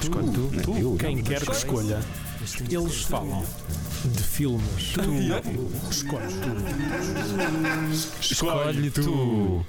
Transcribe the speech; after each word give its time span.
Escolhe 0.00 0.30
tu. 0.32 0.50
Tu, 0.62 0.76
Eu, 0.78 0.96
quem 0.96 1.18
eu. 1.18 1.24
quer 1.24 1.40
que 1.44 1.50
escolha, 1.52 2.00
eles 2.70 3.02
falam 3.02 3.44
de 4.04 4.22
filmes. 4.22 4.92
Tu 4.94 5.90
escolhes 5.90 6.34
tu. 6.34 6.50
Escolhe 8.20 8.90
tu. 8.90 9.66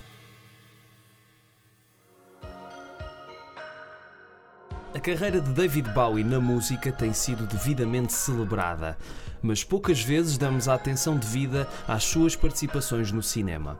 A 4.94 5.00
carreira 5.00 5.40
de 5.40 5.52
David 5.52 5.90
Bowie 5.94 6.24
na 6.24 6.40
música 6.40 6.92
tem 6.92 7.14
sido 7.14 7.46
devidamente 7.46 8.12
celebrada, 8.12 8.98
mas 9.42 9.64
poucas 9.64 10.02
vezes 10.02 10.38
damos 10.38 10.68
a 10.68 10.74
atenção 10.74 11.16
devida 11.16 11.68
às 11.88 12.04
suas 12.04 12.36
participações 12.36 13.12
no 13.12 13.22
cinema. 13.22 13.78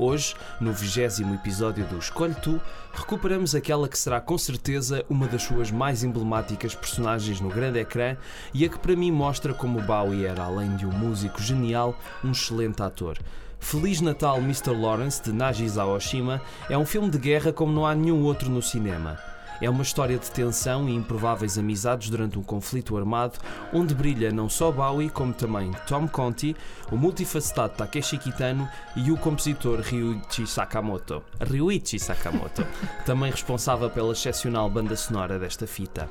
Hoje, 0.00 0.36
no 0.60 0.72
vigésimo 0.72 1.34
episódio 1.34 1.84
do 1.86 1.98
Escolhe 1.98 2.34
Tu, 2.36 2.60
recuperamos 2.94 3.52
aquela 3.52 3.88
que 3.88 3.98
será 3.98 4.20
com 4.20 4.38
certeza 4.38 5.04
uma 5.10 5.26
das 5.26 5.42
suas 5.42 5.72
mais 5.72 6.04
emblemáticas 6.04 6.72
personagens 6.72 7.40
no 7.40 7.48
grande 7.48 7.80
ecrã 7.80 8.16
e 8.54 8.64
a 8.64 8.68
que 8.68 8.78
para 8.78 8.94
mim 8.94 9.10
mostra 9.10 9.52
como 9.52 9.82
Bowie 9.82 10.24
era, 10.24 10.44
além 10.44 10.76
de 10.76 10.86
um 10.86 10.92
músico 10.92 11.42
genial, 11.42 11.98
um 12.22 12.30
excelente 12.30 12.80
ator. 12.80 13.18
Feliz 13.58 14.00
Natal 14.00 14.38
Mr. 14.38 14.70
Lawrence 14.70 15.20
de 15.20 15.32
Nagisa 15.32 15.84
Oshima 15.84 16.40
é 16.70 16.78
um 16.78 16.86
filme 16.86 17.10
de 17.10 17.18
guerra 17.18 17.52
como 17.52 17.72
não 17.72 17.84
há 17.84 17.92
nenhum 17.92 18.22
outro 18.22 18.48
no 18.48 18.62
cinema. 18.62 19.18
É 19.60 19.68
uma 19.68 19.82
história 19.82 20.16
de 20.16 20.30
tensão 20.30 20.88
e 20.88 20.94
improváveis 20.94 21.58
amizades 21.58 22.08
durante 22.10 22.38
um 22.38 22.42
conflito 22.42 22.96
armado, 22.96 23.38
onde 23.72 23.94
brilha 23.94 24.30
não 24.30 24.48
só 24.48 24.70
Bowie, 24.70 25.10
como 25.10 25.32
também 25.32 25.72
Tom 25.86 26.06
Conti, 26.06 26.54
o 26.92 26.96
multifacetado 26.96 27.74
Takeshi 27.74 28.18
Kitano 28.18 28.68
e 28.94 29.10
o 29.10 29.16
compositor 29.16 29.80
Ryuichi 29.80 30.46
Sakamoto. 30.46 31.22
Ryuichi 31.40 31.98
Sakamoto, 31.98 32.64
também 33.04 33.32
responsável 33.32 33.90
pela 33.90 34.12
excepcional 34.12 34.70
banda 34.70 34.94
sonora 34.94 35.38
desta 35.38 35.66
fita. 35.66 36.08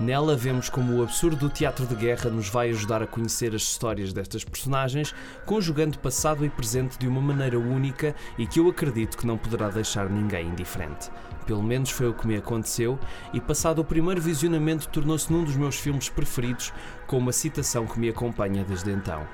Nela 0.00 0.34
vemos 0.34 0.68
como 0.68 0.96
o 0.96 1.02
absurdo 1.02 1.36
do 1.36 1.50
teatro 1.50 1.86
de 1.86 1.94
guerra 1.94 2.30
nos 2.30 2.48
vai 2.48 2.70
ajudar 2.70 3.02
a 3.02 3.06
conhecer 3.06 3.54
as 3.54 3.62
histórias 3.62 4.12
destas 4.12 4.42
personagens, 4.42 5.14
conjugando 5.44 5.98
passado 5.98 6.44
e 6.44 6.50
presente 6.50 6.98
de 6.98 7.06
uma 7.06 7.20
maneira 7.20 7.58
única 7.58 8.14
e 8.38 8.46
que 8.46 8.58
eu 8.58 8.68
acredito 8.68 9.18
que 9.18 9.26
não 9.26 9.36
poderá 9.36 9.68
deixar 9.68 10.08
ninguém 10.08 10.48
indiferente. 10.48 11.10
Pelo 11.46 11.62
menos 11.62 11.90
foi 11.90 12.08
o 12.08 12.14
que 12.14 12.26
me 12.26 12.36
aconteceu, 12.36 12.98
e 13.32 13.40
passado 13.40 13.80
o 13.80 13.84
primeiro 13.84 14.20
visionamento 14.20 14.88
tornou-se 14.88 15.32
num 15.32 15.44
dos 15.44 15.56
meus 15.56 15.76
filmes 15.76 16.08
preferidos, 16.08 16.72
com 17.06 17.18
uma 17.18 17.32
citação 17.32 17.86
que 17.86 17.98
me 17.98 18.08
acompanha 18.08 18.64
desde 18.64 18.90
então. 18.90 19.26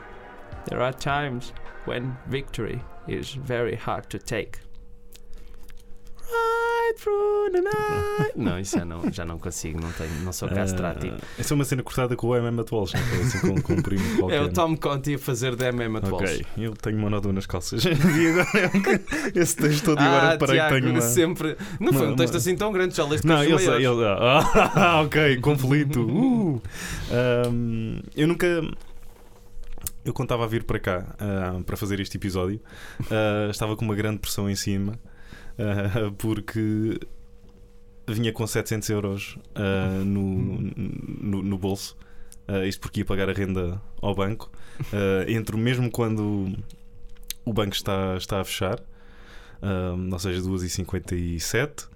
There 0.66 0.82
are 0.82 0.94
times 0.94 1.52
when 1.86 2.16
victory 2.26 2.80
is 3.06 3.34
very 3.34 3.76
hard 3.76 4.06
to 4.08 4.18
take. 4.18 4.67
Right 6.30 7.00
through 7.02 7.50
the 7.52 7.60
night. 7.62 8.32
Não, 8.36 8.58
isso 8.58 8.78
já 8.78 8.84
não, 8.84 9.10
já 9.10 9.24
não 9.24 9.38
consigo, 9.38 9.80
não, 9.80 9.90
tenho, 9.92 10.10
não 10.22 10.32
sou 10.32 10.48
castrati. 10.48 11.08
Ah, 11.10 11.18
essa 11.38 11.52
é 11.52 11.56
uma 11.56 11.64
cena 11.64 11.82
cortada 11.82 12.14
com 12.16 12.28
o 12.28 12.36
MM 12.36 12.60
Atuals, 12.60 12.92
não 12.92 13.00
foi 13.00 13.20
assim 13.20 13.40
com, 13.40 13.62
com 13.62 13.72
um 13.74 13.82
primo 13.82 14.18
qualquer. 14.18 14.36
É 14.38 14.42
o 14.42 14.52
Tom 14.52 14.76
Conti 14.76 15.14
a 15.14 15.18
fazer 15.18 15.56
de 15.56 15.64
MM 15.66 15.96
at 15.96 16.04
Ok, 16.12 16.44
eu 16.58 16.74
tenho 16.76 16.98
uma 16.98 17.08
nódoa 17.10 17.32
nas 17.32 17.46
calças. 17.46 17.82
e 17.86 17.88
agora 17.88 19.02
esse 19.34 19.56
texto 19.56 19.84
todo 19.84 20.00
e 20.00 20.04
agora 20.04 20.26
Ah, 20.26 20.30
reparei 20.32 20.54
Tiago, 20.56 20.74
que 20.74 20.80
tenho 20.82 20.92
uma. 20.92 21.00
sempre. 21.00 21.56
Não 21.80 21.92
foi 21.92 22.02
uma- 22.06 22.12
um 22.12 22.16
texto 22.16 22.34
uma- 22.34 22.38
assim 22.38 22.56
tão 22.56 22.72
grande, 22.72 22.94
já 22.94 23.04
leste 23.06 23.26
Não, 23.26 23.42
eu 23.42 23.58
sei, 23.58 23.86
eu, 23.86 23.98
ah, 24.06 25.02
ok, 25.04 25.38
conflito. 25.40 26.02
Uh. 26.02 26.62
Ahm, 27.10 28.00
eu 28.14 28.28
nunca. 28.28 28.46
Eu 30.04 30.14
estava 30.22 30.44
a 30.44 30.46
vir 30.46 30.64
para 30.64 30.78
cá 30.78 31.16
ah, 31.18 31.60
para 31.66 31.76
fazer 31.76 32.00
este 32.00 32.16
episódio, 32.16 32.60
ah, 33.10 33.48
estava 33.50 33.76
com 33.76 33.84
uma 33.84 33.94
grande 33.94 34.18
pressão 34.18 34.48
em 34.48 34.54
cima, 34.54 34.98
ah, 35.58 36.12
porque 36.18 36.98
vinha 38.06 38.32
com 38.32 38.46
700 38.46 38.88
euros 38.90 39.38
ah, 39.54 40.02
no, 40.04 40.60
no, 40.62 41.42
no 41.42 41.58
bolso. 41.58 41.96
Ah, 42.46 42.64
isto 42.64 42.80
porque 42.80 43.00
ia 43.00 43.04
pagar 43.04 43.28
a 43.28 43.32
renda 43.32 43.80
ao 44.00 44.14
banco. 44.14 44.50
Ah, 44.92 45.30
entro 45.30 45.58
mesmo 45.58 45.90
quando 45.90 46.52
o 47.44 47.52
banco 47.52 47.74
está, 47.74 48.16
está 48.16 48.40
a 48.40 48.44
fechar, 48.44 48.80
ah, 49.62 49.94
ou 50.12 50.18
seja, 50.18 50.40
2h57. 50.40 51.88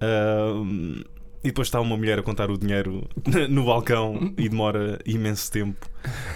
Ah, 0.00 1.06
e 1.42 1.48
depois 1.48 1.68
está 1.68 1.80
uma 1.80 1.96
mulher 1.96 2.18
a 2.18 2.22
contar 2.22 2.50
o 2.50 2.58
dinheiro 2.58 3.08
no 3.48 3.64
balcão 3.64 4.34
e 4.36 4.48
demora 4.48 4.98
imenso 5.06 5.50
tempo. 5.50 5.88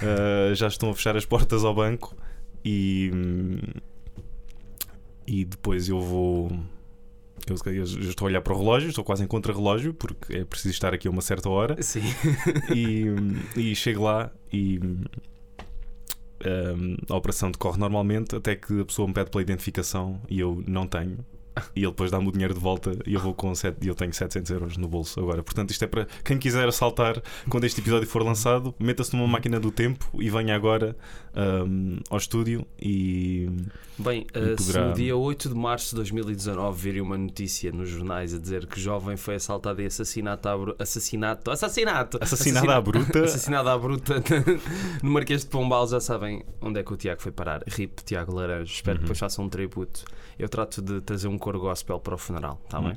Ah, 0.02 0.54
já 0.54 0.68
estão 0.68 0.90
a 0.90 0.94
fechar 0.94 1.16
as 1.16 1.24
portas 1.24 1.64
ao 1.64 1.74
banco 1.74 2.16
e, 2.64 3.10
e 5.26 5.44
depois 5.44 5.88
eu 5.88 6.00
vou. 6.00 6.50
Eu, 7.46 7.56
eu 7.74 7.82
estou 7.82 8.26
a 8.26 8.30
olhar 8.30 8.40
para 8.40 8.54
o 8.54 8.58
relógio, 8.58 8.88
estou 8.88 9.04
quase 9.04 9.22
em 9.22 9.26
contra-relógio, 9.26 9.92
porque 9.92 10.38
é 10.38 10.44
preciso 10.44 10.72
estar 10.72 10.94
aqui 10.94 11.08
a 11.08 11.10
uma 11.10 11.20
certa 11.20 11.48
hora. 11.50 11.82
Sim. 11.82 12.02
E, 12.74 13.04
e 13.56 13.74
chego 13.74 14.04
lá 14.04 14.30
e 14.52 14.78
hum, 14.82 15.04
a 17.08 17.16
operação 17.16 17.50
decorre 17.50 17.78
normalmente 17.78 18.36
até 18.36 18.54
que 18.54 18.80
a 18.80 18.84
pessoa 18.84 19.08
me 19.08 19.14
pede 19.14 19.30
pela 19.30 19.42
identificação 19.42 20.20
e 20.28 20.40
eu 20.40 20.62
não 20.66 20.86
tenho. 20.86 21.18
E 21.76 21.80
ele 21.80 21.88
depois 21.90 22.10
dá-me 22.10 22.28
o 22.28 22.32
dinheiro 22.32 22.52
de 22.54 22.58
volta 22.60 22.96
e 23.06 23.14
eu 23.14 23.20
vou 23.20 23.32
com 23.32 23.54
sete, 23.54 23.78
e 23.84 23.88
eu 23.88 23.94
tenho 23.94 24.12
700 24.12 24.50
euros 24.50 24.76
no 24.76 24.88
bolso 24.88 25.20
agora. 25.20 25.42
Portanto, 25.42 25.70
isto 25.70 25.84
é 25.84 25.86
para 25.86 26.06
quem 26.24 26.36
quiser 26.38 26.66
assaltar 26.68 27.22
quando 27.48 27.64
este 27.64 27.80
episódio 27.80 28.08
for 28.08 28.22
lançado, 28.24 28.74
meta-se 28.78 29.14
numa 29.16 29.28
máquina 29.28 29.60
do 29.60 29.70
tempo 29.70 30.04
e 30.20 30.28
venha 30.28 30.54
agora 30.56 30.96
hum, 31.66 31.98
ao 32.10 32.18
estúdio 32.18 32.66
e 32.80 33.48
Bem, 33.96 34.26
E 34.34 34.38
uh, 34.38 34.60
se 34.60 34.66
poderá- 34.66 34.88
no 34.88 34.94
dia 34.94 35.16
8 35.16 35.48
de 35.48 35.54
março 35.54 35.90
de 35.90 35.96
2019 35.96 36.80
virem 36.82 37.00
uma 37.00 37.16
notícia 37.16 37.70
nos 37.70 37.88
jornais 37.88 38.34
a 38.34 38.38
dizer 38.38 38.66
que 38.66 38.80
jovem 38.80 39.16
foi 39.16 39.36
assaltado 39.36 39.80
e 39.80 39.86
assassinado 39.86 40.48
à 40.48 40.82
assassinato, 40.82 41.50
assassinato, 41.52 42.18
assassinado 42.20 42.70
à 42.72 42.80
bruta. 42.80 43.22
assassinado 43.24 43.68
à 43.68 43.78
bruta 43.78 44.14
no 45.02 45.10
Marquês 45.12 45.42
de 45.42 45.46
Pombal, 45.50 45.86
já 45.86 46.00
sabem 46.00 46.42
onde 46.60 46.80
é 46.80 46.82
que 46.82 46.92
o 46.92 46.96
Tiago 46.96 47.22
foi 47.22 47.30
parar. 47.30 47.62
RIP 47.68 48.00
Tiago 48.04 48.34
Laranjo. 48.34 48.72
Espero 48.72 48.96
que 48.98 49.02
Uhum. 49.02 49.06
depois 49.06 49.18
façam 49.20 49.44
um 49.44 49.48
tributo. 49.48 50.04
Eu 50.38 50.48
trato 50.48 50.82
de 50.82 51.00
trazer 51.00 51.28
um 51.28 51.38
coro 51.44 51.60
gospel 51.60 52.00
para 52.00 52.14
o 52.14 52.18
funeral, 52.18 52.58
está 52.64 52.78
Uhum. 52.80 52.88
bem? 52.88 52.96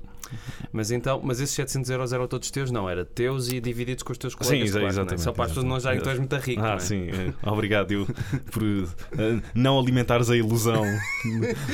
Mas 0.73 0.91
então, 0.91 1.21
mas 1.23 1.39
esses 1.39 1.55
700 1.55 1.89
euros 1.89 2.11
eram 2.13 2.27
todos 2.27 2.51
teus? 2.51 2.69
Não, 2.69 2.89
era 2.89 3.05
teus 3.05 3.47
e 3.49 3.59
divididos 3.61 4.03
com 4.03 4.11
os 4.11 4.17
teus 4.17 4.33
Sim, 4.33 4.39
colegas. 4.39 4.69
exa- 4.69 4.79
claro, 4.79 4.81
não 4.81 4.87
é? 4.87 4.91
exatamente, 5.03 5.21
Só 5.23 5.31
para 5.31 5.43
as 5.45 5.49
pessoas 5.51 5.65
não 5.65 5.75
acharem 5.77 5.97
que 5.99 6.03
tu 6.03 6.09
és 6.09 6.19
muito 6.19 6.35
rico. 6.35 6.61
Ah, 6.63 6.73
é? 6.75 6.79
sim, 6.79 7.07
obrigado 7.43 7.91
eu, 7.91 8.05
por 8.51 8.61
eh, 8.63 9.39
não 9.55 9.79
alimentares 9.79 10.29
a 10.29 10.35
ilusão. 10.35 10.83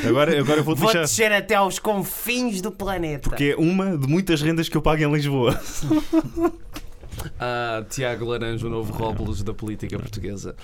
Agora, 0.08 0.40
agora 0.40 0.60
eu 0.60 0.64
Vou 0.64 0.76
deixar. 0.76 1.02
descer 1.02 1.32
até 1.32 1.56
aos 1.56 1.80
confins 1.80 2.62
do 2.62 2.72
planeta. 2.72 3.28
Porque 3.30 3.46
é 3.46 3.56
uma 3.56 3.98
de 3.98 4.08
muitas 4.08 4.42
rendas 4.42 4.70
que 4.70 4.78
eu 4.78 4.82
pago 4.84 5.02
em 5.02 5.12
Lisboa. 5.12 5.60
Ah, 7.40 7.84
Tiago 7.90 8.26
Laranjo, 8.26 8.68
o 8.68 8.70
novo 8.70 8.94
Róbulos 8.94 9.42
da 9.44 9.54
política 9.54 9.98
portuguesa. 10.00 10.56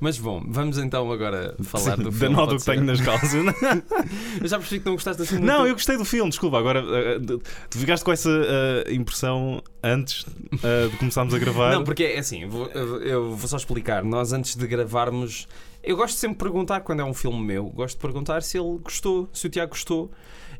Mas 0.00 0.18
bom, 0.18 0.42
vamos 0.46 0.78
então 0.78 1.10
agora 1.12 1.54
falar 1.62 1.96
do 1.96 2.04
da 2.10 2.12
filme. 2.12 2.34
nota 2.34 2.52
pode 2.52 2.64
que 2.64 2.70
tenho 2.70 2.84
nas 2.84 3.00
calças. 3.00 3.32
Eu 4.40 4.48
já 4.48 4.58
percebi 4.58 4.80
que 4.80 4.86
não 4.86 4.94
gostaste 4.94 5.22
assim 5.22 5.34
muito. 5.34 5.46
Não, 5.46 5.66
eu 5.66 5.72
gostei 5.74 5.96
do 5.96 6.04
filme, 6.04 6.30
desculpa. 6.30 6.58
Agora, 6.58 6.80
eh, 6.80 7.18
de- 7.18 7.38
tu 7.70 7.78
ficaste 7.78 8.04
com 8.04 8.12
essa 8.12 8.30
eh, 8.30 8.92
impressão 8.94 9.62
antes 9.82 10.24
eh, 10.62 10.88
de 10.88 10.96
começarmos 10.96 11.34
a 11.34 11.38
gravar. 11.38 11.72
Não, 11.72 11.84
porque 11.84 12.04
é 12.04 12.18
assim, 12.18 12.46
vou- 12.46 12.68
eu, 12.68 13.02
eu 13.02 13.30
vou 13.34 13.48
só 13.48 13.56
explicar. 13.56 14.04
Nós 14.04 14.32
antes 14.32 14.54
de 14.56 14.66
gravarmos, 14.66 15.46
eu 15.82 15.96
gosto 15.96 16.16
sempre 16.16 16.36
de 16.38 16.44
perguntar 16.44 16.80
quando 16.80 17.00
é 17.00 17.04
um 17.04 17.14
filme 17.14 17.40
meu, 17.44 17.64
gosto 17.64 17.96
de 17.96 18.00
perguntar 18.02 18.42
se 18.42 18.58
ele 18.58 18.78
gostou, 18.78 19.28
se 19.32 19.46
o 19.46 19.50
Tiago 19.50 19.70
gostou. 19.70 20.10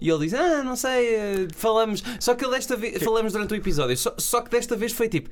E 0.01 0.09
ele 0.11 0.21
diz: 0.27 0.35
Ah, 0.35 0.63
não 0.63 0.77
sei, 0.77 1.15
eh, 1.15 1.49
falamos. 1.55 2.03
Só 2.21 2.35
que 2.35 2.49
desta 2.49 2.77
vez 2.77 3.03
falamos 3.03 3.33
durante 3.33 3.53
o 3.53 3.57
episódio, 3.57 3.97
só, 3.97 4.15
só 4.19 4.41
que 4.41 4.51
desta 4.51 4.77
vez 4.77 4.93
foi 4.93 5.09
tipo. 5.09 5.29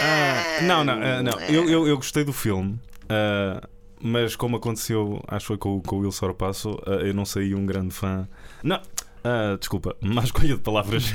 Ah, 0.00 0.62
não, 0.62 0.84
não, 0.84 1.02
eh, 1.02 1.22
não. 1.22 1.32
Eu, 1.42 1.68
eu, 1.68 1.86
eu 1.88 1.96
gostei 1.96 2.24
do 2.24 2.32
filme. 2.32 2.78
ah, 3.08 3.66
mas 4.06 4.36
como 4.36 4.56
aconteceu, 4.58 5.18
acho 5.28 5.44
que 5.44 5.46
foi 5.48 5.56
com, 5.58 5.76
o- 5.76 5.80
com 5.80 5.96
o 5.96 6.00
Will 6.00 6.12
Sorpasso, 6.12 6.78
ah, 6.86 6.90
eu 6.96 7.14
não 7.14 7.24
saí 7.24 7.54
um 7.54 7.64
grande 7.64 7.94
fã. 7.94 8.28
Não, 8.62 8.78
ah, 9.24 9.56
desculpa, 9.58 9.96
má 10.00 10.22
escolha 10.22 10.54
de 10.54 10.60
palavras. 10.60 11.12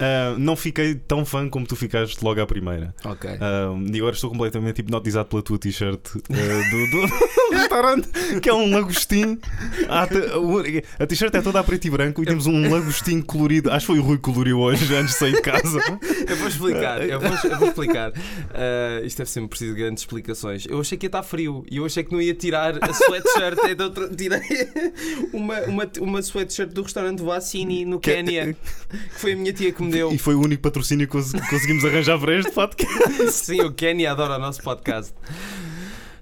Ah, 0.00 0.36
não 0.38 0.54
fiquei 0.54 0.94
tão 0.94 1.24
fã 1.24 1.48
como 1.48 1.66
tu 1.66 1.74
ficaste 1.74 2.22
logo 2.22 2.40
à 2.40 2.46
primeira. 2.46 2.94
ok. 3.04 3.30
Ah, 3.40 3.74
e 3.92 3.96
agora 3.96 4.14
estou 4.14 4.30
completamente 4.30 4.78
hipnotizado 4.80 5.28
pela 5.28 5.42
tua 5.42 5.58
t-shirt 5.58 6.00
do, 6.14 6.90
do 6.90 7.56
restaurante, 7.56 8.08
que 8.40 8.48
é 8.48 8.54
um 8.54 8.70
lagostim. 8.70 9.38
A 9.88 11.06
t-shirt 11.06 11.34
é 11.34 11.42
toda 11.42 11.58
a 11.58 11.64
preto 11.64 11.86
e 11.86 11.90
branco 11.90 12.22
e 12.22 12.26
temos 12.26 12.46
um 12.46 12.70
lagostim 12.70 13.20
colorido. 13.20 13.72
Acho 13.72 13.86
que 13.86 13.92
foi 13.92 13.98
o 13.98 14.02
Rui 14.02 14.18
que 14.18 14.22
coloriu 14.22 14.60
hoje 14.60 14.94
antes 14.94 15.14
de 15.14 15.18
sair 15.18 15.32
de 15.32 15.42
casa. 15.42 15.78
Eu 16.28 16.36
vou 16.36 16.48
explicar, 16.48 17.02
eu 17.08 17.20
vou, 17.20 17.50
eu 17.50 17.58
vou 17.58 17.68
explicar. 17.68 18.12
Isto 19.02 19.18
deve 19.18 19.30
sempre 19.30 19.48
preciso 19.48 19.74
de 19.74 19.80
grandes 19.80 20.02
explicações. 20.02 20.66
Eu 20.68 20.80
achei 20.80 20.96
que 20.96 21.06
ia 21.06 21.08
estar 21.08 21.22
frio 21.24 21.64
e 21.68 21.78
eu 21.78 21.86
achei 21.86 22.04
que 22.04 22.12
não 22.12 22.20
ia 22.20 22.34
tirar 22.34 22.74
a 22.80 22.92
sweatshirt. 22.92 23.58
então 23.68 23.90
tirei 24.14 24.40
uma, 25.32 25.60
uma, 25.62 25.90
uma 26.00 26.17
sweatshirt 26.22 26.72
do 26.72 26.82
restaurante 26.82 27.22
Vassini 27.22 27.84
no 27.84 27.98
Que- 28.00 28.14
Quénia, 28.14 28.54
que 28.88 29.20
foi 29.20 29.32
a 29.32 29.36
minha 29.36 29.52
tia 29.52 29.72
que 29.72 29.82
me 29.82 29.90
deu. 29.90 30.12
E 30.12 30.18
foi 30.18 30.34
o 30.34 30.40
único 30.40 30.62
patrocínio 30.62 31.06
que 31.06 31.12
cons- 31.12 31.32
conseguimos 31.32 31.84
arranjar 31.84 32.18
para 32.18 32.38
este 32.38 32.52
podcast. 32.52 33.30
Sim, 33.32 33.60
o 33.62 33.72
Quénia 33.72 34.12
adora 34.12 34.36
o 34.36 34.38
nosso 34.38 34.62
podcast. 34.62 35.12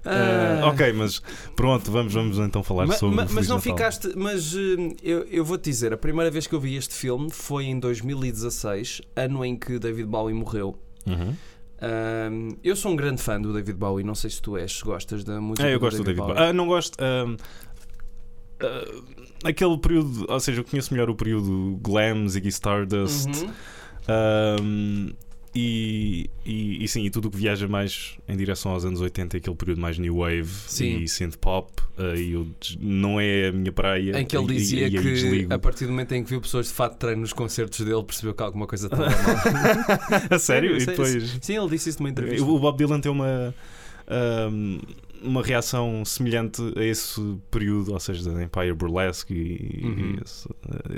Ah. 0.05 0.61
ok, 0.71 0.93
mas 0.93 1.21
pronto, 1.55 1.91
vamos, 1.91 2.13
vamos 2.13 2.39
então 2.39 2.63
falar 2.63 2.87
Ma- 2.87 2.93
sobre 2.95 3.15
ma- 3.15 3.27
mas 3.29 3.47
não 3.47 3.57
Natal. 3.57 3.59
ficaste. 3.73 4.13
Mas 4.15 4.53
hum, 4.55 4.95
eu, 5.03 5.23
eu 5.29 5.43
vou-te 5.43 5.65
dizer: 5.69 5.91
a 5.93 5.97
primeira 5.97 6.31
vez 6.31 6.47
que 6.47 6.53
eu 6.55 6.59
vi 6.61 6.75
este 6.75 6.93
filme 6.95 7.29
foi 7.31 7.65
em 7.65 7.79
2016, 7.79 9.01
ano 9.15 9.43
em 9.43 9.57
que 9.57 9.77
David 9.79 10.07
Bowie 10.07 10.33
morreu. 10.33 10.77
Uhum. 11.05 11.35
Hum, 11.79 12.57
eu 12.63 12.75
sou 12.75 12.91
um 12.91 12.95
grande 12.95 13.21
fã 13.21 13.39
do 13.39 13.53
David 13.53 13.77
Bowie, 13.77 14.03
não 14.03 14.15
sei 14.15 14.29
se 14.31 14.41
tu 14.41 14.57
és, 14.57 14.81
gostas 14.81 15.23
da 15.23 15.39
música. 15.39 15.67
É, 15.67 15.75
eu 15.75 15.79
gosto 15.79 15.97
do 15.97 16.03
David 16.05 16.21
Bowie. 16.21 16.35
Ah, 16.37 16.51
não 16.53 16.67
gosto. 16.67 16.97
Ah, 18.61 19.01
aquele 19.49 19.77
período, 19.77 20.25
ou 20.29 20.39
seja, 20.39 20.61
eu 20.61 20.63
conheço 20.65 20.93
melhor 20.93 21.09
o 21.09 21.15
período 21.15 21.79
glam, 21.81 22.27
Ziggy 22.27 22.49
Stardust. 22.49 23.27
Uhum. 23.27 23.49
ahm, 24.07 25.09
e, 25.55 26.29
e, 26.45 26.83
e 26.83 26.87
sim, 26.87 27.03
e 27.03 27.09
tudo 27.09 27.29
o 27.29 27.31
que 27.31 27.37
viaja 27.37 27.67
mais 27.67 28.15
em 28.27 28.37
direção 28.37 28.73
aos 28.73 28.85
anos 28.85 29.01
80, 29.01 29.37
aquele 29.37 29.55
período 29.55 29.81
mais 29.81 29.97
new 29.97 30.17
wave 30.17 30.45
Sim. 30.45 30.99
e 30.99 31.07
synth 31.07 31.35
pop, 31.37 31.71
e 32.15 32.33
eu 32.33 32.45
des- 32.61 32.77
não 32.79 33.19
é 33.19 33.47
a 33.47 33.51
minha 33.51 33.71
praia. 33.71 34.19
Em 34.19 34.25
que 34.25 34.37
ele 34.37 34.45
dizia 34.53 34.85
e 34.87 34.91
que 34.91 34.99
desligo. 35.01 35.51
a 35.51 35.57
partir 35.57 35.85
do 35.85 35.91
momento 35.91 36.11
em 36.11 36.23
que 36.23 36.29
viu 36.29 36.39
pessoas 36.41 36.67
de 36.67 36.73
fato 36.73 36.97
treino 36.97 37.21
nos 37.21 37.33
concertos 37.33 37.83
dele, 37.83 38.03
percebeu 38.03 38.35
que 38.35 38.43
alguma 38.43 38.67
coisa 38.67 38.85
estava 38.85 39.05
mal. 39.09 40.27
a 40.29 40.37
sério? 40.37 40.75
E 40.77 40.81
Sério, 40.81 40.85
depois. 40.85 41.37
Sim, 41.41 41.57
ele 41.57 41.69
disse 41.69 41.89
isso 41.89 41.99
numa 42.03 42.09
entrevista. 42.11 42.45
O 42.45 42.59
Bob 42.59 42.77
Dylan 42.77 42.99
tem 43.01 43.11
uma. 43.11 43.55
ahm, 44.07 44.77
uma 45.21 45.41
reação 45.43 46.03
semelhante 46.05 46.61
a 46.77 46.83
esse 46.83 47.19
período, 47.51 47.93
ou 47.93 47.99
seja, 47.99 48.31
da 48.33 48.43
Empire 48.43 48.73
Burlesque 48.73 49.33
e, 49.33 49.85
Uhum. 49.85 50.17
esse, 50.23 50.47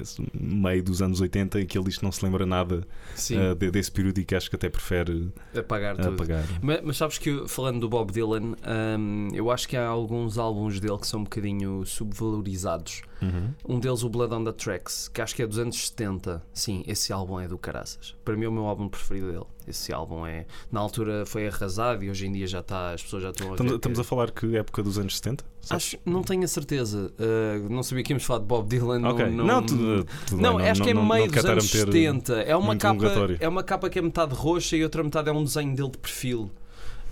esse 0.01 0.27
meio 0.33 0.83
dos 0.83 1.01
anos 1.01 1.21
80 1.21 1.61
em 1.61 1.65
que 1.65 1.77
ele 1.77 1.85
diz 1.85 1.97
que 1.97 2.03
não 2.03 2.11
se 2.11 2.23
lembra 2.23 2.45
nada 2.45 2.85
ah, 3.15 3.53
de- 3.55 3.71
desse 3.71 3.91
período 3.91 4.19
e 4.19 4.25
que 4.25 4.35
acho 4.35 4.49
que 4.49 4.55
até 4.55 4.69
prefere 4.69 5.29
apagar 5.57 5.95
tudo. 5.97 6.09
apagar. 6.13 6.43
Mas, 6.61 6.81
mas 6.83 6.97
sabes 6.97 7.17
que, 7.17 7.47
falando 7.47 7.79
do 7.79 7.89
Bob 7.89 8.11
Dylan, 8.11 8.55
hum, 8.97 9.27
eu 9.33 9.49
acho 9.51 9.67
que 9.67 9.75
há 9.77 9.87
alguns 9.87 10.37
álbuns 10.37 10.79
dele 10.79 10.97
que 10.97 11.07
são 11.07 11.21
um 11.21 11.23
bocadinho 11.23 11.85
subvalorizados. 11.85 13.01
Uhum. 13.21 13.53
Um 13.67 13.79
deles, 13.79 14.03
o 14.03 14.09
Blood 14.09 14.33
on 14.33 14.43
the 14.43 14.51
Tracks, 14.53 15.07
que 15.09 15.21
acho 15.21 15.35
que 15.35 15.41
é 15.43 15.47
dos 15.47 15.59
anos 15.59 15.87
70. 15.89 16.41
Sim, 16.53 16.83
esse 16.87 17.11
álbum 17.11 17.39
é 17.39 17.47
do 17.47 17.57
caraças. 17.57 18.15
Para 18.23 18.35
mim 18.35 18.45
é 18.45 18.47
o 18.47 18.51
meu 18.51 18.65
álbum 18.65 18.87
preferido 18.87 19.31
dele. 19.31 19.45
Esse 19.67 19.93
álbum 19.93 20.25
é. 20.25 20.45
Na 20.71 20.79
altura 20.79 21.25
foi 21.25 21.47
arrasado 21.47 22.03
e 22.03 22.09
hoje 22.09 22.25
em 22.25 22.31
dia 22.31 22.47
já 22.47 22.59
está. 22.61 22.91
As 22.93 23.03
pessoas 23.03 23.23
já 23.23 23.29
estão 23.29 23.49
a 23.49 23.51
Estamos, 23.51 23.71
ver. 23.73 23.77
estamos 23.77 23.97
que- 23.97 24.01
a 24.01 24.03
falar 24.03 24.31
que 24.31 24.55
época 24.57 24.81
dos 24.81 24.97
anos 24.97 25.15
70? 25.17 25.43
Acho, 25.69 25.97
não 26.05 26.23
tenho 26.23 26.43
a 26.43 26.47
certeza. 26.47 27.11
Uh, 27.19 27.69
não 27.69 27.83
sabia 27.83 28.03
que 28.03 28.11
íamos 28.13 28.23
falar 28.23 28.39
de 28.39 28.45
Bob 28.45 28.67
Dylan. 28.67 29.07
Ok, 29.07 29.25
Não, 29.29 29.45
não, 29.45 29.63
tudo, 29.65 30.07
tudo 30.25 30.41
não, 30.41 30.57
bem, 30.57 30.69
acho 30.69 30.81
que 30.81 30.89
é 30.89 30.93
não, 30.93 31.05
meio 31.05 31.25
não 31.27 31.31
dos 31.33 31.45
anos 31.45 31.63
meter 31.65 31.85
70. 31.93 32.33
É 32.41 32.55
uma, 32.55 32.75
capa, 32.75 33.05
é 33.39 33.47
uma 33.47 33.61
capa 33.63 33.89
que 33.89 33.99
é 33.99 34.01
metade 34.01 34.33
roxa 34.33 34.75
e 34.75 34.83
outra 34.83 35.03
metade 35.03 35.29
é 35.29 35.31
um 35.31 35.43
desenho 35.43 35.75
dele 35.75 35.89
de 35.91 35.97
perfil. 35.99 36.49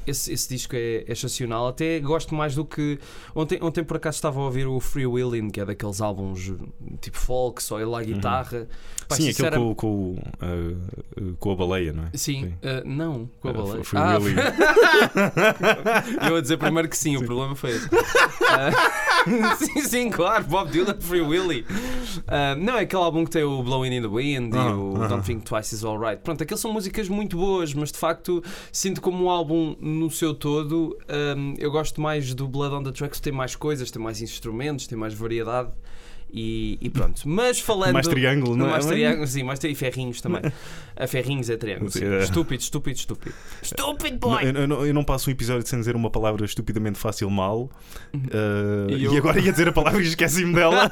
Esse, 0.07 0.33
esse 0.33 0.49
disco 0.49 0.75
é, 0.75 1.03
é 1.07 1.11
excepcional. 1.11 1.67
Até 1.67 1.99
gosto 1.99 2.33
mais 2.33 2.55
do 2.55 2.65
que. 2.65 2.99
Ontem, 3.35 3.59
ontem 3.61 3.83
por 3.83 3.97
acaso 3.97 4.15
estava 4.15 4.39
a 4.39 4.43
ouvir 4.43 4.67
o 4.67 4.79
Free 4.79 5.05
Willing, 5.05 5.49
que 5.49 5.59
é 5.59 5.65
daqueles 5.65 6.01
álbuns 6.01 6.51
tipo 7.01 7.17
folk, 7.17 7.61
só 7.61 7.79
ele 7.79 7.93
à 7.95 8.03
guitarra. 8.03 8.67
Pá, 9.07 9.15
Sim, 9.15 9.29
aquele 9.29 9.51
com, 9.51 9.75
com, 9.75 10.15
ah, 10.41 10.73
com 11.39 11.51
a 11.51 11.55
baleia, 11.55 11.93
não 11.93 12.03
é? 12.03 12.09
Sim, 12.13 12.41
Sim. 12.41 12.47
uh, 12.47 12.85
não, 12.85 13.29
com 13.39 13.49
a 13.49 13.53
baleia. 13.53 13.83
Free 13.83 13.99
Ah, 13.99 14.17
eu 16.29 16.35
a 16.35 16.41
dizer 16.41 16.57
primeiro 16.57 16.89
que 16.89 16.97
sim, 16.97 17.15
o 17.15 17.25
problema 17.25 17.55
foi 17.55 17.71
esse. 17.71 17.87
Ah, 18.49 19.55
sim, 19.59 19.81
sim, 19.81 20.09
claro, 20.09 20.43
Bob 20.45 20.69
Dylan, 20.71 20.99
Free 20.99 21.21
Willy. 21.21 21.65
Ah, 22.27 22.55
não, 22.55 22.77
é 22.77 22.81
aquele 22.81 23.01
álbum 23.01 23.23
que 23.23 23.31
tem 23.31 23.43
o 23.43 23.63
Blowing 23.63 23.95
in 23.95 24.01
the 24.01 24.07
Wind 24.07 24.53
e 24.53 24.57
Ah, 24.57 24.75
o 24.75 25.01
ah. 25.01 25.07
Don't 25.07 25.25
Think 25.25 25.45
Twice 25.45 25.73
is 25.73 25.85
Alright. 25.85 26.21
Pronto, 26.21 26.43
aqueles 26.43 26.59
são 26.59 26.73
músicas 26.73 27.07
muito 27.07 27.37
boas, 27.37 27.73
mas 27.73 27.91
de 27.91 27.97
facto 27.97 28.43
sinto 28.71 28.99
como 28.99 29.25
um 29.25 29.29
álbum 29.29 29.75
no 29.97 30.09
seu 30.11 30.33
todo. 30.33 30.97
ahm, 31.09 31.55
eu 31.57 31.71
gosto 31.71 31.99
mais 31.99 32.33
do 32.33 32.47
Blood 32.47 32.75
on 32.75 32.83
the 32.83 32.91
Tracks, 32.91 33.19
tem 33.19 33.33
mais 33.33 33.55
coisas, 33.55 33.91
tem 33.91 34.01
mais 34.01 34.21
instrumentos, 34.21 34.87
tem 34.87 34.97
mais 34.97 35.13
variedade. 35.13 35.69
E, 36.29 36.77
e 36.81 36.89
pronto, 36.89 37.21
mas 37.25 37.59
falando. 37.59 37.93
Mais 37.93 38.05
triângulo, 38.07 38.55
não 38.57 38.67
é? 38.67 38.71
mais 38.71 38.85
triângulos, 38.85 39.29
sim, 39.29 39.43
mais 39.43 39.63
e 39.63 39.73
ferrinhos 39.73 40.19
também. 40.19 40.41
A 40.99 41.07
ferrinhos 41.07 41.49
é 41.49 41.55
triângulo. 41.55 41.89
sim. 41.89 42.03
É. 42.03 42.19
Estúpido, 42.19 42.61
estúpido, 42.61 42.97
estúpido. 42.97 43.35
Stupid 43.63 44.19
Não, 44.21 44.41
eu, 44.41 44.51
eu 44.53 44.67
não, 44.67 44.85
eu 44.87 44.93
não 44.93 45.03
passo 45.03 45.29
um 45.29 45.31
episódio 45.33 45.65
sem 45.65 45.79
dizer 45.79 45.95
uma 45.95 46.09
palavra 46.09 46.43
estupidamente 46.43 46.97
fácil 46.97 47.29
mal 47.29 47.69
ah, 48.13 48.87
E 48.89 48.95
e, 48.95 49.05
eu- 49.05 49.15
agora 49.15 49.39
ia 49.39 49.51
dizer 49.51 49.69
a 49.69 49.71
palavra 49.71 50.01
e 50.01 50.07
esqueci-me 50.07 50.53
dela. 50.53 50.89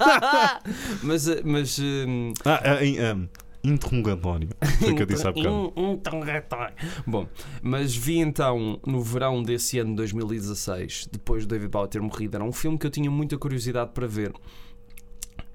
mas, 1.04 1.28
eh, 1.28 1.42
mas 1.44 1.80
hum, 1.80 2.34
ah, 2.46 2.62
ah, 2.64 2.86
em, 2.86 3.00
ah, 3.00 3.18
interrogatório. 3.66 4.50
Foi 4.80 4.92
o 4.92 4.96
que 4.96 5.02
eu 5.02 5.06
disse 5.06 5.28
há 5.28 5.32
bocado. 5.32 5.56
Um- 5.56 5.72
um 5.76 5.94
interrogatório. 5.94 6.76
Bom, 7.06 7.28
mas 7.62 7.96
vi 7.96 8.20
então 8.20 8.80
no 8.86 9.02
verão 9.02 9.42
desse 9.44 9.80
ano 9.80 9.96
2016, 9.96 11.10
depois 11.12 11.46
do 11.46 11.50
David 11.50 11.70
Bowie 11.70 11.90
ter 11.90 12.02
morrido, 12.02 12.36
era 12.38 12.44
um 12.44 12.52
filme 12.52 12.78
que 12.78 12.86
eu 12.86 12.92
tinha 12.92 13.10
muita 13.12 13.38
curiosidade 13.38 13.92
para 13.94 14.08
ver. 14.08 14.32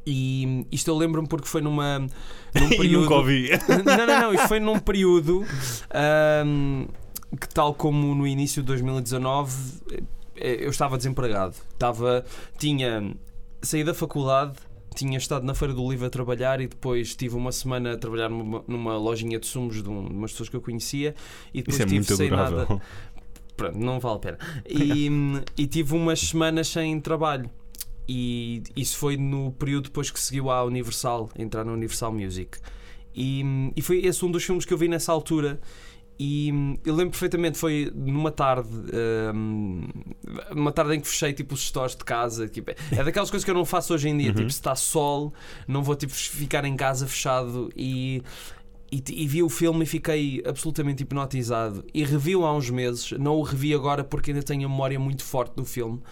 E 0.07 0.67
isto 0.73 0.91
eu 0.91 0.97
lembro-me 0.97 1.29
porque 1.29 1.47
foi 1.47 1.61
numa, 1.61 1.99
num 1.99 2.09
E 2.73 2.77
período. 2.77 3.03
nunca 3.03 3.15
ouvi. 3.15 3.51
não, 3.85 4.07
não, 4.07 4.21
não, 4.21 4.35
isto 4.35 4.49
foi 4.49 4.59
num 4.59 4.79
período 4.79 5.45
ahm, 5.93 6.87
que, 7.39 7.49
tal 7.49 7.75
como 7.75 8.15
no 8.15 8.27
início 8.27 8.63
de 8.63 8.67
2019, 8.67 9.55
eh, 10.37 10.57
eu 10.65 10.71
estava 10.71 10.97
desempregado. 10.97 11.55
Estava, 11.75 12.25
tinha 12.59 13.15
saído 13.63 13.91
da 13.93 13.95
faculdade, 13.95 14.55
tinha 15.05 15.19
estado 15.19 15.45
na 15.45 15.55
Feira 15.55 15.75
do 15.75 15.89
Livro 15.91 16.07
a 16.07 16.11
trabalhar 16.11 16.61
e 16.61 16.67
depois 16.69 17.15
tive 17.15 17.35
uma 17.37 17.53
semana 17.53 17.93
a 17.95 17.97
trabalhar 17.97 18.29
numa, 18.29 18.65
numa 18.67 18.97
lojinha 18.97 19.39
de 19.39 19.47
sumos 19.47 19.83
de, 19.83 19.89
um- 19.89 20.05
de 20.07 20.13
umas 20.15 20.31
pessoas 20.33 20.49
que 20.49 20.57
eu 20.57 20.61
conhecia 20.61 21.15
e 21.53 21.59
depois 21.59 21.75
Isso 21.77 21.83
é 21.83 21.87
tive 21.87 21.97
muito 21.97 22.17
sem 22.17 22.31
nada. 22.31 22.43
adorável. 22.63 22.81
Pronto, 23.57 23.79
não 23.79 24.01
vale 24.01 24.17
a 24.17 24.19
pena. 24.19 24.39
E, 24.69 25.09
e 25.63 25.67
tive 25.67 25.95
umas 25.95 26.21
semanas 26.21 26.69
sem 26.69 26.99
trabalho. 27.01 27.51
E 28.09 28.63
isso 28.75 28.97
foi 28.97 29.17
no 29.17 29.53
período 29.53 29.85
depois 29.85 30.11
que 30.11 30.19
seguiu 30.19 30.51
à 30.51 30.65
Universal, 30.65 31.31
entrar 31.39 31.65
na 31.65 31.73
Universal 31.73 32.13
Music. 32.13 32.59
E, 33.15 33.45
e 33.77 33.83
foi 33.83 34.05
esse 34.05 34.25
um 34.25 34.31
dos 34.31 34.43
filmes 34.45 34.65
que 34.65 34.73
eu 34.73 34.79
vi 34.79 34.89
nessa 34.89 35.13
altura. 35.13 35.61
E 36.23 36.51
eu 36.85 36.95
lembro 36.95 37.13
perfeitamente, 37.13 37.57
foi 37.57 37.91
numa 37.95 38.31
tarde, 38.31 38.69
hum, 39.35 39.89
uma 40.51 40.71
tarde 40.71 40.97
em 40.97 41.01
que 41.01 41.09
fechei 41.09 41.33
tipo 41.33 41.55
os 41.55 41.63
stores 41.63 41.97
de 41.97 42.05
casa. 42.05 42.47
Tipo, 42.47 42.73
é 42.73 43.03
daquelas 43.03 43.31
coisas 43.31 43.43
que 43.43 43.51
eu 43.51 43.55
não 43.55 43.65
faço 43.65 43.95
hoje 43.95 44.11
em 44.11 44.19
dia. 44.19 44.29
Uhum. 44.29 44.35
Tipo, 44.35 44.51
se 44.51 44.59
está 44.59 44.77
sol, 44.77 45.33
não 45.67 45.83
vou 45.83 45.97
tipo, 45.97 46.13
ficar 46.13 46.67
em 46.67 46.77
casa 46.77 47.07
fechado. 47.07 47.71
E, 47.75 48.23
e, 48.93 49.03
e 49.09 49.27
vi 49.27 49.43
o 49.43 49.49
filme 49.49 49.85
e 49.85 49.87
fiquei 49.87 50.43
absolutamente 50.45 51.05
hipnotizado. 51.05 51.87
E 51.95 52.05
revi-o 52.05 52.45
há 52.45 52.55
uns 52.55 52.69
meses. 52.69 53.13
Não 53.13 53.37
o 53.37 53.43
revi 53.43 53.73
agora 53.73 54.05
porque 54.05 54.31
ainda 54.31 54.43
tenho 54.43 54.67
a 54.67 54.69
memória 54.69 55.01
muito 55.01 55.25
forte 55.25 55.55
do 55.55 55.65
filme. 55.65 56.03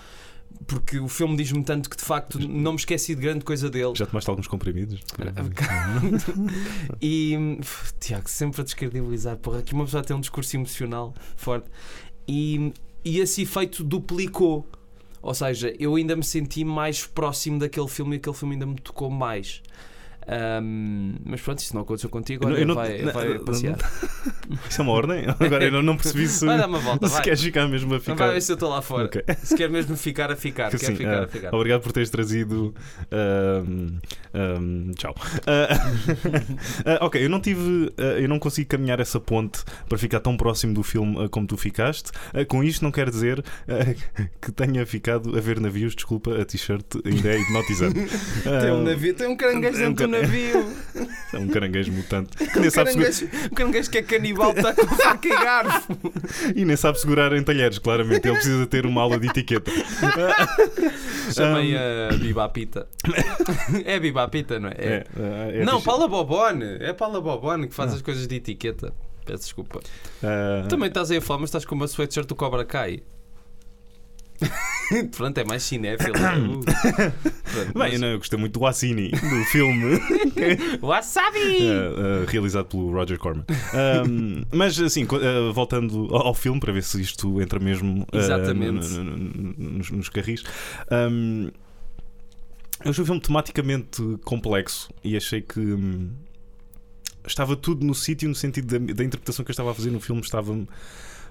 Porque 0.67 0.99
o 0.99 1.09
filme 1.09 1.37
diz-me 1.37 1.65
tanto 1.65 1.89
que 1.89 1.97
de 1.97 2.03
facto 2.03 2.39
não 2.39 2.73
me 2.73 2.79
esqueci 2.79 3.15
de 3.15 3.23
grande 3.23 3.45
coisa 3.45 3.71
dele. 3.71 3.93
Já 3.95 4.05
tomaste 4.05 4.29
alguns 4.29 4.47
comprimidos? 4.47 5.00
E 7.00 7.59
Tiago, 7.99 8.28
sempre 8.28 8.61
a 8.61 8.64
descredibilizar. 8.64 9.37
Porra, 9.38 9.61
aqui 9.61 9.73
uma 9.73 9.85
pessoa 9.85 10.02
tem 10.02 10.14
um 10.14 10.21
discurso 10.21 10.57
emocional 10.57 11.14
forte. 11.37 11.71
E, 12.26 12.73
e 13.05 13.19
esse 13.19 13.43
efeito 13.43 13.83
duplicou. 13.83 14.67
Ou 15.23 15.35
seja, 15.35 15.75
eu 15.78 15.97
ainda 15.97 16.14
me 16.14 16.25
senti 16.25 16.64
mais 16.64 17.07
próximo 17.07 17.59
daquele 17.59 17.88
filme 17.88 18.17
e 18.17 18.19
aquele 18.19 18.37
filme 18.37 18.55
ainda 18.55 18.67
me 18.67 18.76
tocou 18.76 19.11
mais. 19.11 19.62
Ahm, 20.30 21.14
mas 21.25 21.40
pronto, 21.40 21.58
isso 21.61 21.75
não 21.75 21.82
aconteceu 21.82 22.11
contigo, 22.11 22.47
olha, 22.47 22.58
eu 22.58 22.66
não- 22.66 22.75
vai, 22.75 23.00
não- 23.02 23.12
vai 23.12 23.28
não- 23.35 23.44
passear. 23.44 23.76
Isso 24.68 24.80
é 24.80 24.85
uma 24.85 24.92
ordem? 24.92 25.25
Agora 25.40 25.64
eu 25.64 25.82
não, 25.82 25.97
percebi 25.97 26.26
se, 26.26 26.44
Vai 26.47 26.56
dar 26.58 26.68
uma 26.68 26.78
volta, 26.78 27.06
se 27.06 27.14
vai. 27.14 27.23
queres 27.23 27.40
ficar 27.42 27.66
mesmo 27.68 27.94
a 27.94 27.99
Vai 27.99 28.14
ficar. 28.14 28.28
ver 28.32 28.40
se 28.42 28.50
eu 28.52 28.54
estou 28.54 28.68
lá 28.70 28.80
fora. 28.82 29.04
Ok. 29.04 29.23
Se 29.42 29.54
quer 29.56 29.68
mesmo 29.68 29.94
ficar 29.97 30.30
a 30.30 30.37
ficar, 30.37 30.70
quer 30.70 30.78
Sim, 30.78 30.97
ficar 30.97 31.20
ah, 31.20 31.25
a 31.25 31.28
ficar. 31.28 31.54
Obrigado 31.54 31.82
por 31.82 31.92
teres 31.92 32.08
trazido. 32.11 32.75
ahm, 33.11 33.99
ahm, 34.35 34.90
tchau. 34.92 35.14
Ah, 35.47 36.99
ok, 37.04 37.23
eu 37.25 37.28
não 37.28 37.40
tive. 37.40 37.92
ah, 37.99 38.02
eu 38.18 38.28
não 38.28 38.38
consegui 38.38 38.66
caminhar 38.66 39.00
essa 39.00 39.20
ponte 39.20 39.61
para 39.88 39.99
ficar 39.99 40.20
tão 40.20 40.37
próximo 40.37 40.73
do 40.75 40.82
filme 40.82 41.28
como 41.28 41.47
tu 41.47 41.56
ficaste. 41.56 42.11
Com 42.49 42.62
isto 42.64 42.82
não 42.82 42.90
quer 42.90 43.11
dizer 43.11 43.42
que 44.40 44.52
tenha 44.52 44.85
ficado 44.87 45.37
a 45.37 45.40
ver 45.40 45.61
navios. 45.61 45.94
Desculpa, 45.94 46.40
a 46.40 46.44
t-shirt 46.44 46.85
ainda 47.04 47.28
é 47.35 47.40
hipnotizante. 47.40 48.00
Tem 48.61 48.73
um 48.73 48.82
navio, 48.82 49.14
tem 49.14 49.26
um 49.28 49.37
caranguejo 49.37 49.76
um 49.76 49.80
dentro 49.92 50.06
do 50.06 50.11
car- 50.12 50.18
navio. 50.23 50.73
É 51.33 51.39
um 51.39 51.47
caranguejo 51.49 51.93
mutante 51.93 52.37
que 52.37 52.59
nem 52.59 52.69
Um 52.69 52.71
sabe, 52.71 52.91
segurar, 52.93 53.11
caranguejo, 53.13 53.47
um 53.47 53.55
caranguejo 53.55 53.91
que 53.91 53.99
é 53.99 54.03
canibal, 54.03 54.51
está 54.53 54.75
com 54.75 54.87
faca 54.87 55.29
e 55.29 55.31
garfo. 55.31 55.97
e 56.57 56.65
nem 56.65 56.77
sabe 56.77 56.99
segurar 57.01 57.33
em 57.35 57.43
talheres, 57.43 57.79
claramente. 57.79 58.27
Ele 58.27 58.35
precisa 58.35 58.67
ter 58.67 58.87
uma 58.87 59.03
aula 59.03 59.19
de 59.19 59.29
etiqueta. 59.29 59.71
Chamei 61.33 61.77
a 61.77 62.13
Biba 62.19 62.45
a 62.45 62.49
Pita. 62.49 62.89
É 63.85 63.99
Biba 64.01 64.27
Pita, 64.29 64.59
não 64.59 64.69
é? 64.71 64.75
É, 64.79 65.07
ah, 65.17 65.21
é 65.53 65.59
não, 65.65 65.65
t-shirt. 65.79 65.85
Paula 65.85 66.09
Bobone. 66.09 66.77
É 66.81 66.93
Paula 66.93 67.21
Bobone 67.21 67.69
que 67.69 67.75
faz 67.75 67.93
Ah. 67.93 67.97
as 67.97 68.03
coisas 68.03 68.27
de 68.27 68.37
etiqueta. 68.37 68.93
Peço 69.25 69.43
desculpa. 69.45 69.81
Ah, 70.23 70.67
Também 70.69 70.89
estás 70.89 71.11
aí 71.11 71.19
a 71.19 71.21
falar, 71.21 71.41
mas 71.41 71.49
estás 71.51 71.65
com 71.65 71.75
uma 71.75 71.87
sweatshirt 71.87 72.27
do 72.27 72.35
Cobra 72.35 72.65
Kai. 72.65 73.03
Pronto, 75.16 75.38
é 75.38 75.45
mais 75.45 75.62
cinéfilo. 75.62 76.14
Uh. 76.14 76.61
Pronto, 76.62 77.66
Bem, 77.66 77.73
mas- 77.75 77.92
eu, 77.95 78.00
não, 78.00 78.09
eu 78.09 78.18
gostei 78.18 78.38
muito 78.38 78.59
do 78.59 78.66
Assini, 78.66 79.11
do 79.11 79.45
filme. 79.50 80.00
Wasabi! 80.80 81.38
Uh, 81.38 82.23
uh, 82.23 82.26
realizado 82.26 82.66
pelo 82.66 82.92
Roger 82.92 83.18
Corman. 83.18 83.45
Mas 84.52 84.80
assim, 84.80 85.04
uh, 85.04 85.52
voltando 85.52 86.14
ao, 86.14 86.35
filme 86.35 86.61
para 86.61 86.73
ver 86.73 86.83
se 86.83 87.00
isto 87.00 87.40
entra 87.40 87.59
mesmo 87.59 88.07
Exatamente. 88.12 88.88
nos, 89.59 89.90
nos 89.90 90.09
carris. 90.09 90.42
Um, 90.90 91.50
eu 92.85 92.90
achei 92.90 93.02
o 93.02 93.07
filme 93.07 93.21
tematicamente 93.21 94.02
complexo 94.25 94.88
e 95.02 95.16
achei 95.16 95.40
que 95.40 95.59
hum, 95.59 96.11
estava 97.26 97.57
tudo 97.57 97.85
no 97.85 97.95
sítio 97.95 98.28
no 98.28 98.37
sentido 98.37 98.78
da, 98.78 98.95
da 98.95 99.04
interpretação 99.04 99.45
que 99.45 99.50
eu 99.50 99.52
estava 99.52 99.73
a 99.73 99.75
fazer 99.75 99.90
no 99.90 99.99
filme 99.99 100.21
estava 100.21 100.57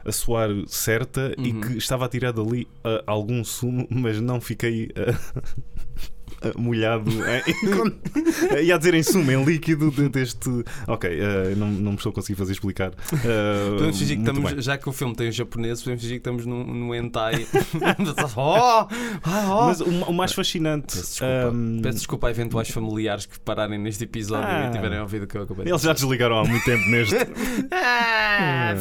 a 0.06 0.12
soar 0.12 0.50
certa 0.68 1.34
e 1.38 1.52
Uhum. 1.52 1.62
que 1.62 1.78
estava 1.78 2.06
a 2.06 2.10
tirar 2.10 2.32
dali 2.32 2.64
uh, 2.86 3.04
algum 3.06 3.44
sumo, 3.44 3.88
mas 3.90 4.20
não 4.22 4.40
fiquei 4.42 4.86
uh, 4.86 5.42
uh, 6.44 6.60
molhado 6.62 7.12
em, 7.12 8.64
ia 8.64 8.76
a 8.76 8.78
dizer 8.78 8.94
em 8.94 9.04
sumo, 9.04 9.32
em 9.32 9.44
líquido 9.44 9.92
de- 9.92 10.10
deste. 10.10 10.50
Ok, 10.88 11.10
uh, 11.10 11.56
não, 11.56 11.68
não 11.68 11.92
me 11.92 11.98
estou 11.98 12.12
a 12.12 12.14
conseguir 12.14 12.38
fazer 12.38 12.54
explicar. 12.54 12.90
Uh, 12.92 13.74
Podemos 13.76 13.98
fingir 14.00 14.16
que 14.18 14.22
estamos, 14.30 14.52
bem. 14.54 14.62
já 14.62 14.78
que 14.78 14.88
o 14.90 14.92
filme 14.94 15.16
tem 15.16 15.32
japonês, 15.32 15.82
podemos 15.82 16.02
fingir 16.02 16.18
que 16.18 16.22
estamos 16.22 16.46
num, 16.46 16.64
num 16.64 16.94
hentai. 16.96 17.46
oh, 18.36 18.88
oh, 19.26 19.66
Mas 19.66 19.80
o, 19.82 19.86
o 19.86 20.14
mais 20.14 20.34
fascinante. 20.34 20.96
Peço 20.96 21.10
desculpa. 21.12 21.50
um, 21.56 21.80
Peço 21.82 21.98
desculpa 21.98 22.28
a 22.28 22.32
eventuais 22.32 22.70
familiares 22.70 23.26
que 23.26 23.40
pararem 23.40 23.78
neste 23.80 24.04
episódio 24.04 24.48
Ah. 24.48 24.68
e 24.68 24.72
tiverem 24.72 25.00
ouvido 25.00 25.24
o 25.24 25.28
que 25.28 25.38
eu 25.38 25.44
acabei 25.44 25.66
de 25.66 25.72
Eles 25.72 25.82
já 25.82 25.94
desligaram 25.94 26.40
há 26.40 26.44
muito 26.46 26.64
tempo 26.66 26.84
neste. 26.90 27.16
Ah, 27.72 28.76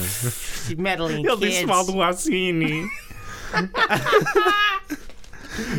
meddling 0.77 1.21
Ele 1.25 1.37
kids. 1.37 1.41
disse 1.51 1.67
mal 1.67 1.85
do 1.87 2.03
Assini. 2.03 2.85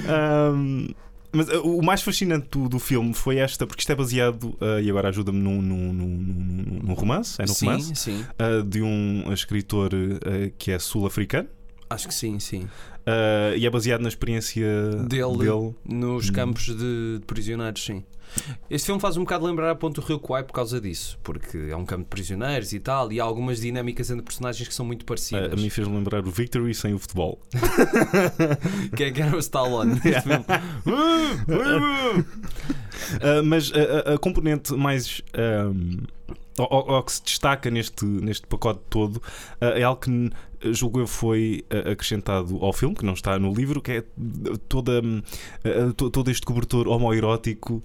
Um, 0.10 0.88
mas 1.32 1.48
uh, 1.50 1.62
o 1.62 1.84
mais 1.84 2.02
fascinante 2.02 2.48
do, 2.52 2.68
do 2.70 2.80
filme 2.80 3.14
foi 3.14 3.38
esta, 3.38 3.66
porque 3.68 3.82
isto 3.82 3.92
é 3.92 3.96
baseado, 3.96 4.46
uh, 4.62 4.80
e 4.82 4.90
agora 4.90 5.10
ajuda-me, 5.10 5.38
num, 5.40 5.62
num, 5.62 5.94
num, 5.94 6.08
num- 6.18 6.80
num 6.84 6.94
romance, 6.94 7.42
é 7.42 7.46
no 7.46 7.54
sim, 7.54 7.66
romance, 7.66 7.96
sim. 7.96 8.26
uh, 8.40 8.64
de 8.64 8.82
um 8.82 9.32
escritor 9.34 9.92
que 10.58 10.72
é 10.72 10.80
sul-africano. 10.80 11.48
Acho 11.90 12.08
que 12.08 12.14
sim, 12.14 12.38
sim. 12.40 12.68
e 13.58 13.66
é 13.66 13.70
baseado 13.70 14.02
na 14.02 14.10
experiência 14.10 14.66
Dele. 15.08 15.38
dele. 15.38 15.74
Nos 15.86 16.30
Hum. 16.30 16.34
campos 16.34 16.66
de, 16.66 16.76
de 17.20 17.24
prisioneiros, 17.26 17.84
sim. 17.86 18.04
Este 18.70 18.86
filme 18.88 19.02
faz 19.02 19.18
um 19.18 19.22
bocado 19.22 19.46
lembrar 19.46 19.72
a 19.72 19.76
Ponto 19.76 20.02
Rio 20.02 20.20
Kwai 20.20 20.44
por 20.44 20.54
causa 20.54 20.80
disso, 20.82 21.18
porque 21.24 21.58
é 21.70 21.76
um 21.76 21.86
campo 21.86 22.04
de 22.04 22.10
prisioneiros 22.10 22.72
e 22.74 22.80
tal, 22.80 23.12
e 23.12 23.20
há 23.20 23.24
algumas 23.24 23.60
dinâmicas 23.62 24.10
entre 24.12 24.24
personagens 24.24 24.68
que 24.68 24.74
são 24.74 24.86
muito 24.86 25.06
parecidas. 25.06 25.52
a 25.54 25.56
mim 25.56 25.70
fez 25.70 25.88
lembrar 25.88 26.26
o 26.28 26.32
Victory 26.32 26.74
sem 26.74 26.94
o 26.94 27.00
futebol. 27.00 27.40
Que 28.96 29.06
é 29.06 29.12
que 29.12 29.22
era 29.22 29.36
o 29.36 29.40
Stallone 29.40 30.00
neste 30.04 30.22
filme. 30.22 30.46
Uh, 33.22 33.44
mas 33.46 33.72
a, 33.74 34.12
a- 34.12 34.14
a 34.16 34.18
componente 34.18 34.74
mais. 34.74 35.22
um, 35.72 35.98
ou- 36.60 36.90
ou 36.92 37.04
que 37.04 37.12
se 37.12 37.24
destaca 37.24 37.70
neste, 37.70 38.04
neste 38.04 38.48
pacote 38.48 38.80
todo 38.90 39.18
uh, 39.18 39.66
é 39.76 39.84
algo 39.84 40.02
que 40.02 40.32
julgo 40.64 41.00
eu 41.00 41.08
foi 41.08 41.64
uh, 41.72 41.92
acrescentado 41.92 42.58
ao 42.64 42.74
filme, 42.74 42.96
que 42.96 43.06
não 43.06 43.14
está 43.14 43.38
no 43.40 43.54
livro, 43.54 43.82
que 43.82 43.92
é 43.92 44.04
toda, 44.68 45.02
um, 45.02 45.20
uh, 45.20 45.94
to- 45.94 46.10
todo 46.10 46.30
este 46.32 46.46
cobertor 46.46 46.88
homoerótico 46.88 47.84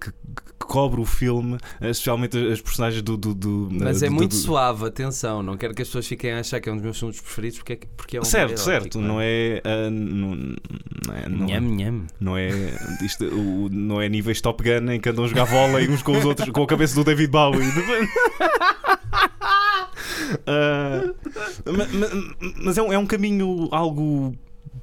que, 0.00 0.12
cobre 0.58 1.00
o 1.00 1.04
filme, 1.04 1.58
especialmente 1.80 2.38
as 2.50 2.60
personagens 2.60 3.02
do. 3.02 3.16
do, 3.16 3.34
do 3.34 3.68
Mas 3.72 3.98
do- 4.00 4.06
é 4.06 4.08
do- 4.08 4.14
muito 4.14 4.30
do- 4.30 4.36
suave, 4.36 4.86
atenção. 4.86 5.42
Não 5.42 5.56
quero 5.56 5.74
que 5.74 5.82
as 5.82 5.88
pessoas 5.88 6.06
fiquem 6.06 6.32
a 6.32 6.38
achar 6.40 6.60
que 6.60 6.68
é 6.68 6.72
um 6.72 6.76
dos 6.76 6.84
meus 6.84 6.98
filmes 6.98 7.20
preferidos 7.20 7.58
porque 7.58 7.72
é, 7.72 7.76
que- 7.76 7.86
porque 7.96 8.16
é 8.16 8.20
um 8.20 8.24
Certo, 8.24 8.58
certo, 8.58 9.00
não 9.00 9.20
é. 9.20 9.60
não, 9.90 10.32
é, 11.14 11.28
não 11.28 11.46
é- 11.48 11.60
Nham, 11.60 11.60
nham. 11.76 12.06
Não 12.20 12.36
é, 12.36 12.48
isto, 13.04 13.24
o- 13.26 13.68
não 13.70 14.00
é 14.00 14.08
níveis 14.08 14.40
Top 14.40 14.62
Gun 14.62 14.90
em 14.92 15.00
que 15.00 15.08
andam 15.08 15.24
a 15.24 15.28
jogar 15.28 15.44
vôlei 15.44 15.88
uns 15.88 16.02
com 16.02 16.12
os 16.16 16.24
outros, 16.24 16.48
com 16.50 16.62
a 16.62 16.66
cabeça 16.66 16.94
do 16.94 17.04
David 17.04 17.30
Bowie. 17.30 17.60
Ah, 20.46 21.12
ma- 21.66 21.86
ma- 21.86 22.44
mas 22.64 22.78
é 22.78 22.82
um, 22.82 22.92
é 22.92 22.98
um 22.98 23.06
caminho 23.06 23.68
algo 23.70 24.34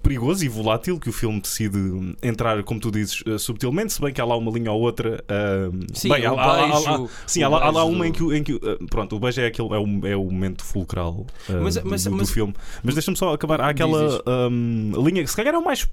perigoso 0.01 0.45
e 0.45 0.47
volátil 0.47 0.97
que 0.99 1.09
o 1.09 1.11
filme 1.13 1.41
decide 1.41 1.77
entrar, 2.23 2.63
como 2.63 2.79
tu 2.79 2.89
dizes, 2.89 3.21
eh, 3.27 3.37
subtilmente, 3.37 3.91
se 3.91 3.99
bem 4.01 4.13
que 4.13 4.21
há 4.21 4.25
lá 4.25 4.37
uma 4.37 4.49
linha 4.51 4.71
ou 4.71 4.79
outra. 4.81 5.21
ah, 5.27 5.69
Sim, 5.93 6.09
bem, 6.09 6.25
há, 6.25 6.31
o 6.33 6.39
há- 6.39 6.43
há- 6.43 6.63
há- 6.63 6.67
beijo. 6.97 7.09
sim, 7.27 7.43
há, 7.43 7.49
lá- 7.49 7.71
beijo 7.71 7.85
uma 7.87 8.07
em 8.07 8.11
que, 8.11 8.23
o- 8.23 8.33
em 8.33 8.41
que 8.43 8.53
ah, 8.63 8.77
pronto, 8.89 9.15
o 9.15 9.19
beijo 9.19 9.41
é, 9.41 9.47
aquele, 9.47 9.67
é, 9.69 9.77
o, 9.77 10.07
é 10.07 10.15
o 10.15 10.23
momento 10.23 10.63
fulcral 10.63 11.25
ah, 11.49 11.53
Mas- 11.61 11.75
do- 11.75 11.89
mas- 11.89 12.03
do, 12.05 12.09
do 12.11 12.15
mas- 12.17 12.29
filme. 12.31 12.53
Mas 12.81 12.93
deixa-me 12.95 13.17
só 13.17 13.33
acabar. 13.33 13.59
Há 13.61 13.69
aquela 13.69 14.21
ahm, 14.25 14.91
linha 15.03 15.23
que 15.23 15.29
se 15.29 15.35
calhar 15.35 15.53
é 15.53 15.57
o 15.57 15.63
mais. 15.63 15.85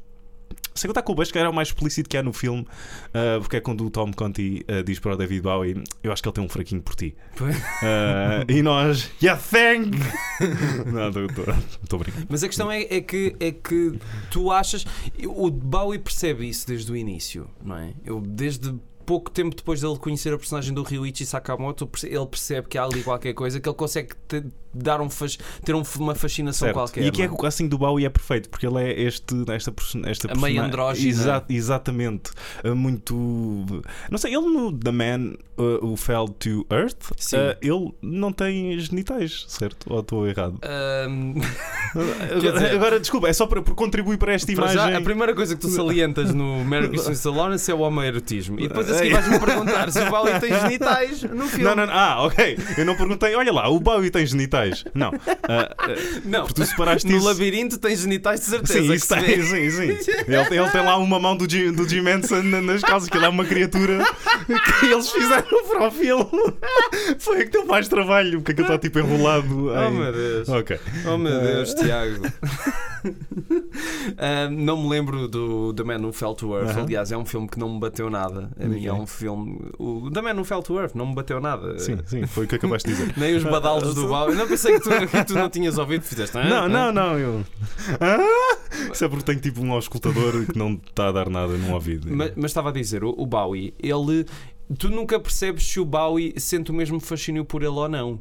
Sem 0.76 0.88
contar 0.88 1.02
com 1.02 1.12
o 1.12 1.14
beijo, 1.14 1.32
calhar 1.32 1.46
é 1.46 1.50
o 1.50 1.54
mais 1.54 1.68
explícito 1.68 2.08
que 2.08 2.16
há 2.16 2.22
no 2.22 2.32
filme, 2.32 2.66
ah, 3.12 3.38
porque 3.40 3.56
é 3.56 3.60
quando 3.60 3.84
o 3.84 3.90
Tom 3.90 4.12
Conti 4.12 4.64
ah, 4.68 4.82
diz 4.82 4.98
para 4.98 5.14
o 5.14 5.16
David 5.16 5.42
Bowie: 5.42 5.82
Eu 6.02 6.12
acho 6.12 6.22
que 6.22 6.28
ele 6.28 6.34
tem 6.34 6.44
um 6.44 6.48
fraquinho 6.48 6.82
por 6.82 6.94
ti. 6.94 7.16
Ah, 7.82 8.44
e 8.48 8.62
nós, 8.62 9.10
yeah, 9.22 9.40
thank! 9.40 9.96
Não, 10.86 11.08
estou 11.08 11.98
brincando. 11.98 12.26
Mas 12.28 12.42
a 12.42 12.46
questão 12.48 12.70
é, 12.70 12.82
é 12.82 13.00
que, 13.00 13.34
é 13.40 13.50
que 13.50 13.98
tu 14.30 14.50
achas. 14.50 14.84
O 15.24 15.50
Bowie 15.50 15.98
percebe 15.98 16.48
isso 16.48 16.66
desde 16.66 16.90
o 16.92 16.96
início, 16.96 17.48
não 17.62 17.76
é? 17.76 17.94
Eu, 18.04 18.20
desde 18.20 18.74
pouco 19.06 19.30
tempo 19.30 19.54
depois 19.54 19.80
dele 19.80 19.96
conhecer 19.96 20.34
a 20.34 20.36
personagem 20.36 20.74
do 20.74 20.82
Ryuichi 20.82 21.24
Sakamoto, 21.24 21.88
ele 22.02 22.26
percebe 22.26 22.68
que 22.68 22.76
há 22.76 22.84
ali 22.84 23.02
qualquer 23.02 23.32
coisa 23.34 23.60
que 23.60 23.68
ele 23.68 23.76
consegue 23.76 24.14
dar 24.76 25.00
um 25.00 25.08
fas- 25.10 25.38
ter 25.64 25.74
um- 25.74 25.82
uma 25.98 26.14
fascinação 26.14 26.66
Certo. 26.66 26.74
qualquer. 26.74 27.04
e 27.04 27.10
que 27.10 27.22
é 27.22 27.26
não 27.26 27.34
que 27.34 27.40
o 27.40 27.42
casting 27.42 27.68
do 27.68 27.78
Bowie 27.78 28.04
é 28.06 28.08
perfeito, 28.10 28.48
porque 28.48 28.66
ele 28.66 28.82
é 28.82 29.00
este, 29.02 29.34
esta, 29.50 29.72
esta 30.06 30.32
A 30.32 30.34
meio. 30.36 30.62
Exa- 30.94 31.44
exatamente. 31.48 32.30
Ah, 32.64 32.74
muito. 32.74 33.14
Não 34.10 34.18
sei, 34.18 34.34
ele 34.34 34.46
no 34.46 34.72
The 34.72 34.90
Man 34.92 35.34
ah, 35.58 35.62
Who 35.84 35.96
Fell 35.96 36.28
to 36.28 36.66
Earth, 36.70 37.12
ah, 37.34 37.56
ele 37.60 37.92
não 38.02 38.32
tem 38.32 38.78
genitais, 38.78 39.44
certo? 39.48 39.86
Ou 39.92 40.00
estou 40.00 40.26
errado? 40.26 40.58
Agora, 40.62 42.52
dizer- 42.52 42.74
agora, 42.74 43.00
desculpa, 43.00 43.28
é 43.28 43.32
só 43.32 43.46
para, 43.46 43.62
para 43.62 43.74
contribuir 43.74 44.18
para 44.18 44.32
esta 44.34 44.46
para 44.52 44.72
imagem. 44.72 44.92
já, 44.92 44.98
a 44.98 45.00
primeira 45.02 45.34
coisa 45.34 45.54
que 45.54 45.60
tu 45.60 45.68
salientas 45.68 46.32
no 46.34 46.64
Mary 46.64 46.88
Christmas 46.88 47.24
Lawrence 47.24 47.70
é 47.70 47.74
o 47.74 47.80
homoerotismo. 47.80 48.58
E 48.60 48.68
depois 48.68 48.90
a 48.90 48.94
É. 48.94 48.98
seguir 48.98 49.12
vais-me 49.12 49.38
perguntar 49.38 49.90
se 49.90 50.00
o 50.00 50.10
Bowie 50.10 50.38
tem 50.40 50.58
genitais 50.60 51.22
no 51.22 51.46
filme. 51.48 51.64
Não, 51.64 51.74
não, 51.76 51.86
não. 51.86 51.92
Ah, 51.94 52.22
ok. 52.24 52.58
Eu 52.76 52.84
não 52.84 52.96
perguntei, 52.96 53.34
olha 53.34 53.52
lá, 53.52 53.68
o 53.68 53.78
Bowie 53.80 54.10
tem 54.10 54.26
genitais. 54.26 54.65
Não. 54.94 55.12
Ah, 55.48 55.74
ah, 55.78 55.86
Não. 56.24 56.40
porque 56.46 56.54
tu 56.62 56.66
separaste 56.66 57.08
No 57.10 57.16
isso. 57.18 57.26
labirinto 57.26 57.78
tem 57.78 57.94
genitais 57.96 58.40
de 58.40 58.46
certeza. 58.46 58.80
Sim, 58.80 58.92
isso 58.92 59.08
tem, 59.08 59.42
sim, 59.42 59.70
sim. 59.70 60.12
Ele, 60.26 60.58
ele 60.60 60.70
tem 60.70 60.82
lá 60.84 60.96
uma 60.96 61.18
mão 61.18 61.36
do 61.36 61.48
Jim, 61.50 61.72
do 61.72 61.88
Jim 61.88 62.06
Henson 62.08 62.42
na- 62.42 62.60
nas 62.60 62.82
calças, 62.82 63.08
que 63.08 63.16
ele 63.16 63.24
é 63.26 63.28
uma 63.28 63.44
criatura 63.44 64.04
que 64.80 64.86
eles 64.86 65.10
fizeram 65.10 65.64
para 65.68 65.88
o 65.88 65.90
filme. 65.90 66.26
Foi 67.18 67.44
que 67.44 67.50
deu 67.50 67.66
mais 67.66 67.88
trabalho, 67.88 68.38
porque 68.40 68.52
aquilo 68.52 68.66
está 68.66 68.78
tipo 68.78 68.98
enrolado. 68.98 69.66
Oh 69.68 69.88
em- 69.88 69.92
meu 69.92 70.12
Deus. 70.12 70.48
Ok. 70.48 70.78
Oh 71.06 71.16
meu 71.18 71.32
Eh, 71.32 71.54
Deus, 71.54 71.74
Tiago. 71.74 72.26
Ah, 74.18 74.48
não 74.50 74.82
me 74.82 74.88
lembro 74.88 75.28
do 75.28 75.72
The 75.74 75.84
Man 75.84 75.98
Who 76.04 76.12
Fell 76.12 76.34
to 76.34 76.54
Earth. 76.56 76.70
Aham. 76.70 76.82
Aliás, 76.82 77.12
é 77.12 77.16
um 77.16 77.24
filme 77.24 77.48
que 77.48 77.58
não 77.58 77.74
me 77.74 77.80
bateu 77.80 78.08
nada. 78.10 78.50
A 78.58 78.64
mim 78.66 78.84
é 78.86 78.92
um 78.92 79.06
filme. 79.06 79.58
O 79.78 80.10
The 80.10 80.22
Man 80.22 80.34
Who 80.34 80.44
Fell 80.44 80.62
to 80.62 80.78
Earth 80.78 80.94
não 80.94 81.06
me 81.06 81.14
bateu 81.14 81.40
nada. 81.40 81.78
Sim, 81.78 81.98
sim, 82.06 82.26
foi 82.26 82.44
o 82.44 82.48
que 82.48 82.56
acabaste 82.56 82.88
de 82.88 82.96
dizer. 82.96 83.14
Nem 83.16 83.34
os 83.36 83.44
badalos 83.44 83.94
do 83.94 84.06
não 84.08 84.46
pensei 84.56 84.74
que 84.74 84.80
tu, 84.80 84.90
que 85.08 85.24
tu 85.24 85.34
não 85.34 85.48
tinhas 85.50 85.78
ouvido. 85.78 86.02
Fizeste. 86.02 86.36
"Ah, 86.36 86.44
Não, 86.48 86.64
ah." 86.64 86.68
não, 86.68 86.92
não, 86.92 87.18
eu. 87.18 87.44
Ah! 88.00 88.56
Isso 88.92 89.04
é 89.04 89.08
porque 89.08 89.24
tenho 89.24 89.40
tipo 89.40 89.60
um 89.62 89.72
auscultador 89.72 90.46
que 90.46 90.58
não 90.58 90.80
está 90.86 91.08
a 91.08 91.12
dar 91.12 91.28
nada 91.30 91.56
no 91.56 91.74
ouvido. 91.74 92.08
Mas, 92.10 92.32
mas 92.36 92.50
estava 92.50 92.70
a 92.70 92.72
dizer, 92.72 93.04
o, 93.04 93.14
o 93.16 93.26
Bowie, 93.26 93.74
ele. 93.78 94.26
Tu 94.78 94.88
nunca 94.88 95.20
percebes 95.20 95.64
se 95.64 95.78
o 95.78 95.84
Bowie 95.84 96.34
sente 96.38 96.72
o 96.72 96.74
mesmo 96.74 96.98
fascínio 96.98 97.44
por 97.44 97.62
ele 97.62 97.70
ou 97.70 97.88
não. 97.88 98.20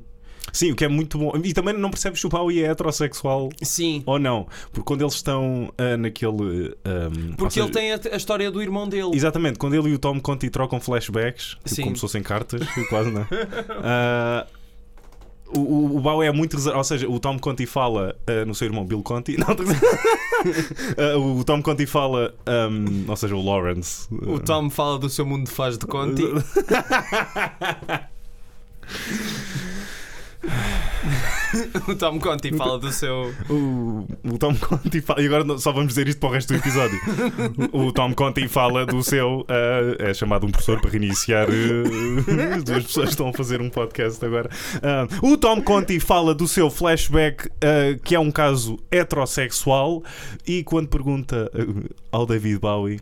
Sim, 0.53 0.71
o 0.71 0.75
que 0.75 0.85
é 0.85 0.87
muito 0.87 1.17
bom. 1.17 1.33
E 1.43 1.53
também 1.53 1.73
não 1.75 1.89
percebes 1.89 2.19
se 2.19 2.27
o 2.27 2.29
Bowie 2.29 2.63
é 2.63 2.67
heterossexual 2.67 3.49
Sim. 3.63 4.03
ou 4.05 4.19
não. 4.19 4.47
Porque 4.71 4.85
quando 4.85 5.01
eles 5.01 5.15
estão 5.15 5.73
ah, 5.77 5.97
naquele. 5.97 6.75
ah, 6.85 7.09
ou 7.31 7.35
Porque 7.35 7.55
seja, 7.55 7.65
ele 7.65 7.73
tem 7.73 7.91
a, 7.91 7.99
a 8.13 8.15
história 8.17 8.51
do 8.51 8.61
irmão 8.61 8.87
dele. 8.87 9.09
Exatamente, 9.13 9.57
quando 9.57 9.73
ele 9.73 9.89
e 9.89 9.93
o 9.95 9.99
Tom 9.99 10.19
Conti 10.19 10.49
trocam 10.49 10.79
flashbacks, 10.79 11.57
tipo 11.65 11.81
como 11.83 11.95
se 11.95 12.01
fossem 12.01 12.21
cartas, 12.21 12.61
quase 12.89 13.09
não. 13.11 13.25
Ah, 13.83 14.45
o, 15.47 15.59
o, 15.59 15.97
o 15.97 16.01
Bowie 16.01 16.27
é 16.27 16.31
muito 16.31 16.55
reservado, 16.55 16.79
ou 16.79 16.83
seja, 16.83 17.09
o 17.09 17.19
Tom 17.19 17.37
Conti 17.39 17.65
fala 17.65 18.15
ah, 18.27 18.45
no 18.45 18.55
seu 18.55 18.65
irmão 18.65 18.85
Bill 18.85 19.01
Conti. 19.03 19.37
Não, 19.37 19.47
Ah, 20.97 21.17
o 21.39 21.43
Tom 21.43 21.61
Conti 21.61 21.85
fala, 21.85 22.33
ahm, 22.45 23.05
ou 23.07 23.15
seja, 23.15 23.35
o 23.35 23.43
Lawrence. 23.43 24.07
O 24.11 24.39
Tom 24.39 24.69
fala 24.69 24.99
do 24.99 25.09
seu 25.09 25.25
mundo 25.25 25.45
de 25.45 25.51
faz 25.51 25.77
de 25.77 25.85
Conti. 25.85 26.23
o 31.87 31.95
Tom 31.95 32.19
Conti 32.19 32.55
fala 32.55 32.79
do 32.79 32.91
seu. 32.91 33.33
O, 33.49 34.07
o 34.23 34.37
Tom 34.37 34.55
Conti 34.55 35.01
fala, 35.01 35.21
e 35.21 35.25
agora 35.25 35.57
só 35.57 35.71
vamos 35.71 35.89
dizer 35.89 36.07
isto 36.07 36.19
para 36.19 36.29
o 36.29 36.31
resto 36.31 36.53
do 36.53 36.59
episódio. 36.59 36.99
O, 37.71 37.91
Tom 37.91 38.13
Conti 38.13 38.47
fala 38.47 38.85
do 38.85 39.01
seu. 39.03 39.45
ah, 39.47 40.09
é 40.09 40.13
chamado 40.13 40.45
um 40.45 40.51
professor 40.51 40.79
para 40.79 40.91
reiniciar. 40.91 41.47
as 42.55 42.63
duas 42.63 42.83
pessoas 42.83 43.09
estão 43.09 43.29
a 43.29 43.33
fazer 43.33 43.61
um 43.61 43.69
podcast 43.69 44.23
agora. 44.23 44.49
Ah, 44.81 45.07
o 45.21 45.37
Tom 45.37 45.61
Conti 45.61 45.99
fala 45.99 46.33
do 46.33 46.47
seu 46.47 46.69
flashback, 46.69 47.49
que 48.03 48.15
é 48.15 48.19
um 48.19 48.31
caso 48.31 48.77
heterossexual, 48.91 50.03
e 50.47 50.63
quando 50.63 50.87
pergunta 50.87 51.51
ao 52.11 52.25
David 52.25 52.59
Bowie. 52.59 52.99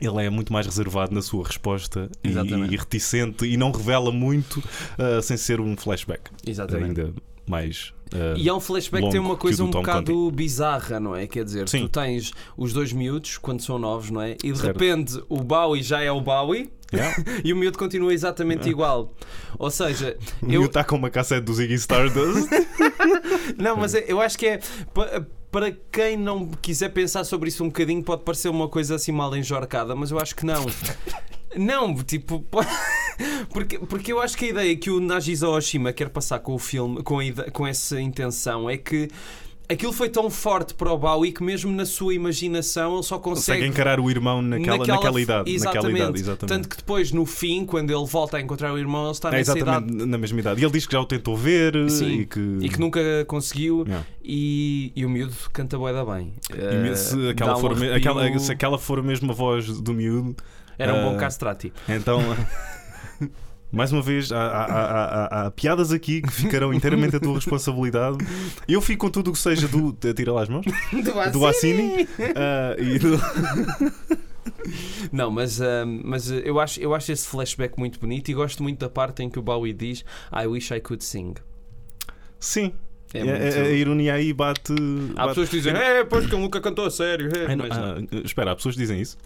Ele 0.00 0.24
é 0.24 0.30
muito 0.30 0.52
mais 0.52 0.64
reservado 0.64 1.12
na 1.12 1.20
sua 1.20 1.44
resposta 1.44 2.08
e, 2.22 2.28
e 2.28 2.76
reticente 2.76 3.44
e 3.44 3.56
não 3.56 3.72
revela 3.72 4.12
muito 4.12 4.62
ah, 4.96 5.20
sem 5.20 5.36
ser 5.36 5.60
um 5.60 5.76
flashback. 5.76 6.30
Exatamente. 6.46 7.00
Ainda 7.00 7.14
mais. 7.48 7.92
ah, 8.12 8.34
E 8.36 8.48
é 8.48 8.52
um 8.54 8.60
flashback 8.60 9.04
que 9.06 9.10
tem 9.10 9.20
uma 9.20 9.36
coisa 9.36 9.64
um 9.64 9.70
Tom 9.70 9.80
bocado 9.80 10.30
bizarra, 10.30 10.98
não 11.00 11.14
é? 11.16 11.26
Quer 11.26 11.44
dizer, 11.44 11.68
Sim. 11.68 11.82
tu 11.82 11.88
tens 11.88 12.32
os 12.56 12.72
dois 12.72 12.92
miúdos 12.92 13.38
quando 13.38 13.60
são 13.62 13.78
novos, 13.78 14.10
não 14.10 14.20
é? 14.22 14.36
E 14.44 14.52
de 14.52 14.58
Certo. 14.58 14.78
repente 14.78 15.22
o 15.28 15.38
Bowie 15.42 15.82
já 15.82 16.00
é 16.02 16.10
o 16.12 16.20
Bowie 16.20 16.70
yeah. 16.92 17.14
e 17.44 17.52
o 17.52 17.56
miúdo 17.56 17.78
continua 17.78 18.12
exatamente 18.14 18.68
igual. 18.68 19.10
Ou 19.58 19.70
seja, 19.70 20.16
O 20.40 20.44
eu, 20.44 20.48
miúdo 20.48 20.66
está 20.66 20.84
com 20.84 20.96
uma 20.96 21.10
cassete 21.10 21.42
do 21.42 21.52
Ziggy 21.54 21.74
Stardust. 21.74 22.48
Não, 23.58 23.76
mas 23.76 23.94
é- 23.94 24.04
eu 24.08 24.20
acho 24.20 24.38
que 24.38 24.46
é. 24.46 24.60
pa- 24.94 25.24
Para 25.50 25.72
quem 25.90 26.14
não 26.16 26.46
quiser 26.48 26.90
pensar 26.90 27.24
sobre 27.24 27.48
isso 27.48 27.64
um 27.64 27.68
bocadinho, 27.68 28.02
pode 28.02 28.22
parecer 28.22 28.50
uma 28.50 28.68
coisa 28.68 28.94
assim 28.96 29.12
mal 29.12 29.34
enjorcada, 29.34 29.94
mas 29.96 30.10
eu 30.10 30.18
acho 30.20 30.36
que 30.36 30.44
não. 30.44 30.66
Não, 31.56 31.94
tipo. 32.04 32.44
Po- 33.18 33.48
Porque, 33.52 33.78
porque 33.78 34.12
eu 34.12 34.20
acho 34.20 34.36
que 34.36 34.46
a 34.46 34.48
ideia 34.48 34.76
que 34.76 34.90
o 34.90 35.00
Nagisa 35.00 35.48
Oshima 35.48 35.92
quer 35.92 36.08
passar 36.08 36.38
com 36.38 36.54
o 36.54 36.58
filme, 36.58 37.02
com, 37.02 37.18
a 37.20 37.50
com 37.50 37.66
essa 37.66 38.00
intenção, 38.00 38.68
é 38.70 38.76
que 38.76 39.08
aquilo 39.68 39.92
foi 39.92 40.08
tão 40.08 40.30
forte 40.30 40.72
para 40.74 40.90
o 40.92 40.96
Bowie 40.98 41.32
que, 41.32 41.42
mesmo 41.42 41.70
na 41.72 41.84
sua 41.84 42.14
imaginação, 42.14 42.94
ele 42.94 43.02
só 43.02 43.18
Consegue 43.18 43.58
consegue. 43.60 43.66
encarar 43.66 44.00
o 44.00 44.08
irmão 44.10 44.40
naquela, 44.40 44.78
naquela, 44.86 45.20
idade. 45.20 45.50
Exatamente. 45.50 45.84
Naquela 45.92 45.98
idade, 46.08 46.20
exatamente. 46.20 46.48
Tanto 46.56 46.68
que 46.68 46.76
depois, 46.76 47.12
no 47.12 47.26
fim, 47.26 47.66
quando 47.66 47.90
ele 47.90 48.06
volta 48.06 48.36
a 48.36 48.40
encontrar 48.40 48.72
o 48.72 48.78
irmão, 48.78 49.04
ele 49.04 49.12
está 49.12 49.28
é 49.28 49.32
nessa 49.32 49.56
exatamente 49.58 49.92
idade 49.94 50.06
na 50.10 50.18
mesma 50.18 50.40
idade. 50.40 50.60
E 50.60 50.64
ele 50.64 50.72
diz 50.72 50.86
que 50.86 50.92
já 50.92 51.00
o 51.00 51.04
tentou 51.06 51.36
ver 51.36 51.90
Sim. 51.90 52.20
e 52.20 52.26
que. 52.26 52.40
e 52.62 52.68
que 52.68 52.78
nunca 52.80 53.00
conseguiu. 53.26 53.84
Yeah. 53.86 54.06
E, 54.22 54.92
e 54.94 55.04
o 55.04 55.10
miúdo 55.10 55.34
canta 55.52 55.76
bué 55.76 55.92
da 55.92 56.04
bem. 56.04 56.32
E 56.50 56.88
Eh, 56.90 56.94
se, 56.94 57.28
aquela 57.30 57.56
um 57.56 57.60
for, 57.60 57.72
aquela, 57.94 58.38
se 58.38 58.52
aquela 58.52 58.78
for 58.78 58.98
a 59.00 59.02
mesma 59.02 59.32
voz 59.34 59.66
do 59.80 59.92
miúdo, 59.92 60.36
Era 60.78 60.94
um 60.94 61.02
bom 61.10 61.14
eh, 61.16 61.18
castrati. 61.18 61.72
então. 61.88 62.20
Mais 63.70 63.92
uma 63.92 64.00
vez, 64.00 64.32
há, 64.32 64.38
há- 64.38 64.64
há- 64.64 64.94
há- 65.42 65.46
há 65.46 65.50
piadas 65.50 65.92
aqui 65.92 66.22
que 66.22 66.32
ficarão 66.32 66.72
inteiramente 66.72 67.16
a 67.16 67.20
tua 67.20 67.34
responsabilidade. 67.34 68.16
Eu 68.66 68.80
fico 68.80 69.06
com 69.06 69.10
tudo 69.12 69.28
o 69.28 69.32
que 69.34 69.38
seja 69.38 69.68
do. 69.68 69.92
Tira 70.14 70.32
lá 70.32 70.42
as 70.42 70.48
mãos. 70.48 70.64
Do 71.32 71.46
Assini. 71.46 72.08
ah, 72.34 72.74
e 72.78 72.98
do- 72.98 73.18
Não, 75.12 75.30
mas, 75.30 75.60
ah, 75.60 75.84
mas 75.86 76.30
ah, 76.30 76.36
eu, 76.36 76.58
acho, 76.58 76.80
eu 76.80 76.94
acho 76.94 77.12
esse 77.12 77.26
flashback 77.28 77.78
muito 77.78 77.98
bonito 78.00 78.28
e 78.30 78.34
gosto 78.34 78.62
muito 78.62 78.78
da 78.78 78.88
parte 78.88 79.22
em 79.22 79.30
que 79.30 79.38
o 79.38 79.42
Bowie 79.42 79.72
diz 79.72 80.04
I 80.32 80.46
wish 80.46 80.72
I 80.74 80.80
could 80.80 81.04
sing. 81.04 81.34
Sim. 82.40 82.72
É 83.14 83.20
a, 83.22 83.24
muito... 83.24 83.42
a- 83.58 83.60
a 83.62 83.70
ironia 83.70 84.14
aí 84.14 84.32
bate. 84.32 84.72
Há 85.16 85.20
bate- 85.22 85.28
pessoas 85.28 85.48
que 85.48 85.56
dizem, 85.56 85.74
é, 85.74 86.04
pois 86.04 86.26
que 86.26 86.34
ele 86.34 86.42
nunca 86.42 86.60
cantou 86.60 86.86
a 86.86 86.90
sério. 86.90 87.30
é." 87.34 87.54
Mas 87.56 87.68
não. 87.68 87.84
ah, 87.84 88.20
espera, 88.24 88.52
há 88.52 88.56
pessoas 88.56 88.74
que 88.74 88.80
dizem 88.80 89.00
isso. 89.00 89.16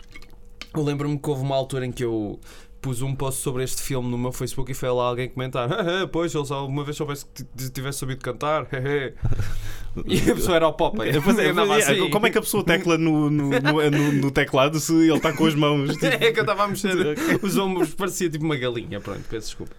Eu 0.75 0.82
lembro-me 0.82 1.18
que 1.18 1.28
houve 1.28 1.42
uma 1.42 1.54
altura 1.56 1.84
em 1.87 1.92
que 1.92 2.04
eu 2.04 2.38
pus 2.82 3.00
um 3.00 3.14
post 3.14 3.40
sobre 3.40 3.62
este 3.62 3.80
filme 3.80 4.10
no 4.10 4.18
meu 4.18 4.32
Facebook 4.32 4.70
e 4.70 4.74
foi 4.74 4.90
lá 4.90 5.04
alguém 5.04 5.28
comentar: 5.28 5.70
"Ah, 5.72 6.02
ah, 6.02 6.08
Pois, 6.08 6.34
ele 6.34 6.44
alguma 6.50 6.84
vez 6.84 6.96
soubesse 6.96 7.24
que 7.26 7.44
tivesse 7.70 8.00
sabido 8.00 8.20
cantar. 8.20 8.66
e 10.06 10.30
a 10.30 10.34
pessoa 10.34 10.56
era 10.56 10.68
o 10.68 10.72
Popeye. 10.72 11.11
Assim. 11.16 12.11
Como 12.11 12.26
é 12.26 12.30
que 12.30 12.38
a 12.38 12.40
pessoa 12.40 12.64
tecla 12.64 12.96
no, 12.99 13.30
no, 13.30 13.50
no- 13.50 14.12
no- 14.12 14.30
teclado 14.30 14.78
se 14.80 14.92
ele 14.94 15.14
está 15.16 15.32
com 15.32 15.46
as 15.46 15.54
mãos? 15.54 15.92
tipo, 15.96 16.06
É 16.06 16.32
que 16.32 16.38
eu 16.38 16.42
estava 16.42 16.64
a 16.64 16.68
mexer 16.68 16.94
os 17.42 17.56
ombros, 17.58 17.94
parecia 17.94 18.28
tipo 18.30 18.44
uma 18.44 18.56
galinha. 18.56 19.00
Pronto, 19.00 19.22
peço 19.28 19.46
desculpa. 19.49 19.75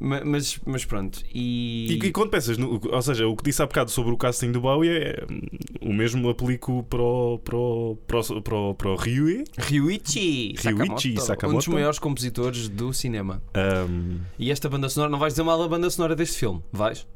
Ma- 0.00 0.22
mas, 0.24 0.58
mas 0.64 0.84
pronto. 0.84 1.20
E. 1.34 1.98
E, 2.02 2.06
e 2.06 2.12
quando 2.12 2.30
pensas, 2.30 2.56
no, 2.58 2.80
ou 2.90 3.02
seja, 3.02 3.26
o 3.26 3.36
que 3.36 3.44
disse 3.44 3.62
há 3.62 3.66
bocado 3.66 3.90
sobre 3.90 4.12
o 4.12 4.16
casting 4.16 4.52
do 4.52 4.60
Bowie 4.60 4.90
é 4.90 5.24
hum, 5.30 5.40
o 5.82 5.92
mesmo 5.92 6.28
aplico 6.28 6.82
para 6.84 7.02
o, 7.02 7.38
para 7.38 7.56
o, 7.56 7.98
para 8.06 8.18
o, 8.20 8.42
para 8.42 8.56
o, 8.56 8.74
para 8.74 8.90
o 8.90 8.96
Ryui. 8.96 9.44
Ryuichi 9.58 10.54
Ryuichi 10.58 11.20
Sakamoto. 11.20 11.54
um 11.54 11.58
dos 11.58 11.68
maiores 11.68 11.98
compositores 11.98 12.68
do 12.68 12.92
cinema. 12.92 13.42
Um, 13.88 14.18
E 14.38 14.50
esta 14.50 14.68
banda 14.68 14.88
sonora, 14.88 15.10
não 15.10 15.18
vais 15.18 15.32
dizer 15.32 15.42
mal 15.42 15.58
da 15.58 15.68
banda 15.68 15.88
sonora 15.90 16.14
deste 16.16 16.38
filme, 16.38 16.62
vais? 16.72 17.06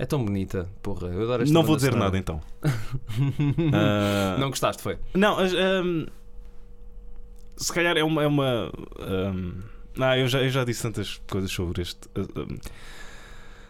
É 0.00 0.06
tão 0.06 0.24
bonita, 0.24 0.66
porra. 0.82 1.08
Eu 1.08 1.24
adoro 1.24 1.42
esta 1.42 1.52
não 1.52 1.62
vou 1.62 1.76
dizer 1.76 1.94
nada 1.94 2.16
então. 2.16 2.40
Ah, 3.74 4.36
Não 4.40 4.48
gostaste, 4.48 4.82
foi? 4.82 4.98
Não, 5.14 5.38
as- 5.38 5.52
ahm, 5.52 6.06
se 7.56 7.70
calhar 7.70 7.94
é 7.98 8.02
uma. 8.02 8.22
É 8.22 8.26
uma 8.26 8.72
ahm, 8.98 9.60
ah, 10.00 10.16
eu, 10.16 10.26
já, 10.26 10.42
eu 10.42 10.48
já 10.48 10.64
disse 10.64 10.82
tantas 10.82 11.20
coisas 11.28 11.50
sobre 11.50 11.82
este. 11.82 11.98
ah, 12.16 12.46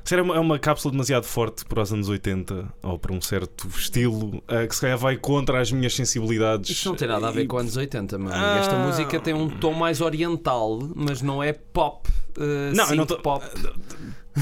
ahm. 0.01 0.05
se 0.05 0.11
calhar 0.11 0.25
é 0.25 0.29
uma, 0.29 0.37
é 0.37 0.41
uma 0.41 0.59
cápsula 0.59 0.93
demasiado 0.93 1.25
forte 1.25 1.65
para 1.65 1.83
os 1.83 1.93
anos 1.93 2.09
80 2.09 2.67
ou 2.83 2.99
para 2.99 3.13
um 3.13 3.21
certo 3.21 3.69
estilo 3.69 4.43
ah, 4.49 4.67
que 4.67 4.75
se 4.75 4.81
calhar 4.81 4.99
vai 4.99 5.17
contra 5.17 5.61
as 5.61 5.71
minhas 5.73 5.95
sensibilidades. 5.95 6.71
Isto 6.71 6.89
não 6.91 6.97
tem 6.97 7.09
nada 7.09 7.29
a 7.29 7.31
ver 7.31 7.43
E- 7.43 7.47
com 7.47 7.59
anos 7.59 7.77
80, 7.77 8.19
mano. 8.19 8.35
Ah. 8.35 8.59
Esta 8.61 8.77
música 8.77 9.21
tem 9.21 9.35
um 9.35 9.49
tom 9.49 9.73
mais 9.75 10.01
oriental, 10.01 10.79
mas 10.95 11.23
não 11.23 11.43
é 11.43 11.53
pop. 11.53 12.09
uh, 12.39 12.75
Não, 12.75 12.95
não 12.95 13.07
tô- 13.07 13.19
pop. 13.19 13.45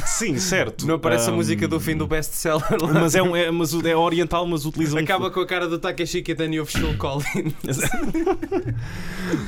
Sim, 0.05 0.38
certo. 0.38 0.87
Não 0.87 0.99
parece 0.99 1.29
a 1.29 1.33
Ahm, 1.33 1.37
música 1.37 1.66
do 1.66 1.81
fim 1.81 1.97
do 1.97 2.07
best-seller. 2.07 2.62
lá. 2.83 2.92
Mas 2.92 3.14
é, 3.14 3.23
um, 3.23 3.35
é, 3.35 3.51
mas 3.51 3.73
é 3.73 3.97
oriental, 3.97 4.47
mas 4.47 4.66
utiliza 4.66 4.94
um. 4.94 4.99
Acaba 4.99 5.31
com 5.31 5.40
a 5.40 5.47
cara 5.47 5.66
do 5.66 5.79
Takeshi 5.79 6.21
Kitano 6.21 6.53
e 6.55 6.61
o 6.61 6.66
Phil 6.66 6.97
Collins. 6.99 7.25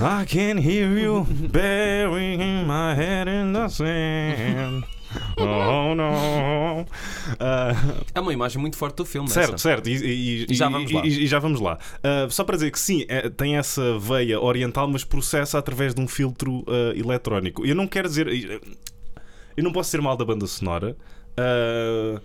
I 0.01 0.25
can 0.27 0.59
hear 0.59 0.99
you 0.99 1.27
burying 1.53 2.65
my 2.67 2.95
head 2.95 3.29
in 3.29 3.53
the 3.53 3.69
sand. 3.69 4.85
Oh 5.37 5.95
no. 5.95 6.87
Ah, 7.39 7.73
É 8.15 8.21
uma 8.21 8.33
imagem 8.33 8.61
muito 8.61 8.77
forte 8.77 8.97
do 8.97 9.05
filme. 9.05 9.29
certo, 9.29 9.55
essa. 9.55 9.59
certo. 9.59 9.89
E, 9.89 9.95
e- 9.95 10.47
E 10.49 10.55
já 10.55 10.69
vamos 10.69 10.91
lá. 10.93 11.07
E, 11.07 11.27
já 11.27 11.39
vamos 11.39 11.61
lá. 11.61 11.79
Ah, 12.03 12.27
só 12.31 12.45
para 12.45 12.57
dizer 12.57 12.71
que 12.71 12.79
sim, 12.79 13.05
é- 13.09 13.29
tem 13.29 13.57
essa 13.57 13.99
veia 13.99 14.41
oriental, 14.41 14.87
mas 14.89 15.03
processa 15.05 15.59
através 15.59 15.95
de 15.95 16.01
um 16.01 16.07
filtro 16.09 16.65
ah, 16.69 16.93
eletrónico. 16.97 17.65
Eu 17.67 17.75
não 17.75 17.87
quero 17.87 18.09
dizer. 18.09 18.29
Eu 19.57 19.65
não 19.65 19.73
posso 19.73 19.91
ser 19.91 20.01
mal 20.01 20.17
da 20.17 20.25
banda 20.25 20.47
sonora. 20.47 20.97
ah, 21.37 22.21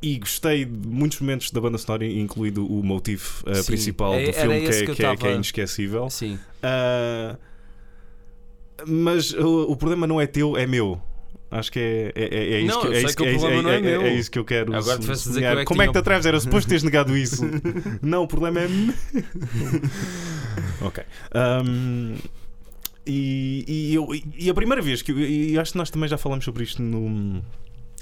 e 0.00 0.16
gostei 0.18 0.64
de 0.64 0.86
muitos 0.88 1.18
momentos 1.20 1.50
da 1.50 1.60
banda 1.60 1.76
sonora, 1.76 2.06
incluído 2.06 2.64
o 2.66 2.84
motivo 2.84 3.42
ah, 3.46 3.54
Sim, 3.56 3.64
principal 3.66 4.14
é- 4.14 4.26
do 4.26 4.32
filme, 4.32 4.60
que 4.60 4.66
é, 4.66 4.70
que 4.70 4.84
que 4.86 4.90
é- 4.92 4.94
que 4.94 5.02
é 5.04 5.16
tava- 5.16 5.30
inesquecível. 5.32 6.08
Sim. 6.10 6.38
Ah, 6.62 7.36
mas 8.86 9.32
o, 9.32 9.72
o 9.72 9.76
problema 9.76 10.06
não 10.06 10.20
é 10.20 10.26
teu, 10.26 10.56
é 10.56 10.66
meu. 10.66 11.00
Acho 11.50 11.72
que 11.72 11.78
é, 11.78 12.12
é, 12.14 12.24
é, 12.24 12.54
é 12.54 12.60
isso 12.60 12.74
Não, 12.74 12.80
que, 12.82 12.86
eu 12.88 12.92
é 12.92 13.02
isso 13.02 13.16
que 13.16 13.22
o 13.22 13.26
é 13.26 13.32
isso- 13.32 13.46
é 13.46 14.30
que 14.30 14.38
eu 14.38 14.44
quero. 14.44 14.76
Agora 14.76 14.98
vais 14.98 15.22
dizer 15.22 15.40
que 15.40 15.56
que 15.60 15.64
Como 15.64 15.82
é 15.82 15.86
que 15.86 15.92
te 15.92 15.98
atreves? 15.98 16.26
Era 16.26 16.40
suposto 16.40 16.68
teres 16.68 16.82
negado 16.82 17.16
isso. 17.16 17.42
não, 18.02 18.24
o 18.24 18.28
problema 18.28 18.60
é. 18.60 18.68
ok. 20.82 21.04
Ahm, 21.34 22.16
e, 23.06 23.64
e, 23.66 23.94
eu, 23.94 24.08
e 24.36 24.50
a 24.50 24.54
primeira 24.54 24.82
vez 24.82 25.00
que 25.00 25.12
eu, 25.12 25.18
e 25.18 25.58
acho 25.58 25.72
que 25.72 25.78
nós 25.78 25.88
também 25.90 26.08
já 26.08 26.18
falamos 26.18 26.44
sobre 26.44 26.64
isto 26.64 26.82
no. 26.82 27.42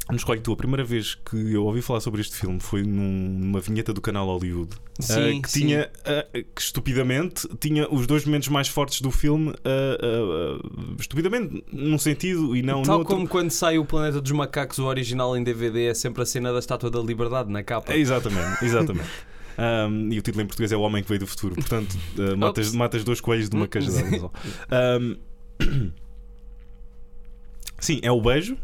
No 0.08 0.16
Escolhe 0.16 0.40
Tu, 0.40 0.52
a 0.52 0.56
primeira 0.56 0.84
vez 0.84 1.16
que 1.16 1.52
eu 1.52 1.64
ouvi 1.64 1.82
falar 1.82 1.98
sobre 1.98 2.20
este 2.20 2.36
filme 2.36 2.60
foi 2.60 2.84
num- 2.84 3.38
numa 3.40 3.60
vinheta 3.60 3.92
do 3.92 4.00
canal 4.00 4.26
Hollywood 4.26 4.70
Sim, 5.00 5.38
Uh, 5.38 5.42
que 5.42 5.50
sim. 5.50 5.60
tinha 5.60 5.90
uh, 6.02 6.44
que 6.54 6.60
estupidamente 6.62 7.48
tinha 7.58 7.92
os 7.92 8.06
dois 8.06 8.24
momentos 8.24 8.46
mais 8.48 8.68
fortes 8.68 9.00
do 9.00 9.10
filme 9.10 9.50
uh, 9.50 10.96
estupidamente 11.00 11.64
num 11.72 11.98
sentido 11.98 12.54
e 12.56 12.62
não 12.62 12.78
no 12.80 12.84
Tal 12.86 12.98
outro 12.98 13.14
como 13.16 13.26
quando 13.28 13.50
sai 13.50 13.78
o 13.78 13.84
Planeta 13.84 14.20
dos 14.20 14.30
Macacos, 14.30 14.78
o 14.78 14.84
original 14.84 15.36
em 15.36 15.42
DVD 15.42 15.86
é 15.86 15.94
sempre 15.94 16.22
a 16.22 16.26
cena 16.26 16.52
da 16.52 16.60
Estátua 16.60 16.88
da 16.90 17.00
Liberdade 17.00 17.50
na 17.50 17.62
capa. 17.64 17.92
É, 17.92 17.98
exatamente 17.98 18.64
exatamente 18.64 19.08
Um, 19.58 20.12
e 20.12 20.18
o 20.18 20.22
título 20.22 20.42
em 20.42 20.46
português 20.46 20.70
é 20.70 20.76
O 20.76 20.82
Homem 20.82 21.02
que 21.02 21.08
Veio 21.08 21.20
do 21.20 21.26
Futuro 21.26 21.54
portanto 21.54 21.94
uh, 22.18 22.36
matas, 22.36 22.66
Ops. 22.66 22.76
matas 22.76 23.04
dois 23.04 23.22
coelhos 23.22 23.48
de 23.48 23.56
uma 23.56 23.66
cajadada 23.66 24.18
só. 24.18 24.30
Um, 25.00 25.16
sim 27.80 27.98
é 28.02 28.10
o 28.12 28.20
beijo 28.20 28.56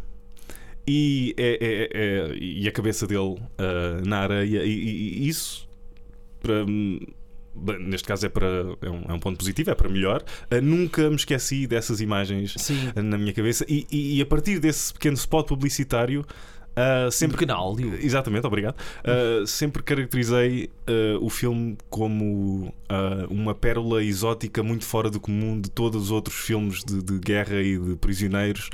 e, 0.86 1.34
é, 1.36 1.58
é- 1.60 1.88
é- 2.32 2.36
e 2.38 2.68
a 2.68 2.72
cabeça 2.72 3.06
dele 3.06 3.20
uh, 3.38 4.06
na 4.06 4.20
areia. 4.20 4.64
E, 4.64 4.70
e- 4.70 5.24
e 5.24 5.28
isso 5.28 5.68
para 6.40 6.64
bem, 6.64 7.78
neste 7.86 8.08
caso 8.08 8.26
é 8.26 8.28
para 8.28 8.46
é 8.82 8.90
um, 8.90 9.02
é 9.08 9.12
um 9.12 9.18
ponto 9.18 9.38
positivo 9.38 9.70
é 9.70 9.74
para 9.74 9.88
melhor. 9.88 10.22
Uh, 10.52 10.60
nunca 10.62 11.08
me 11.08 11.16
esqueci 11.16 11.66
dessas 11.66 12.00
imagens 12.00 12.54
Sim. 12.58 12.90
na 12.96 13.16
minha 13.18 13.32
cabeça. 13.32 13.64
E, 13.68 13.86
e- 13.90 14.18
e 14.18 14.22
a 14.22 14.26
partir 14.26 14.58
desse 14.58 14.92
pequeno 14.92 15.16
spot 15.16 15.46
publicitário 15.48 16.24
Uh, 16.76 17.10
sempre 17.10 17.44
não, 17.44 17.58
Hollywood. 17.60 18.04
Exatamente, 18.04 18.46
obrigado. 18.46 18.76
Uh, 19.04 19.46
sempre 19.46 19.82
caracterizei 19.82 20.70
uh, 20.88 21.24
o 21.24 21.28
filme 21.28 21.76
como 21.90 22.72
uma 23.30 23.54
pérola 23.54 24.04
exótica 24.04 24.62
muito 24.62 24.84
fora 24.84 25.08
do 25.08 25.18
comum 25.18 25.58
de 25.58 25.70
todos 25.70 26.02
os 26.04 26.10
outros 26.10 26.36
filmes 26.36 26.84
de, 26.84 27.02
de 27.02 27.18
guerra 27.18 27.62
e 27.62 27.78
de 27.78 27.96
prisioneiros. 27.96 28.68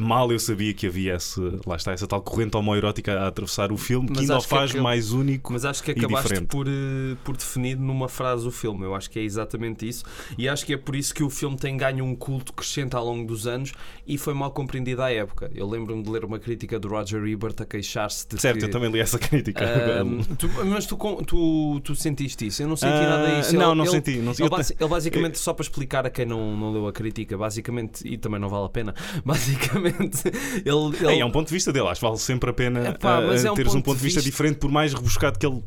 Mal 0.00 0.32
eu 0.32 0.38
sabia 0.40 0.74
que 0.74 0.84
havia 0.88 1.14
esse, 1.14 1.40
lá 1.64 1.76
está, 1.76 1.92
essa 1.92 2.08
tal 2.08 2.20
corrente 2.22 2.56
homoerótica 2.56 3.20
a 3.20 3.28
atravessar 3.28 3.70
o 3.70 3.76
filme, 3.76 4.08
que 4.08 4.14
Mas 4.14 4.22
ainda 4.22 4.38
o 4.38 4.42
que 4.42 4.48
faz 4.48 4.70
acaba- 4.72 4.82
mais 4.82 5.12
único. 5.12 5.52
Mas 5.52 5.64
acho 5.64 5.80
que 5.84 5.92
acabaste 5.92 6.40
por, 6.42 6.66
eh, 6.66 7.16
por 7.22 7.36
definir 7.36 7.76
numa 7.78 8.08
frase 8.08 8.44
o 8.48 8.50
filme. 8.50 8.82
Eu 8.84 8.96
acho 8.96 9.08
que 9.08 9.20
é 9.20 9.22
exatamente 9.22 9.88
isso. 9.88 10.04
E 10.36 10.48
acho 10.48 10.66
que 10.66 10.74
é 10.74 10.76
por 10.76 10.96
isso 10.96 11.14
que 11.14 11.22
o 11.22 11.30
filme 11.30 11.56
tem 11.56 11.76
ganho 11.76 12.04
um 12.04 12.16
culto 12.16 12.52
crescente 12.52 12.96
ao 12.96 13.04
longo 13.04 13.28
dos 13.28 13.46
anos 13.46 13.72
e 14.04 14.18
foi 14.18 14.34
mal 14.34 14.50
compreendido 14.50 15.02
à 15.02 15.12
época. 15.12 15.52
Eu 15.54 15.68
lembro-me 15.68 16.02
de 16.02 16.10
ler 16.10 16.24
uma 16.24 16.40
crítica 16.40 16.80
do 16.80 16.88
Roger 16.88 17.15
Ebert 17.24 17.54
a 17.60 17.64
queixar-se 17.64 18.26
de 18.28 18.40
Certo, 18.40 18.58
que. 18.58 18.64
eu 18.64 18.70
também 18.70 18.90
li 18.90 18.98
essa 19.00 19.18
crítica. 19.18 19.64
Ahm, 19.64 20.22
tu- 20.36 20.48
mas 20.66 20.86
tu, 20.86 20.96
tu, 21.24 21.80
tu 21.80 21.94
sentiste 21.94 22.46
isso? 22.46 22.62
Eu 22.62 22.68
não 22.68 22.76
senti 22.76 22.92
Ah, 22.92 23.08
nada 23.08 23.36
disso. 23.40 23.54
não, 23.56 23.68
Ele- 23.70 23.74
não 23.76 23.84
ele- 23.84 23.90
senti. 23.92 24.16
Não, 24.18 24.32
Ele, 24.38 24.48
basi- 24.48 24.76
ele 24.78 24.88
basicamente, 24.88 25.38
só 25.38 25.52
para 25.54 25.62
explicar 25.62 26.04
a 26.06 26.10
quem 26.10 26.26
não, 26.26 26.56
não 26.56 26.72
leu 26.72 26.86
a 26.88 26.92
crítica, 26.92 27.38
basicamente, 27.38 28.06
e 28.06 28.18
também 28.18 28.40
não 28.40 28.48
vale 28.48 28.66
a 28.66 28.68
pena, 28.68 28.94
basicamente, 29.24 30.22
ele. 30.64 30.96
ele 31.06 31.06
É, 31.14 31.18
é 31.20 31.24
um 31.24 31.30
ponto 31.30 31.46
de 31.48 31.52
vista 31.54 31.72
dele, 31.72 31.86
acho 31.88 32.00
que 32.00 32.06
vale 32.06 32.18
sempre 32.18 32.50
a 32.50 32.52
pena 32.52 32.88
Epá, 32.88 33.20
uh, 33.20 33.32
é 33.32 33.50
um 33.50 33.54
teres 33.54 33.72
um 33.72 33.76
ponto 33.76 33.84
ponto 33.84 33.96
de 33.96 34.00
de 34.00 34.04
vista 34.04 34.20
vista- 34.20 34.22
diferente, 34.22 34.56
por 34.58 34.70
mais 34.70 34.92
rebuscado 34.92 35.38
que 35.38 35.46
ele 35.46 35.62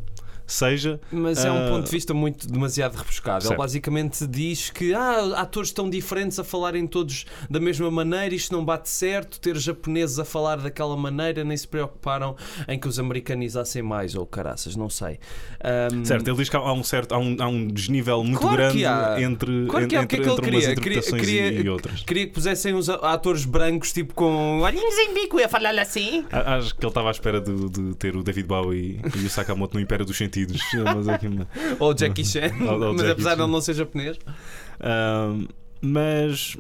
seja. 0.52 1.00
Mas 1.12 1.44
é 1.46 1.52
um 1.52 1.68
Ah, 1.68 1.70
ponto 1.70 1.86
de 1.86 1.92
vista 1.92 2.14
muito 2.14 2.48
demasiado 2.48 2.96
rebuscado. 2.96 3.46
Ele 3.48 3.56
basicamente 3.56 4.26
diz 4.28 4.70
que 4.70 4.94
ah, 4.94 5.34
atores 5.38 5.72
tão 5.72 5.90
diferentes 5.90 6.40
a 6.40 6.44
falarem 6.44 6.86
todos 6.88 7.26
da 7.50 7.60
mesma 7.60 7.90
maneira, 7.92 8.34
isto 8.36 8.52
não 8.54 8.64
bate 8.66 8.90
certo, 8.90 9.40
ter 9.40 9.56
japoneses 9.58 10.20
a 10.20 10.26
falar 10.26 10.58
daquela 10.58 10.96
maneira, 10.98 11.44
nem 11.44 11.56
se 11.58 11.68
preocuparam 11.68 12.36
em 12.68 12.80
que 12.80 12.88
os 12.88 13.00
americanizassem 13.00 13.82
mais, 13.82 14.16
ou 14.16 14.26
caraças, 14.26 14.76
não 14.76 14.90
sei. 14.90 15.20
Ahm, 15.64 16.04
Certo, 16.06 16.28
ele 16.28 16.38
diz 16.38 16.50
que 16.50 16.56
há 16.56 16.72
um 16.74 16.84
certo 16.84 17.14
há 17.14 17.18
um, 17.20 17.36
há 17.40 17.48
um 17.48 17.68
desnível 17.68 18.24
muito 18.24 18.40
Claro 18.40 18.58
grande 18.58 18.84
entre, 19.24 19.66
Claro 19.68 19.86
há. 19.86 19.86
O 19.86 19.88
que 19.90 19.96
entre, 19.96 19.98
é 19.98 20.06
que 20.06 20.16
ele 20.16 20.24
entre 20.24 20.30
umas 20.30 20.40
queria? 20.40 20.60
Queria- 20.60 20.72
interpretações 20.72 21.22
queria- 21.22 21.52
e, 21.52 21.62
e 21.66 21.70
outras. 21.70 22.02
Queria 22.04 22.28
que 22.28 22.34
pusessem 22.34 22.74
os 22.74 22.90
a- 22.90 22.96
atores 23.14 23.46
brancos, 23.46 23.92
tipo 23.92 24.14
com. 24.14 24.60
Olhinhos 24.62 24.96
em 24.98 25.14
bico, 25.14 25.40
ia 25.40 25.50
falar 25.50 25.78
assim. 25.80 26.26
A- 26.32 26.56
Acho 26.56 26.74
que 26.76 26.82
ele 26.84 26.88
estava 26.90 27.08
à 27.10 27.12
espera 27.12 27.40
de, 27.40 27.70
de 27.70 27.96
ter 27.96 28.16
o 28.16 28.24
David 28.24 28.48
Bowie 28.48 29.00
e 29.16 29.26
o 29.26 29.30
Sakamoto 29.30 29.76
no 29.76 29.82
Império 29.82 30.06
dos 30.06 30.18
Sentidos. 30.18 30.39
É 30.44 31.76
Ou 31.80 31.94
Jackie 31.98 32.26
Chan, 32.26 32.52
mas 32.96 33.10
apesar 33.10 33.36
de 33.36 33.42
ele 33.42 33.52
não 33.52 33.62
ser 33.62 33.74
japonês. 33.74 34.18
Ahm, 34.80 35.48
mas 35.82 36.58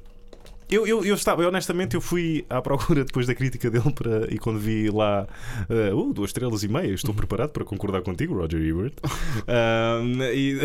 eu, 0.69 0.85
eu, 0.87 1.03
eu 1.05 1.15
estava, 1.15 1.41
eu, 1.41 1.47
honestamente, 1.49 1.95
eu 1.95 2.01
fui 2.01 2.45
à 2.49 2.61
procura 2.61 3.03
depois 3.03 3.25
da 3.27 3.33
crítica 3.35 3.69
dele 3.71 3.91
para, 3.93 4.31
e 4.33 4.37
quando 4.37 4.59
vi 4.59 4.89
lá 4.89 5.27
ah, 5.69 5.95
uh, 5.95 6.13
duas 6.13 6.29
estrelas 6.29 6.63
e 6.63 6.67
meia, 6.67 6.91
estou 6.93 7.13
preparado 7.13 7.49
para 7.51 7.63
concordar 7.65 8.01
contigo, 8.01 8.35
Roger 8.35 8.61
Ebert. 8.61 8.93
Ahm, 9.47 10.21
e, 10.33 10.57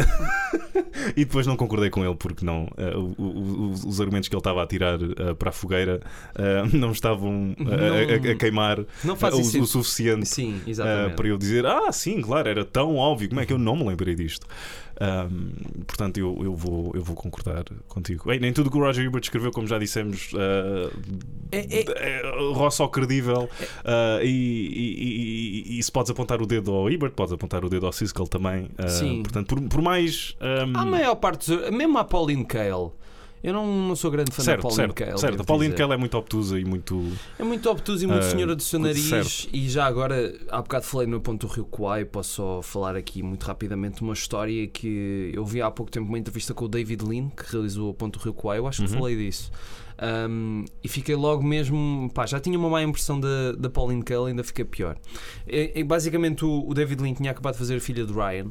e 1.16 1.24
depois 1.24 1.46
não 1.46 1.56
concordei 1.56 1.90
com 1.90 2.04
ele 2.04 2.14
porque 2.16 2.44
não 2.44 2.68
o- 3.18 3.70
os, 3.72 3.84
os 3.84 4.00
argumentos 4.00 4.28
que 4.28 4.34
ele 4.34 4.40
estava 4.40 4.62
a 4.62 4.66
tirar 4.66 4.98
ah, 5.18 5.34
para 5.34 5.48
a 5.50 5.52
fogueira 5.52 6.00
não 6.72 6.92
estavam 6.92 7.54
a- 7.60 8.32
a, 8.32 8.34
queimar 8.36 8.80
o, 9.34 9.40
o 9.62 9.66
suficiente 9.66 10.26
Sim, 10.26 10.60
Uh, 10.84 11.16
para 11.16 11.28
eu 11.28 11.38
dizer, 11.38 11.64
ah, 11.66 11.90
sim, 11.92 12.20
claro, 12.20 12.48
era 12.48 12.64
tão 12.64 12.96
óbvio, 12.96 13.28
como 13.28 13.40
é 13.40 13.46
que 13.46 13.52
eu 13.52 13.58
não 13.58 13.76
me 13.76 13.84
lembrei 13.84 14.14
disto? 14.14 14.46
Um, 15.00 15.82
portanto, 15.86 16.18
eu, 16.18 16.38
eu, 16.42 16.54
vou, 16.54 16.92
eu 16.94 17.02
vou 17.02 17.16
concordar 17.16 17.64
contigo. 17.88 18.24
Bem, 18.26 18.38
nem 18.38 18.52
tudo 18.52 18.70
que 18.70 18.76
o 18.76 18.80
Roger 18.80 19.04
Ebert 19.04 19.24
escreveu, 19.24 19.50
como 19.50 19.66
já 19.66 19.78
dissemos, 19.78 20.32
uh, 20.32 20.90
É- 21.50 21.80
é- 21.80 21.84
é, 21.88 22.52
roça 22.52 22.82
ao 22.82 22.88
credível. 22.88 23.48
uh, 23.84 24.22
e, 24.22 24.28
e, 24.28 25.74
e- 25.74 25.78
e 25.78 25.82
se 25.82 25.90
podes 25.90 26.10
apontar 26.10 26.40
o 26.40 26.46
dedo 26.46 26.72
ao 26.72 26.88
Ebert, 26.90 27.12
podes 27.12 27.32
apontar 27.32 27.64
o 27.64 27.68
dedo 27.68 27.86
ao 27.86 27.92
Siskel 27.92 28.26
também. 28.26 28.68
uh, 28.78 28.88
Sim. 28.88 29.22
Portanto, 29.22 29.48
por, 29.56 29.60
por 29.68 29.82
mais. 29.82 30.36
um, 30.40 30.78
A 30.78 30.84
maior 30.84 31.14
parte, 31.16 31.50
dos- 31.50 31.70
mesmo 31.70 31.98
a 31.98 32.04
Pauline 32.04 32.44
Kael. 32.44 32.94
Eu 33.44 33.52
não, 33.52 33.66
não 33.88 33.94
sou 33.94 34.10
grande 34.10 34.30
fã 34.32 34.38
da 34.38 34.44
certo, 34.44 34.62
Pauline 34.62 34.76
certo, 34.76 34.94
Kael. 34.94 35.18
certo. 35.18 35.40
A 35.42 35.44
Pauline. 35.44 35.74
Kael 35.74 35.92
é 35.92 35.96
muito 35.98 36.16
obtusa 36.16 36.58
e 36.58 36.64
muito. 36.64 37.12
É 37.38 37.44
muito 37.44 37.68
obtuso 37.70 38.02
e 38.02 38.06
muito 38.06 38.24
Ah, 38.24 38.30
senhora 38.30 38.56
do 38.56 38.62
seu 38.62 38.78
nariz. 38.80 39.04
certo. 39.04 39.48
E 39.52 39.68
já 39.68 39.84
agora, 39.84 40.34
há 40.48 40.62
bocado 40.62 40.86
falei 40.86 41.06
no 41.06 41.20
ponto 41.20 41.46
do 41.46 41.52
Rio 41.52 41.66
Kwai, 41.66 42.06
posso 42.06 42.30
só 42.36 42.62
falar 42.62 42.96
aqui 42.96 43.22
muito 43.22 43.44
rapidamente 43.44 44.00
uma 44.02 44.14
história 44.14 44.66
que 44.66 45.30
eu 45.34 45.44
vi 45.44 45.60
há 45.60 45.70
pouco 45.70 45.92
tempo 45.92 46.08
uma 46.08 46.18
entrevista 46.18 46.54
com 46.54 46.64
o 46.64 46.68
David 46.68 47.04
Lean, 47.04 47.28
que 47.28 47.52
realizou 47.52 47.90
o 47.90 47.94
ponto 47.94 48.18
do 48.18 48.22
Rio 48.22 48.32
Kwai, 48.32 48.56
eu 48.58 48.66
acho 48.66 48.82
que 48.82 48.90
Uhum. 48.90 48.98
falei 48.98 49.16
disso. 49.16 49.50
Um, 50.28 50.64
e 50.82 50.88
fiquei 50.88 51.14
logo 51.14 51.42
mesmo, 51.42 52.10
pá, 52.12 52.26
já 52.26 52.40
tinha 52.40 52.58
uma 52.58 52.68
má 52.68 52.82
impressão 52.82 53.20
da, 53.20 53.52
da 53.52 53.70
Pauline 53.70 54.02
Kael, 54.02 54.24
ainda 54.24 54.42
fiquei 54.42 54.64
pior. 54.64 54.96
E, 55.46 55.70
e 55.76 55.84
basicamente 55.84 56.44
o, 56.44 56.64
o 56.66 56.74
David 56.74 57.00
Lean 57.02 57.14
tinha 57.14 57.30
acabado 57.30 57.52
de 57.52 57.58
fazer 57.58 57.76
a 57.76 57.80
filha 57.80 58.04
de 58.04 58.12
Ryan. 58.12 58.48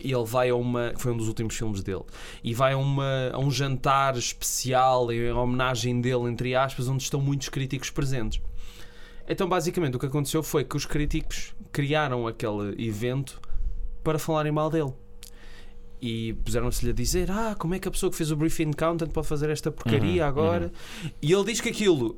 E 0.00 0.12
ele 0.12 0.24
vai 0.24 0.50
a 0.50 0.54
uma. 0.54 0.92
Foi 0.96 1.12
um 1.12 1.16
dos 1.16 1.28
últimos 1.28 1.56
filmes 1.56 1.82
dele. 1.82 2.04
E 2.42 2.54
vai 2.54 2.72
a, 2.72 2.78
uma, 2.78 3.30
a 3.32 3.38
um 3.38 3.50
jantar 3.50 4.16
especial 4.16 5.10
em 5.10 5.30
homenagem 5.32 6.00
dele, 6.00 6.28
entre 6.28 6.54
aspas, 6.54 6.88
onde 6.88 7.02
estão 7.02 7.20
muitos 7.20 7.48
críticos 7.48 7.90
presentes. 7.90 8.40
Então, 9.28 9.48
basicamente, 9.48 9.96
o 9.96 9.98
que 9.98 10.06
aconteceu 10.06 10.42
foi 10.42 10.64
que 10.64 10.76
os 10.76 10.86
críticos 10.86 11.54
criaram 11.70 12.26
aquele 12.26 12.74
evento 12.82 13.40
para 14.02 14.18
falarem 14.18 14.50
mal 14.52 14.70
dele. 14.70 14.92
E 16.00 16.32
puseram-se-lhe 16.44 16.92
a 16.92 16.94
dizer: 16.94 17.30
Ah, 17.30 17.54
como 17.58 17.74
é 17.74 17.78
que 17.78 17.88
a 17.88 17.90
pessoa 17.90 18.10
que 18.10 18.16
fez 18.16 18.30
o 18.30 18.36
Briefing 18.36 18.72
Content 18.72 19.10
pode 19.10 19.26
fazer 19.26 19.50
esta 19.50 19.70
porcaria 19.70 20.22
Uhum, 20.22 20.28
agora? 20.28 20.72
E 21.20 21.32
ele 21.32 21.44
diz 21.44 21.60
que 21.60 21.68
aquilo. 21.68 22.16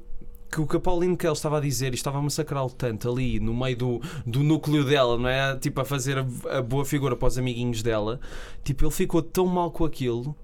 Que 0.50 0.60
o 0.60 0.66
que 0.66 0.76
a 0.76 0.80
Pauline 0.80 1.16
Kael 1.16 1.32
estava 1.34 1.58
a 1.58 1.60
dizer 1.60 1.92
e 1.92 1.94
estava 1.94 2.18
a 2.18 2.22
massacrá-lo 2.22 2.70
tanto 2.70 3.08
ali 3.08 3.38
no 3.38 3.54
meio 3.54 3.76
do, 3.76 4.00
do 4.26 4.42
núcleo 4.42 4.84
dela, 4.84 5.16
não 5.16 5.28
é? 5.28 5.56
Tipo, 5.56 5.80
a 5.80 5.84
fazer 5.84 6.18
a, 6.18 6.58
a 6.58 6.60
boa 6.62 6.84
figura 6.84 7.14
para 7.14 7.28
os 7.28 7.38
amiguinhos 7.38 7.82
dela. 7.82 8.18
Tipo, 8.64 8.84
ele 8.84 8.90
ficou 8.90 9.22
tão 9.22 9.46
mal 9.46 9.70
com 9.70 9.84
aquilo 9.84 10.34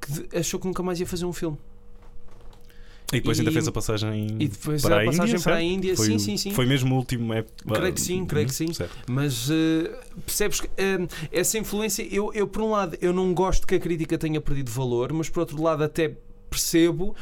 que 0.00 0.36
achou 0.36 0.60
que 0.60 0.66
nunca 0.66 0.82
mais 0.82 1.00
ia 1.00 1.06
fazer 1.06 1.24
um 1.24 1.32
filme. 1.32 1.56
E 3.12 3.16
depois 3.18 3.38
E- 3.38 3.40
ainda 3.40 3.52
fez 3.52 3.68
a 3.68 3.72
passagem. 3.72 4.26
E 4.40 4.48
depois 4.48 4.82
para 4.82 5.02
a 5.02 5.04
passagem 5.04 5.34
Índia, 5.36 5.44
para 5.44 5.54
a? 5.54 5.62
Índia, 5.62 5.96
Foi, 5.96 6.06
sim, 6.06 6.18
sim, 6.18 6.36
sim. 6.36 6.50
Foi 6.50 6.66
mesmo 6.66 6.94
o 6.94 6.98
último. 6.98 7.32
É, 7.32 7.44
Creio 7.72 7.94
que 7.94 8.00
sim, 8.00 8.24
creio 8.26 8.46
que 8.48 8.54
sim. 8.54 8.72
Certo. 8.72 8.94
Mas 9.08 9.48
eh, 9.48 9.96
percebes 10.24 10.60
que 10.60 10.68
eh, 10.76 11.06
essa 11.30 11.56
influência, 11.56 12.02
eu, 12.10 12.32
eu 12.34 12.48
por 12.48 12.62
um 12.62 12.70
lado, 12.72 12.96
eu 13.00 13.12
não 13.12 13.32
gosto 13.32 13.66
que 13.66 13.76
a 13.76 13.80
crítica 13.80 14.18
tenha 14.18 14.40
perdido 14.40 14.70
valor, 14.72 15.12
mas 15.12 15.28
por 15.28 15.40
outro 15.40 15.62
lado 15.62 15.84
até 15.84 16.16
percebo. 16.50 17.14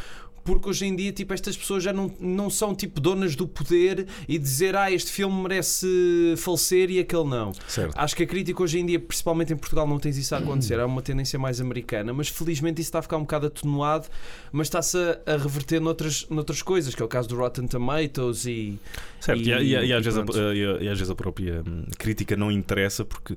Porque 0.45 0.69
hoje 0.69 0.85
em 0.85 0.95
dia, 0.95 1.11
tipo, 1.11 1.33
estas 1.33 1.57
pessoas 1.57 1.83
já 1.83 1.93
não, 1.93 2.13
não 2.21 2.51
são 2.51 2.75
tipo 2.75 3.01
donas 3.01 3.35
do 3.35 3.49
poder 3.49 4.07
e 4.29 4.39
dizer, 4.39 4.77
ah, 4.77 4.91
este 4.93 5.11
filme 5.11 5.43
merece 5.43 6.35
falecer 6.37 6.91
e 6.91 6.99
aquele 6.99 7.25
não. 7.25 7.53
certo. 7.67 7.95
Acho 7.97 8.15
que 8.15 8.23
a 8.25 8.27
crítica 8.27 8.63
hoje 8.63 8.79
em 8.79 8.85
dia, 8.87 9.01
principalmente 9.01 9.53
em 9.53 9.57
Portugal, 9.57 9.87
não 9.89 9.99
tens 9.99 10.17
isso 10.19 10.35
a 10.35 10.39
acontecer. 10.39 10.79
É 10.79 10.85
uma 10.85 11.01
tendência 11.03 11.39
mais 11.39 11.61
americana, 11.61 12.13
mas 12.13 12.29
felizmente 12.29 12.81
isso 12.81 12.89
está 12.89 12.99
a 12.99 13.03
ficar 13.03 13.17
um 13.17 13.21
bocado 13.23 13.47
atenuado, 13.47 14.07
mas 14.53 14.67
está-se 14.67 14.99
a, 14.99 15.33
a 15.35 15.37
reverter 15.37 15.81
noutras, 15.81 16.27
noutras 16.29 16.61
coisas, 16.63 16.95
que 16.95 17.01
é 17.03 17.05
o 17.05 17.09
caso 17.09 17.29
do 17.29 17.37
Rotten 17.37 17.67
Tomatoes 17.67 18.45
e. 18.47 18.79
Certo, 19.21 19.41
e, 19.41 19.51
E- 19.51 19.75
e- 19.75 19.87
e 19.87 19.93
às 19.95 20.05
vezes 20.05 20.19
a, 20.19 20.55
e- 20.55 20.89
às 20.89 20.99
vezes 20.99 21.11
a 21.11 21.15
própria 21.15 21.63
hum, 21.67 21.85
crítica 21.99 22.37
não 22.37 22.53
interessa 22.53 23.05
porque, 23.05 23.35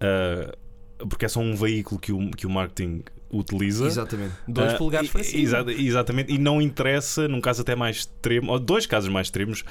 ah, 0.00 0.54
porque 1.08 1.24
é 1.24 1.28
só 1.28 1.40
um 1.40 1.54
veículo 1.54 2.00
que 2.00 2.12
o, 2.12 2.30
que 2.30 2.46
o 2.46 2.50
marketing 2.50 3.02
utiliza. 3.32 3.86
Exatamente. 3.86 4.34
Dois 4.48 4.72
polegares 4.74 5.08
e- 5.08 5.12
para 5.12 5.22
cima. 5.22 5.42
exa- 5.42 5.64
exatamente, 5.72 6.32
e 6.32 6.38
não 6.38 6.60
interessa, 6.60 7.28
num 7.28 7.40
caso 7.40 7.62
até 7.62 7.74
mais 7.76 7.96
extremo, 7.98 8.52
ou 8.52 8.58
dois 8.58 8.86
casos 8.86 9.08
mais 9.08 9.26
extremos. 9.28 9.64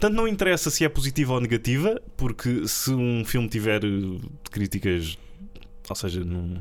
Tanto 0.00 0.14
não 0.16 0.26
interessa 0.26 0.70
se 0.70 0.84
é 0.84 0.88
positiva 0.88 1.34
ou 1.34 1.40
negativa, 1.40 2.00
porque 2.16 2.66
se 2.66 2.90
um 2.90 3.24
filme 3.24 3.48
tiver 3.48 3.84
eh, 3.84 3.88
críticas, 4.50 5.18
ou 5.88 5.94
seja, 5.94 6.24
num, 6.24 6.56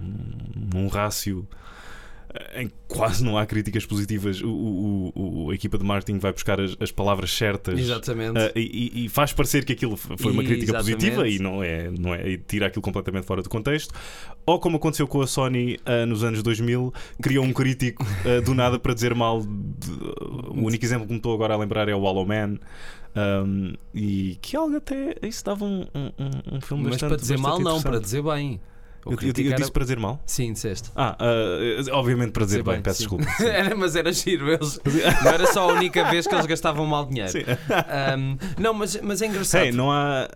num 0.73 0.87
rácio 0.87 1.47
em 2.55 2.67
que 2.67 2.73
quase 2.87 3.23
não 3.23 3.37
há 3.37 3.45
críticas 3.45 3.85
positivas, 3.85 4.41
o, 4.41 4.47
o- 4.49 5.11
o- 5.45 5.51
a 5.51 5.55
equipa 5.55 5.77
de 5.77 5.83
marketing 5.83 6.19
vai 6.19 6.31
buscar 6.33 6.59
as, 6.61 6.75
as 6.79 6.91
palavras 6.91 7.31
certas 7.31 7.77
Exatamente. 7.79 8.37
Uh, 8.39 8.51
e, 8.55 9.05
e- 9.05 9.09
faz 9.09 9.33
parecer 9.33 9.65
que 9.65 9.73
aquilo 9.73 9.95
foi 9.97 10.31
uma 10.31 10.43
crítica 10.43 10.71
exatamente. 10.71 10.95
positiva 10.95 11.27
e 11.27 11.39
não 11.39 11.63
é, 11.63 11.89
não 11.91 12.13
é 12.13 12.27
e 12.29 12.37
tira 12.37 12.67
aquilo 12.67 12.81
completamente 12.81 13.25
fora 13.25 13.41
do 13.41 13.49
contexto. 13.49 13.93
Ou 14.45 14.59
como 14.59 14.77
aconteceu 14.77 15.07
com 15.07 15.21
a 15.21 15.27
Sony 15.27 15.77
uh, 15.85 16.05
nos 16.05 16.23
anos 16.23 16.41
2000, 16.43 16.93
criou 17.21 17.43
um 17.45 17.51
crítico 17.53 18.03
uh, 18.03 18.41
do 18.43 18.53
nada 18.53 18.77
para 18.79 18.93
dizer 18.93 19.13
mal. 19.15 19.41
de- 19.41 19.47
o 20.49 20.63
único 20.65 20.83
exemplo 20.85 21.05
que 21.05 21.11
me 21.13 21.17
estou 21.19 21.33
agora 21.33 21.53
a 21.53 21.57
lembrar 21.57 21.89
é 21.89 21.95
o 21.95 21.99
Hollow 21.99 22.25
Man. 22.25 22.57
um, 23.15 23.73
e 23.93 24.37
que 24.41 24.55
algo 24.57 24.75
até. 24.77 25.15
Isso 25.21 25.43
dava 25.45 25.63
um, 25.65 25.81
um, 25.95 26.55
um- 26.57 26.61
filme 26.61 26.83
mas 26.83 26.91
bastante 26.93 27.09
para 27.09 27.17
dizer 27.17 27.37
mal, 27.37 27.59
não, 27.59 27.81
para 27.81 27.99
dizer 27.99 28.21
bem. 28.21 28.59
Eu, 29.05 29.11
eu- 29.11 29.17
eu 29.51 29.55
disse 29.55 29.71
para 29.71 29.83
dizer 29.83 29.99
mal? 29.99 30.19
Sim, 30.25 30.53
disseste. 30.53 30.89
Ah, 30.95 31.15
uh, 31.19 31.91
obviamente 31.93 32.31
para 32.31 32.43
dizer 32.45 32.63
Dizer 32.63 32.71
bem, 32.71 32.81
peço 32.81 32.97
sim. 33.03 33.03
desculpa. 33.03 33.25
Era, 33.45 33.75
mas 33.75 33.95
era 33.95 34.11
giro. 34.11 34.49
Eles, 34.51 34.79
não 35.23 35.31
era 35.31 35.45
só 35.53 35.69
a 35.69 35.73
única 35.73 36.09
vez 36.09 36.25
que 36.25 36.33
eles 36.33 36.45
gastavam 36.47 36.85
mal 36.87 37.05
dinheiro. 37.05 37.31
Sim. 37.31 37.43
Ahm, 37.87 38.37
não, 38.59 38.73
mas, 38.73 38.99
mas 39.01 39.21
é 39.21 39.27
engraçado. 39.27 39.63
Hey, 39.63 39.71
não 39.71 39.91
há. 39.91 40.27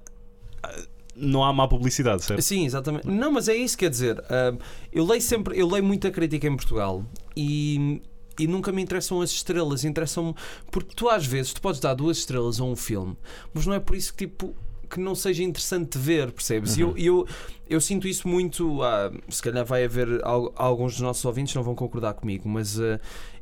Não 1.15 1.43
há 1.43 1.51
má 1.51 1.67
publicidade, 1.67 2.23
certo? 2.23 2.41
Sim, 2.41 2.65
exatamente. 2.65 3.05
Não, 3.07 3.31
mas 3.31 3.49
é 3.49 3.55
isso, 3.55 3.77
quer 3.77 3.89
dizer, 3.89 4.23
eu 4.93 5.05
leio 5.05 5.21
sempre, 5.21 5.59
eu 5.59 5.67
leio 5.67 5.83
muita 5.83 6.09
crítica 6.11 6.47
em 6.47 6.55
Portugal 6.55 7.03
e 7.35 8.01
e 8.39 8.47
nunca 8.47 8.71
me 8.71 8.81
interessam 8.81 9.19
as 9.19 9.31
estrelas, 9.31 9.83
interessam-me. 9.83 10.33
Porque 10.71 10.93
tu 10.95 11.09
às 11.09 11.25
vezes 11.25 11.51
tu 11.53 11.59
podes 11.61 11.81
dar 11.81 11.93
duas 11.93 12.19
estrelas 12.19 12.57
a 12.61 12.63
um 12.63 12.73
filme, 12.73 13.17
mas 13.53 13.65
não 13.65 13.73
é 13.73 13.81
por 13.81 13.97
isso 13.97 14.13
que 14.13 14.25
tipo. 14.27 14.55
Que 14.89 14.99
não 14.99 15.13
seja 15.15 15.43
interessante 15.43 15.97
ver, 15.97 16.31
percebes? 16.31 16.77
E 16.77 16.83
Uhum. 16.83 16.93
eu, 16.97 17.19
eu, 17.19 17.27
eu 17.69 17.81
sinto 17.81 18.07
isso 18.07 18.27
muito. 18.27 18.81
ah, 18.81 19.11
se 19.29 19.41
calhar 19.41 19.63
vai 19.65 19.83
haver 19.85 20.07
al- 20.25 20.51
alguns 20.55 20.93
dos 20.93 21.01
nossos 21.01 21.23
ouvintes 21.25 21.53
que 21.53 21.57
não 21.57 21.63
vão 21.63 21.75
concordar 21.75 22.13
comigo, 22.13 22.47
mas 22.49 22.79
ah, 22.79 22.99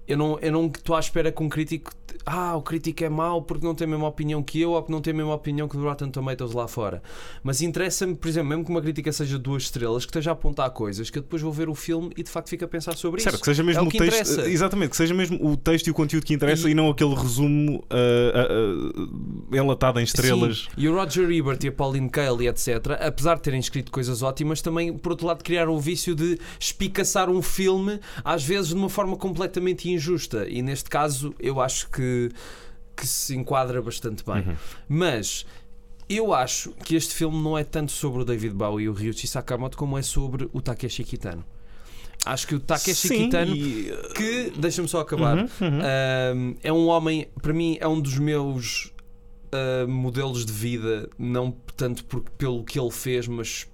eu 0.08 0.18
não 0.18 0.40
eu 0.40 0.52
não 0.52 0.68
estou 0.68 0.96
à 0.96 1.00
espera 1.00 1.32
que 1.32 1.42
um 1.44 1.50
crítico. 1.50 1.92
Ah, 2.26 2.56
o 2.58 2.62
crítico 2.62 3.04
é 3.04 3.10
mau 3.10 3.42
porque 3.42 3.66
não 3.66 3.74
tem 3.74 3.86
a 3.86 3.90
mesma 3.90 4.08
opinião 4.08 4.44
que 4.44 4.60
eu 4.60 4.72
ou 4.72 4.82
porque 4.82 4.92
não 4.92 5.00
tem 5.02 5.14
a 5.14 5.16
mesma 5.16 5.34
opinião 5.34 5.68
que 5.68 5.78
o 5.78 5.82
Rotten 5.84 6.10
Tomatoes 6.10 6.54
lá 6.54 6.68
fora. 6.68 7.02
Mas 7.42 7.62
interessa-me, 7.62 8.16
por 8.16 8.28
exemplo, 8.28 8.50
mesmo 8.50 8.66
que 8.66 8.72
uma 8.72 8.82
crítica 8.82 9.12
seja 9.14 9.38
duas 9.40 9.64
estrelas, 9.64 10.06
que 10.06 10.10
esteja 10.10 10.32
a 10.32 10.34
apontar 10.34 10.70
coisas 10.72 11.10
que 11.10 11.18
eu 11.18 11.22
depois 11.22 11.42
vou 11.42 11.52
ver 11.54 11.70
o 11.70 11.76
filme 11.76 12.12
e 12.18 12.24
de 12.24 12.30
facto 12.30 12.50
fico 12.50 12.66
a 12.66 12.68
pensar 12.68 12.98
sobre 12.98 13.22
Certo, 13.22 13.36
isso. 13.36 13.44
que 13.44 13.50
seja 13.50 13.64
mesmo 13.64 13.82
É 13.82 13.84
o 13.84 13.88
o, 13.88 13.92
texto. 13.92 14.04
interessa. 14.06 14.50
Exatamente, 14.50 14.90
que 14.92 14.98
seja 14.98 15.14
mesmo 15.14 15.38
o 15.46 15.56
texto 15.56 15.88
e 15.88 15.92
o 15.92 15.94
conteúdo 15.94 16.26
que 16.26 16.34
interessa 16.34 16.68
E- 16.68 16.72
e, 16.72 16.76
não 16.76 16.90
aquele 16.90 17.16
resumo 17.16 17.84
ah, 17.90 17.96
ah, 18.34 18.48
ah, 19.54 19.58
enlatado 19.58 20.00
em 20.00 20.04
estrelas. 20.04 20.68
Sim, 20.76 20.82
e 20.82 20.90
o 20.90 20.96
Roger 20.96 21.30
Ebert 21.32 21.64
e 21.64 21.68
a 21.68 21.72
Pauline 21.72 22.10
Kael 22.10 22.42
etc., 22.42 22.68
apesar 23.00 23.36
de 23.36 23.42
terem 23.42 23.60
escrito 23.60 23.90
coisas 23.92 24.22
ótimas, 24.22 24.62
também, 24.62 24.92
por 24.98 25.12
outro 25.14 25.28
lado, 25.28 25.44
criaram 25.44 25.74
o 25.74 25.80
vício 25.80 26.14
de 26.16 26.38
espicaçar 26.60 27.30
um 27.30 27.42
filme, 27.42 28.00
às 28.24 28.44
vezes 28.44 28.70
de 28.70 28.76
uma 28.76 28.90
forma 28.90 29.16
completamente 29.16 29.90
injusta. 29.90 29.97
E 30.48 30.62
neste 30.62 30.90
caso, 30.90 31.34
eu 31.40 31.60
acho 31.62 31.90
que, 31.90 32.30
que 32.96 33.06
se 33.08 33.36
enquadra 33.36 33.82
bastante 33.82 34.24
bem. 34.26 34.48
Uhum. 34.48 34.56
Mas. 34.88 35.46
Eu 36.10 36.34
acho 36.34 36.72
que 36.86 36.96
este 36.96 37.14
filme 37.14 37.38
não 37.38 37.58
é 37.58 37.66
tanto 37.66 37.92
sobre 37.92 38.22
o 38.22 38.24
David 38.26 38.54
Bowie 38.54 38.86
e 38.86 38.90
o 38.90 38.94
Ryuichi 38.94 39.28
Sakamoto 39.28 39.78
como 39.78 39.98
é 39.98 40.02
sobre 40.02 40.48
o 40.54 40.62
Takeshi 40.62 41.04
Kitano. 41.04 41.44
Acho 42.26 42.48
que 42.48 42.56
o 42.56 42.62
Takeshi 42.62 43.10
Sim, 43.10 43.26
Kitano, 43.26 43.54
e- 43.54 43.92
que, 44.16 44.54
deixa-me 44.58 44.88
só 44.88 45.02
acabar, 45.02 45.38
Uhum, 45.38 45.44
uhum. 45.44 45.80
um, 46.38 46.56
é 46.64 46.72
um 46.72 46.88
homem, 46.88 47.28
para 47.42 47.52
mim, 47.52 47.78
é 47.82 47.88
um 47.90 48.00
dos 48.00 48.18
meus 48.18 48.94
uh, 49.54 49.86
modelos 49.86 50.46
de 50.46 50.54
vida, 50.54 51.10
não 51.20 51.54
tanto 51.76 52.06
por, 52.06 52.22
pelo 52.38 52.64
que 52.64 52.80
ele 52.80 52.92
fez, 52.92 53.28
mas 53.28 53.68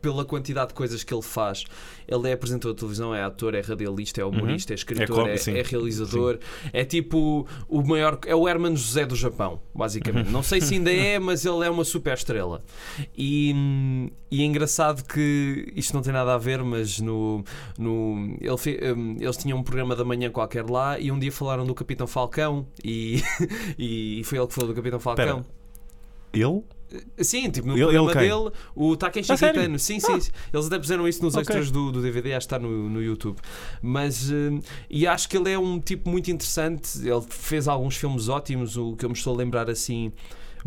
pela 0.00 0.24
quantidade 0.24 0.68
de 0.68 0.74
coisas 0.74 1.02
que 1.04 1.12
ele 1.12 1.22
faz. 1.22 1.64
Ele 2.06 2.28
é 2.28 2.32
apresentador 2.32 2.74
de 2.74 2.80
televisão, 2.80 3.14
é 3.14 3.22
ator, 3.22 3.54
é 3.54 3.60
radialista, 3.60 4.20
é 4.20 4.24
humorista, 4.24 4.72
é 4.72 4.76
escritor, 4.76 5.28
é, 5.28 5.36
sim. 5.36 5.52
é 5.56 5.62
realizador. 5.62 6.38
É 6.72 6.84
tipo 6.84 7.46
o 7.68 7.82
maior. 7.82 8.18
É 8.26 8.34
o 8.34 8.48
Herman 8.48 8.74
José 8.76 9.04
do 9.04 9.14
Japão, 9.14 9.60
basicamente. 9.74 10.30
Não 10.32 10.42
sei 10.42 10.60
se 10.60 10.74
ainda 10.74 10.92
é, 10.92 11.18
mas 11.18 11.44
ele 11.44 11.64
é 11.64 11.70
uma 11.70 11.84
super 11.84 12.14
estrela. 12.14 12.62
E, 13.16 14.10
e 14.30 14.42
é 14.42 14.44
engraçado 14.44 15.04
que 15.04 15.72
isto 15.74 15.94
não 15.94 16.02
tem 16.02 16.12
nada 16.12 16.34
a 16.34 16.38
ver, 16.38 16.62
mas 16.62 16.98
no. 17.00 17.44
no 17.78 18.36
ele 18.40 18.56
fe- 18.56 18.78
hum, 18.96 19.16
eles 19.20 19.36
tinham 19.36 19.58
um 19.58 19.62
programa 19.62 19.94
da 19.94 20.04
manhã 20.04 20.30
qualquer 20.30 20.68
lá 20.68 20.98
e 20.98 21.10
um 21.10 21.18
dia 21.18 21.32
falaram 21.32 21.66
do 21.66 21.74
Capitão 21.74 22.06
Falcão 22.06 22.66
e, 22.82 23.22
e 23.78 24.22
foi 24.24 24.38
ele 24.38 24.46
que 24.46 24.54
falou 24.54 24.68
do 24.68 24.74
Capitão 24.74 25.00
Falcão. 25.00 25.44
Ele? 26.32 26.62
Sim, 27.18 27.50
tipo, 27.50 27.66
no 27.68 27.74
Ele- 27.74 27.82
programa 27.84 28.10
ele 28.12 28.20
dele, 28.30 28.50
o 28.74 28.96
Takeshi? 28.96 29.32
Kitano. 29.34 29.78
Sim, 29.78 30.00
sim, 30.00 30.20
sim. 30.20 30.30
Eles 30.52 30.66
até 30.66 30.78
puseram 30.78 31.06
isso 31.06 31.22
nos 31.22 31.34
Ok. 31.34 31.42
extras 31.42 31.70
do, 31.70 31.92
do 31.92 32.00
DVD, 32.00 32.34
acho 32.34 32.46
que 32.48 32.54
está 32.54 32.58
no, 32.58 32.88
no 32.88 33.02
YouTube. 33.02 33.36
Mas, 33.82 34.30
hum, 34.30 34.60
e 34.88 35.06
acho 35.06 35.28
que 35.28 35.36
ele 35.36 35.50
é 35.50 35.58
um 35.58 35.78
tipo 35.80 36.08
muito 36.08 36.30
interessante. 36.30 36.98
Ele 37.06 37.22
fez 37.28 37.68
alguns 37.68 37.96
filmes 37.96 38.28
ótimos. 38.28 38.76
O 38.76 38.96
que 38.96 39.04
eu 39.04 39.08
me 39.10 39.14
estou 39.14 39.34
a 39.34 39.36
lembrar 39.36 39.68
assim, 39.68 40.12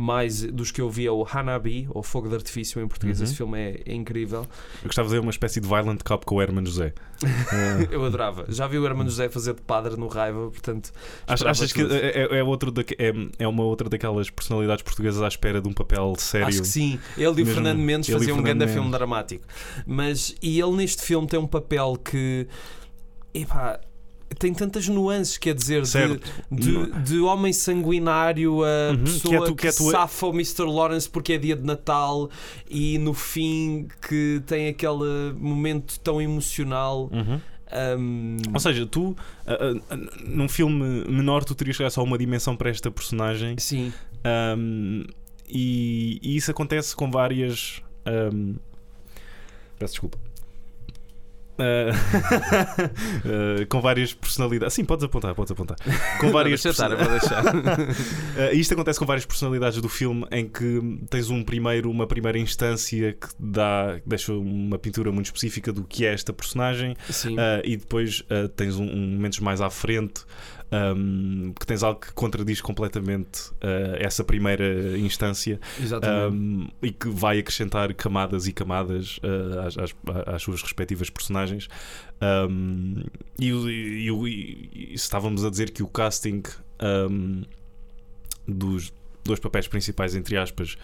mais 0.02 0.42
dos 0.44 0.72
que 0.72 0.82
eu 0.82 0.90
vi 0.90 1.06
é 1.06 1.12
o 1.12 1.26
Hanabi, 1.32 1.88
ou 1.92 2.02
Fogo 2.02 2.28
de 2.28 2.36
Artifício 2.36 2.82
em 2.82 2.88
português. 2.88 3.20
Uhum. 3.20 3.24
Esse 3.26 3.36
filme 3.36 3.60
é, 3.60 3.82
é 3.86 3.94
incrível. 3.94 4.42
Eu 4.82 4.86
gostava 4.88 5.08
de 5.08 5.14
ver 5.14 5.20
uma 5.22 5.30
espécie 5.32 5.62
de 5.62 5.68
Violent 5.68 6.02
Cop 6.04 6.26
com 6.26 6.36
o 6.36 6.42
Herman 6.42 6.66
José. 6.66 6.94
Eu 7.92 8.04
adorava. 8.04 8.46
Já 8.50 8.66
vi 8.68 8.78
o 8.80 8.86
Hermano 8.86 9.10
José 9.10 9.30
fazer 9.30 9.54
de 9.54 9.62
padre 9.62 9.96
no 9.96 10.08
Raiva, 10.08 10.50
portanto. 10.50 10.92
Ach- 11.28 11.44
achas 11.46 11.72
que 11.72 11.84
tudo. 11.84 11.94
é, 11.94 12.10
é- 12.24 12.40
é 12.40 12.44
outro 12.44 12.72
daque- 12.72 12.96
é, 12.98 13.14
é 13.40 13.48
uma 13.48 13.64
outra 13.64 13.88
daquelas 13.90 14.30
personalidades 14.30 14.84
portuguesas 14.84 15.22
à 15.22 15.28
espera 15.28 15.62
de 15.62 15.68
um 15.68 15.74
papel 15.74 16.16
sério? 16.18 16.48
Acho 16.48 16.62
que 16.62 16.68
sim. 16.68 17.00
Ele 17.18 17.42
e 17.42 17.44
o 17.44 17.46
Fernando 17.46 17.80
Mendes 17.80 18.10
faziam 18.10 18.38
um 18.40 18.42
grande 18.42 18.68
filme 18.68 18.90
dramático. 18.92 19.46
Mas, 19.86 20.36
e 20.42 20.60
ele 20.60 20.72
neste 20.78 21.04
filme 21.04 21.28
tem 21.28 21.40
um 21.40 21.48
papel 21.48 21.96
que. 22.04 22.48
Epá, 23.34 23.80
tem 24.36 24.54
tantas 24.54 24.88
nuances, 24.88 25.38
quer 25.38 25.54
dizer, 25.54 25.84
de, 25.84 26.20
de, 26.52 26.92
de 27.04 27.20
homem 27.20 27.52
sanguinário 27.54 28.64
a 28.64 28.92
Uhum, 28.92 29.04
pessoa 29.04 29.32
que 29.32 29.36
é 29.36 29.40
que, 29.40 29.46
tu- 29.48 29.56
que 29.56 29.68
é 29.68 29.72
tu- 29.72 29.92
safa 29.92 30.28
o 30.28 30.34
Mr. 30.34 30.64
Lawrence 30.66 31.10
porque 31.10 31.34
é 31.34 31.38
dia 31.38 31.56
de 31.56 31.64
Natal 31.64 32.30
e 32.70 32.98
no 32.98 33.14
fim 33.14 33.88
que 34.08 34.42
tem 34.46 34.68
aquele 34.70 35.34
momento 35.38 36.00
tão 36.00 36.22
emocional. 36.22 37.10
Uhum. 37.12 37.40
hum, 38.00 38.38
Ou 38.54 38.60
seja, 38.60 38.86
tu, 38.86 39.16
ah, 39.46 39.58
ah, 39.90 39.98
num 40.26 40.48
filme 40.50 41.04
menor, 41.10 41.44
tu 41.44 41.54
terias 41.56 41.78
só 41.94 42.04
uma 42.04 42.18
dimensão 42.18 42.56
para 42.56 42.70
esta 42.70 42.90
personagem 42.92 43.56
sim, 43.58 43.92
Ahm, 44.24 45.04
e, 45.50 46.20
e 46.22 46.36
isso 46.36 46.52
acontece 46.52 46.96
com 46.96 47.10
várias. 47.12 47.82
ahm, 48.06 48.56
peço 49.80 49.94
desculpa. 49.94 50.18
Ah, 51.62 53.66
com 53.70 53.80
várias 53.80 54.14
personalidades. 54.14 54.74
Sim, 54.74 54.84
podes 54.84 55.06
apontar, 55.06 55.36
podes 55.36 55.52
apontar. 55.52 55.78
Com 56.20 56.32
várias 56.32 56.64
Deixa 56.64 56.70
estar, 56.70 56.92
eu 56.92 56.98
vou 56.98 57.10
deixar. 57.10 57.46
Uh, 57.46 58.54
isto 58.54 58.74
acontece 58.74 59.00
com 59.00 59.06
várias 59.06 59.26
personalidades 59.26 59.82
do 59.82 59.88
filme 59.88 60.26
em 60.32 60.48
que 60.48 60.82
tens 61.10 61.30
um 61.30 61.44
primeiro, 61.44 61.90
uma 61.90 62.08
primeira 62.08 62.40
instância 62.40 63.14
que 63.14 63.28
dá, 63.40 64.00
que 64.02 64.10
deixa 64.10 64.34
uma 64.34 64.80
pintura 64.80 65.12
muito 65.12 65.28
específica 65.28 65.72
do 65.72 65.84
que 65.84 66.06
é 66.06 66.14
esta 66.14 66.34
personagem 66.34 66.94
uh, 66.94 67.62
e 67.64 67.78
depois 67.78 68.22
uh, 68.22 68.50
tens 68.50 68.78
um, 68.78 68.86
um 68.86 69.12
momentos 69.12 69.40
mais 69.40 69.62
à 69.62 69.70
frente 69.70 70.26
um, 70.72 71.54
que 71.60 71.66
tens 71.66 71.84
algo 71.84 72.00
que 72.00 72.14
contradiz 72.14 72.62
completamente 72.62 73.50
uh, 73.56 73.96
essa 74.00 74.24
primeira 74.24 74.98
instância 74.98 75.60
um, 76.32 76.68
e 76.82 76.92
que 76.92 77.10
vai 77.10 77.40
acrescentar 77.40 77.94
camadas 77.94 78.48
e 78.48 78.54
camadas 78.54 79.18
uh, 79.18 79.60
às, 79.68 79.78
às- 79.78 79.96
às 80.28 80.42
suas 80.42 80.62
respectivas 80.62 81.10
personagens. 81.10 81.68
Um, 82.50 83.04
e, 83.40 83.50
e 83.50 84.10
e- 84.10 84.70
e 84.74 84.94
estávamos 84.94 85.44
a 85.44 85.50
dizer 85.50 85.72
que 85.72 85.84
o 85.84 85.88
casting 85.88 86.42
dos 88.48 88.94
dois 89.24 89.40
papéis 89.40 89.68
principais, 89.68 90.16
entre 90.16 90.36
aspas, 90.38 90.76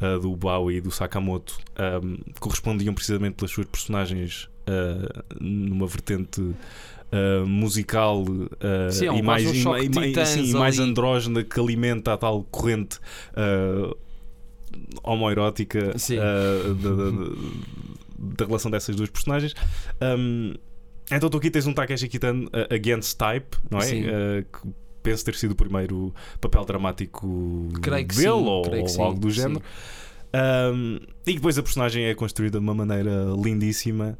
uh, 0.00 0.18
do 0.20 0.36
Bowie 0.36 0.76
e 0.76 0.80
do 0.80 0.90
Sakamoto, 0.90 1.58
um, 2.02 2.18
correspondiam 2.38 2.92
precisamente 2.94 3.36
pelas 3.36 3.50
suas 3.50 3.66
personagens 3.66 4.48
uh, 4.68 5.24
numa 5.40 5.86
vertente. 5.86 6.40
uh, 6.40 7.46
musical 7.46 8.22
uh, 8.22 8.90
Sim, 8.92 9.06
é 9.06 9.12
um 9.12 9.18
e 9.18 9.22
mais, 9.22 9.44
e 9.44 9.48
e 9.48 10.26
sim, 10.26 10.52
mais 10.54 10.78
andrógena 10.78 11.44
que 11.44 11.58
alimenta 11.60 12.12
a 12.12 12.16
tal 12.16 12.42
corrente 12.44 12.98
homoerótica 15.02 15.94
da, 16.74 16.90
da- 16.90 18.34
da- 18.36 18.46
relação 18.46 18.70
dessas 18.70 18.96
duas 18.96 19.08
personagens. 19.10 19.54
Um, 20.02 20.54
então 21.10 21.28
tu 21.30 21.36
aqui 21.38 21.50
tens 21.50 21.66
um 21.66 21.72
Takeshi 21.72 22.08
Kitano 22.08 22.50
against 22.70 23.16
type, 23.16 23.56
não 23.70 23.78
é? 23.78 24.42
Que 24.42 24.68
penso 25.02 25.24
ter 25.24 25.34
sido 25.36 25.52
o 25.52 25.54
primeiro 25.54 26.12
papel 26.40 26.64
dramático 26.64 27.68
dele 27.80 28.12
sim, 28.12 28.26
ou, 28.28 28.64
ou 28.98 29.04
algo 29.04 29.20
do 29.20 29.30
género. 29.30 29.62
Um, 30.74 30.98
e 31.24 31.34
depois 31.34 31.56
a 31.56 31.62
personagem 31.62 32.04
é 32.06 32.14
construída 32.14 32.58
de 32.58 32.64
uma 32.64 32.74
maneira 32.74 33.24
lindíssima 33.40 34.18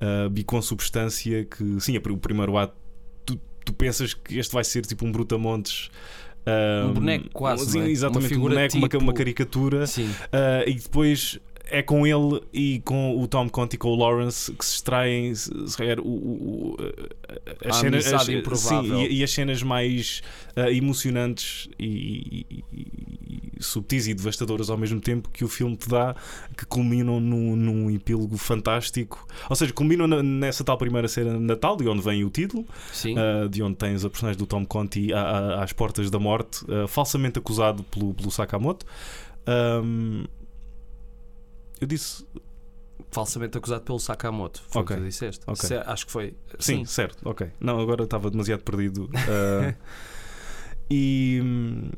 uh, 0.00 0.32
e 0.34 0.44
com 0.44 0.60
substância 0.60 1.44
que, 1.44 1.80
sim, 1.80 1.96
o 1.96 2.16
primeiro 2.16 2.56
ato, 2.56 2.74
tu, 3.24 3.38
tu 3.64 3.72
pensas 3.72 4.14
que 4.14 4.38
este 4.38 4.52
vai 4.52 4.64
ser 4.64 4.84
tipo 4.86 5.04
um 5.04 5.12
brutamontes. 5.12 5.90
Um 6.88 6.94
boneco 6.94 7.28
quase, 7.32 7.70
sim, 7.70 7.80
é? 7.82 7.90
Exatamente, 7.90 8.34
Uma 8.34 8.46
um 8.46 8.48
boneco, 8.48 8.76
uma, 8.76 8.88
tipo- 8.88 9.02
uma 9.04 9.12
caricatura. 9.12 9.86
Sim. 9.86 10.08
Uh, 10.08 10.66
e 10.68 10.74
depois 10.74 11.38
é 11.70 11.82
com 11.82 12.06
ele 12.06 12.42
e 12.52 12.80
com 12.84 13.18
o 13.20 13.26
Tom 13.28 13.48
Conti 13.48 13.74
e 13.74 13.78
com 13.78 13.88
o 13.90 13.96
Lawrence 13.96 14.52
que 14.52 14.64
se 14.64 14.74
extraem 14.76 15.34
se, 15.34 15.50
calhar, 15.76 16.00
o, 16.00 16.04
o- 16.08 16.76
as 17.64 17.76
A 17.76 17.80
cenas 17.80 18.06
as- 18.16 18.26
sim, 18.84 19.02
e, 19.06 19.18
e 19.18 19.24
as 19.24 19.30
cenas 19.30 19.62
mais 19.62 20.22
uh, 20.56 20.68
emocionantes 20.70 21.68
e, 21.78 22.46
e- 22.50 22.64
e- 22.72 23.40
subtis 23.62 24.08
e 24.08 24.14
devastadoras 24.14 24.70
ao 24.70 24.78
mesmo 24.78 25.00
tempo 25.00 25.28
que 25.30 25.44
o 25.44 25.48
filme 25.48 25.76
te 25.76 25.88
dá 25.88 26.16
que 26.56 26.64
culminam 26.66 27.20
num, 27.20 27.54
num 27.54 27.90
epílogo 27.90 28.36
fantástico. 28.38 29.26
Ou 29.48 29.54
seja, 29.56 29.72
culminam 29.72 30.06
na- 30.06 30.22
nessa 30.22 30.64
tal 30.64 30.78
primeira 30.78 31.08
cena 31.08 31.32
de 31.34 31.38
Natal 31.40 31.76
de 31.76 31.86
onde 31.88 32.02
vem 32.02 32.24
o 32.24 32.30
título 32.30 32.64
uh, 33.16 33.48
de 33.48 33.62
onde 33.62 33.76
tens 33.76 34.04
a 34.04 34.10
personagem 34.10 34.38
do 34.38 34.46
Tom 34.46 34.64
Conti 34.64 35.12
a- 35.12 35.20
a- 35.20 35.62
às 35.64 35.72
portas 35.72 36.10
da 36.10 36.18
morte, 36.18 36.64
uh, 36.64 36.88
falsamente 36.88 37.38
acusado 37.38 37.82
pelo, 37.84 38.14
pelo 38.14 38.30
Sakamoto. 38.30 38.86
Um, 39.46 40.24
eu 41.80 41.86
disse. 41.86 42.26
Falsamente 43.12 43.58
acusado 43.58 43.82
pelo 43.82 43.98
Sakamoto. 43.98 44.62
Foi 44.68 44.82
Ok. 44.82 44.94
o 44.94 44.98
que 44.98 45.04
tu 45.04 45.08
disseste. 45.08 45.40
Ok. 45.46 45.68
Se- 45.68 45.74
acho 45.74 46.06
que 46.06 46.12
foi. 46.12 46.34
Sim, 46.60 46.84
certo, 46.84 47.28
ok. 47.28 47.50
Não, 47.58 47.80
agora 47.80 48.04
estava 48.04 48.30
demasiado 48.30 48.60
perdido. 48.62 49.04
Uh, 49.06 49.74
e. 50.90 51.40
hum, 51.42 51.90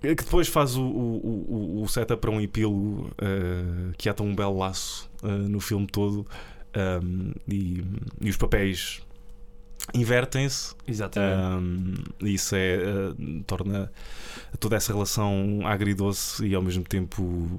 que 0.00 0.14
depois 0.14 0.46
faz 0.46 0.76
o, 0.76 0.82
o, 0.84 1.82
o- 1.82 1.88
setup 1.88 2.20
para 2.20 2.30
um 2.30 2.40
epílogo 2.40 3.10
uh, 3.12 3.92
que 3.96 4.08
ata 4.08 4.22
um 4.22 4.34
belo 4.36 4.58
laço 4.58 5.10
uh, 5.22 5.26
no 5.28 5.58
filme 5.58 5.86
todo 5.86 6.26
um, 7.02 7.32
e, 7.48 7.82
e 8.20 8.28
os 8.30 8.36
papéis 8.36 9.00
invertem-se. 9.94 10.74
Exatamente. 10.86 11.40
Um, 11.64 11.94
isso 12.26 12.54
é, 12.54 12.78
torna 13.46 13.90
toda 14.60 14.76
essa 14.76 14.92
relação 14.92 15.60
agridoce 15.64 16.44
e 16.46 16.54
ao 16.54 16.62
mesmo 16.62 16.84
tempo 16.84 17.56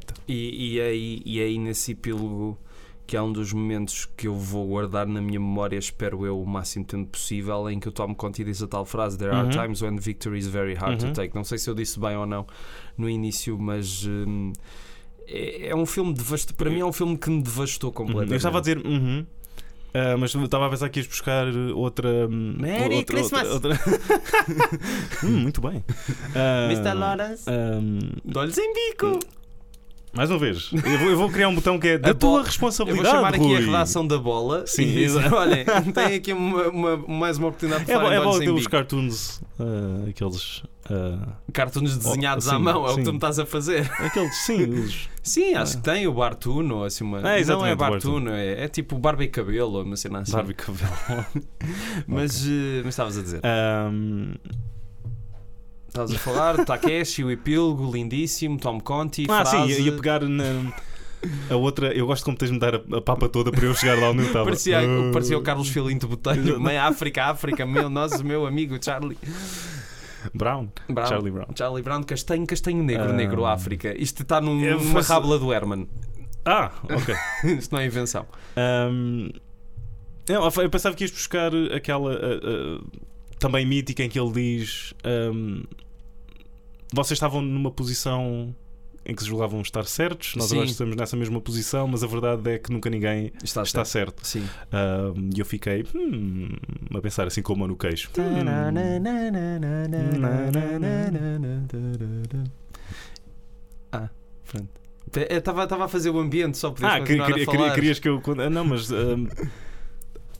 perfeita. 0.00 0.14
E, 0.28 0.74
e, 0.74 0.80
é 0.80 0.86
aí, 0.86 1.22
e 1.24 1.40
é 1.40 1.44
aí 1.44 1.58
nesse 1.58 1.92
epílogo 1.92 2.58
que 3.06 3.16
é 3.16 3.20
um 3.20 3.32
dos 3.32 3.52
momentos 3.52 4.08
que 4.16 4.26
eu 4.28 4.34
vou 4.34 4.66
guardar 4.68 5.06
na 5.06 5.20
minha 5.20 5.38
memória, 5.38 5.76
espero 5.76 6.24
eu, 6.24 6.40
o 6.40 6.46
máximo 6.46 6.84
tempo 6.84 7.10
possível, 7.10 7.68
em 7.68 7.78
que 7.78 7.88
o 7.88 7.92
Tom 7.92 8.14
Conti 8.14 8.42
diz 8.44 8.62
a 8.62 8.66
tal 8.68 8.86
frase: 8.86 9.18
There 9.18 9.30
are 9.34 9.44
Uhum. 9.44 9.50
times 9.50 9.82
when 9.82 9.96
victory 9.98 10.38
is 10.38 10.46
very 10.46 10.74
hard 10.74 11.02
Uhum. 11.02 11.08
to 11.12 11.14
take. 11.20 11.34
Não 11.34 11.44
sei 11.44 11.58
se 11.58 11.68
eu 11.68 11.74
disse 11.74 11.98
bem 12.00 12.16
ou 12.16 12.24
não 12.26 12.46
no 12.96 13.10
início, 13.10 13.58
mas. 13.58 14.06
hum, 14.06 14.52
é, 15.26 15.68
é 15.68 15.74
um 15.76 15.84
filme 15.84 16.14
devastador. 16.14 16.56
Para 16.56 16.70
mim, 16.70 16.80
é 16.80 16.84
um 16.86 16.92
filme 16.92 17.18
que 17.18 17.28
me 17.28 17.42
devastou 17.42 17.92
completamente. 17.92 18.30
Eu 18.32 18.36
estava 18.36 18.58
a 18.58 18.60
dizer, 18.60 18.78
uhum. 18.78 19.26
Ah, 19.94 20.16
mas 20.16 20.34
estava 20.34 20.66
a 20.66 20.70
pensar 20.70 20.88
que 20.88 21.00
ias 21.00 21.06
buscar 21.06 21.46
outra. 21.74 22.08
hum, 22.28 22.56
Merry 22.58 22.94
outra, 22.96 23.16
Christmas. 23.16 23.48
outra- 23.50 23.72
outra- 23.72 23.92
Hum, 25.24 25.40
muito 25.42 25.60
bem. 25.60 25.84
Ah, 26.34 26.68
Mr. 26.72 26.94
Lawrence. 26.94 27.44
olhos 28.34 28.56
em 28.56 28.72
bico! 28.72 29.18
Mais 30.14 30.30
uma 30.30 30.38
vez, 30.38 30.70
eu 30.72 30.98
vou, 30.98 31.10
eu 31.10 31.16
vou 31.16 31.30
criar 31.30 31.48
um 31.48 31.54
botão 31.54 31.78
que 31.78 31.88
é 31.88 31.98
da 31.98 32.10
A 32.10 32.14
tua 32.14 32.28
bola- 32.28 32.32
Eu 32.32 32.42
vou 32.42 32.46
responsabilidade. 32.46 33.08
chamar 33.16 33.28
aqui 33.34 33.38
a 33.54 33.58
Rui. 33.58 33.64
redação 33.66 34.06
da 34.06 34.18
bola 34.18 34.64
Sim, 34.66 34.82
e 34.82 34.94
dizer: 34.94 35.32
olhem, 35.32 35.64
tem 35.94 36.14
aqui 36.16 36.32
uma, 36.32 36.68
uma- 36.68 36.96
mais 36.96 37.38
uma 37.38 37.48
oportunidade 37.48 37.84
de 37.86 37.90
É, 37.92 37.94
falar 37.94 38.12
é 38.14 38.20
bom 38.20 38.38
ter 38.38 38.50
os 38.50 38.66
cartoons, 38.66 39.40
ah, 39.58 40.08
aqueles. 40.10 40.62
ah, 40.90 41.28
Cartoons 41.52 41.96
desenhados 41.96 42.46
Oh, 42.46 42.50
à 42.50 42.56
sim, 42.56 42.62
mão, 42.62 42.86
é 42.86 42.90
o 42.90 42.94
que 42.94 42.94
sim. 42.96 43.04
tu 43.04 43.10
me 43.12 43.16
estás 43.16 43.38
a 43.38 43.46
fazer. 43.46 43.90
aqueles, 44.00 44.36
sim, 44.44 44.64
os. 44.64 45.08
Sim, 45.22 45.54
acho 45.54 45.74
Ah. 45.74 45.76
que 45.76 45.82
tem 45.82 46.06
o 46.06 46.12
Bartuno, 46.12 46.84
assim 46.84 47.04
uma. 47.04 47.18
É, 47.20 47.44
não 47.44 47.64
é 47.64 47.74
Bartuno, 47.74 48.30
é, 48.32 48.64
é 48.64 48.68
tipo 48.68 48.98
barba 48.98 49.24
e 49.24 49.28
cabelo, 49.28 49.82
uma 49.82 49.96
cena 49.96 50.18
assim. 50.20 50.32
Barbie 50.32 50.54
Cabelo. 50.54 50.90
Mas, 52.06 52.44
eh, 52.46 52.80
mas 52.84 52.88
estavas 52.94 53.16
a 53.16 53.22
dizer. 53.22 53.40
Ahm, 53.44 54.34
Estavas 55.92 56.14
a 56.14 56.18
falar 56.18 56.64
Takeshi, 56.64 57.22
o 57.22 57.30
epílogo, 57.30 57.90
lindíssimo, 57.92 58.58
Tom 58.58 58.80
Conti, 58.80 59.26
ah, 59.28 59.44
frase. 59.44 59.74
sim, 59.74 59.82
ia 59.82 59.92
pegar 59.92 60.22
na. 60.22 60.72
A 61.50 61.54
outra, 61.56 61.92
eu 61.94 62.06
gosto 62.06 62.24
como 62.24 62.34
tens 62.36 62.48
de 62.48 62.54
me 62.54 62.58
dar 62.58 62.76
a, 62.76 62.78
a 62.96 63.00
papa 63.02 63.28
toda 63.28 63.52
para 63.52 63.64
eu 63.66 63.74
chegar 63.74 63.98
lá 63.98 64.08
onde 64.10 64.20
eu 64.22 64.26
estava. 64.26 64.44
Parecia, 64.46 64.78
Ah. 64.80 65.12
parecia 65.12 65.36
o 65.36 65.42
Carlos 65.42 65.68
Filinto 65.68 66.08
Botelho, 66.08 66.58
mãe 66.60 66.78
África, 66.78 67.26
África, 67.26 67.66
meu, 67.66 67.90
nós, 67.90 68.22
meu 68.22 68.46
amigo 68.46 68.82
Charlie 68.82 69.18
Brown. 70.32 70.68
Brown. 70.88 71.06
Charlie 71.06 71.30
Brown. 71.30 71.46
Charlie 71.54 71.82
Brown, 71.82 72.02
castanho, 72.04 72.46
castanho 72.46 72.82
negro, 72.82 73.10
Ah. 73.10 73.12
negro, 73.12 73.44
África. 73.44 73.94
Isto 74.00 74.22
está 74.22 74.40
num, 74.40 74.60
Eu 74.62 74.78
numa 74.78 74.94
faço- 74.94 75.12
rábula 75.12 75.38
do 75.38 75.52
Herman. 75.52 75.86
Ah, 76.44 76.72
ok. 76.84 77.14
Isto 77.58 77.72
não 77.72 77.80
é 77.82 77.86
invenção. 77.86 78.24
Não, 80.28 80.44
eu 80.62 80.70
pensava 80.70 80.94
que 80.94 81.04
ias 81.04 81.10
buscar 81.10 81.52
aquela 81.76 82.14
ah, 82.14 82.80
também 83.42 83.66
mítica 83.66 84.02
em 84.04 84.08
que 84.08 84.18
ele 84.18 84.32
diz: 84.32 84.94
ahm, 85.04 85.62
vocês 86.94 87.16
estavam 87.16 87.42
numa 87.42 87.70
posição 87.70 88.54
em 89.04 89.14
que 89.16 89.22
se 89.22 89.28
julgavam 89.28 89.60
estar 89.60 89.84
certos, 89.84 90.36
nós 90.36 90.46
Sim. 90.46 90.54
agora 90.54 90.70
estamos 90.70 90.94
nessa 90.94 91.16
mesma 91.16 91.40
posição, 91.40 91.88
mas 91.88 92.04
a 92.04 92.06
verdade 92.06 92.48
é 92.52 92.58
que 92.58 92.70
nunca 92.72 92.88
ninguém 92.88 93.32
Está, 93.42 93.62
está 93.64 93.84
certo. 93.84 94.24
certo. 94.24 94.48
Ahm, 94.70 95.30
E 95.36 95.40
eu 95.40 95.44
fiquei 95.44 95.84
hum, 95.92 96.48
a 96.94 97.00
pensar 97.00 97.26
assim 97.26 97.42
com 97.42 97.52
a 97.52 97.56
mão 97.56 97.66
no 97.68 97.76
queixo. 97.76 98.10
Hum, 98.16 98.44
Ah, 103.90 104.08
pronto. 104.50 104.68
Estava 105.14 105.84
a 105.84 105.88
fazer 105.88 106.10
o 106.10 106.18
ambiente 106.18 106.56
só 106.56 106.70
para 106.70 106.94
Ah, 106.96 107.00
queria- 107.02 107.24
queria- 107.46 107.72
querias 107.74 107.98
que 107.98 108.08
eu. 108.08 108.22
ah, 108.38 108.48
Não, 108.50 108.64
mas. 108.64 108.90
ahm, 108.90 109.26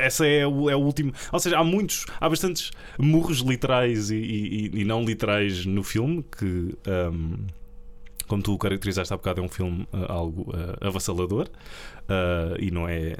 essa 0.05 0.27
é 0.27 0.47
o, 0.47 0.69
é 0.71 0.77
o 0.77 0.81
último. 0.81 1.13
Ou 1.33 1.39
seja, 1.39 1.59
há 1.59 1.65
muitos. 1.65 2.05
Há 2.21 2.29
bastantes 2.29 2.71
murros 2.99 3.39
literais 3.39 4.11
e, 4.11 4.17
e- 4.17 4.71
e 4.81 4.85
não 4.85 5.05
literais 5.05 5.65
no 5.67 5.83
filme 5.83 6.25
que. 6.39 6.75
ahm, 6.87 7.37
como 8.33 8.43
tu 8.43 8.55
o 8.55 8.59
caracterizaste 8.59 9.13
há 9.13 9.17
bocado, 9.19 9.43
é 9.43 9.45
um 9.45 9.49
filme 9.49 9.87
ah, 9.93 10.11
algo 10.11 10.51
ah, 10.55 10.89
avassalador 10.89 11.51
ah, 12.09 12.55
e 12.59 12.71
não 12.71 12.89
é, 12.89 13.15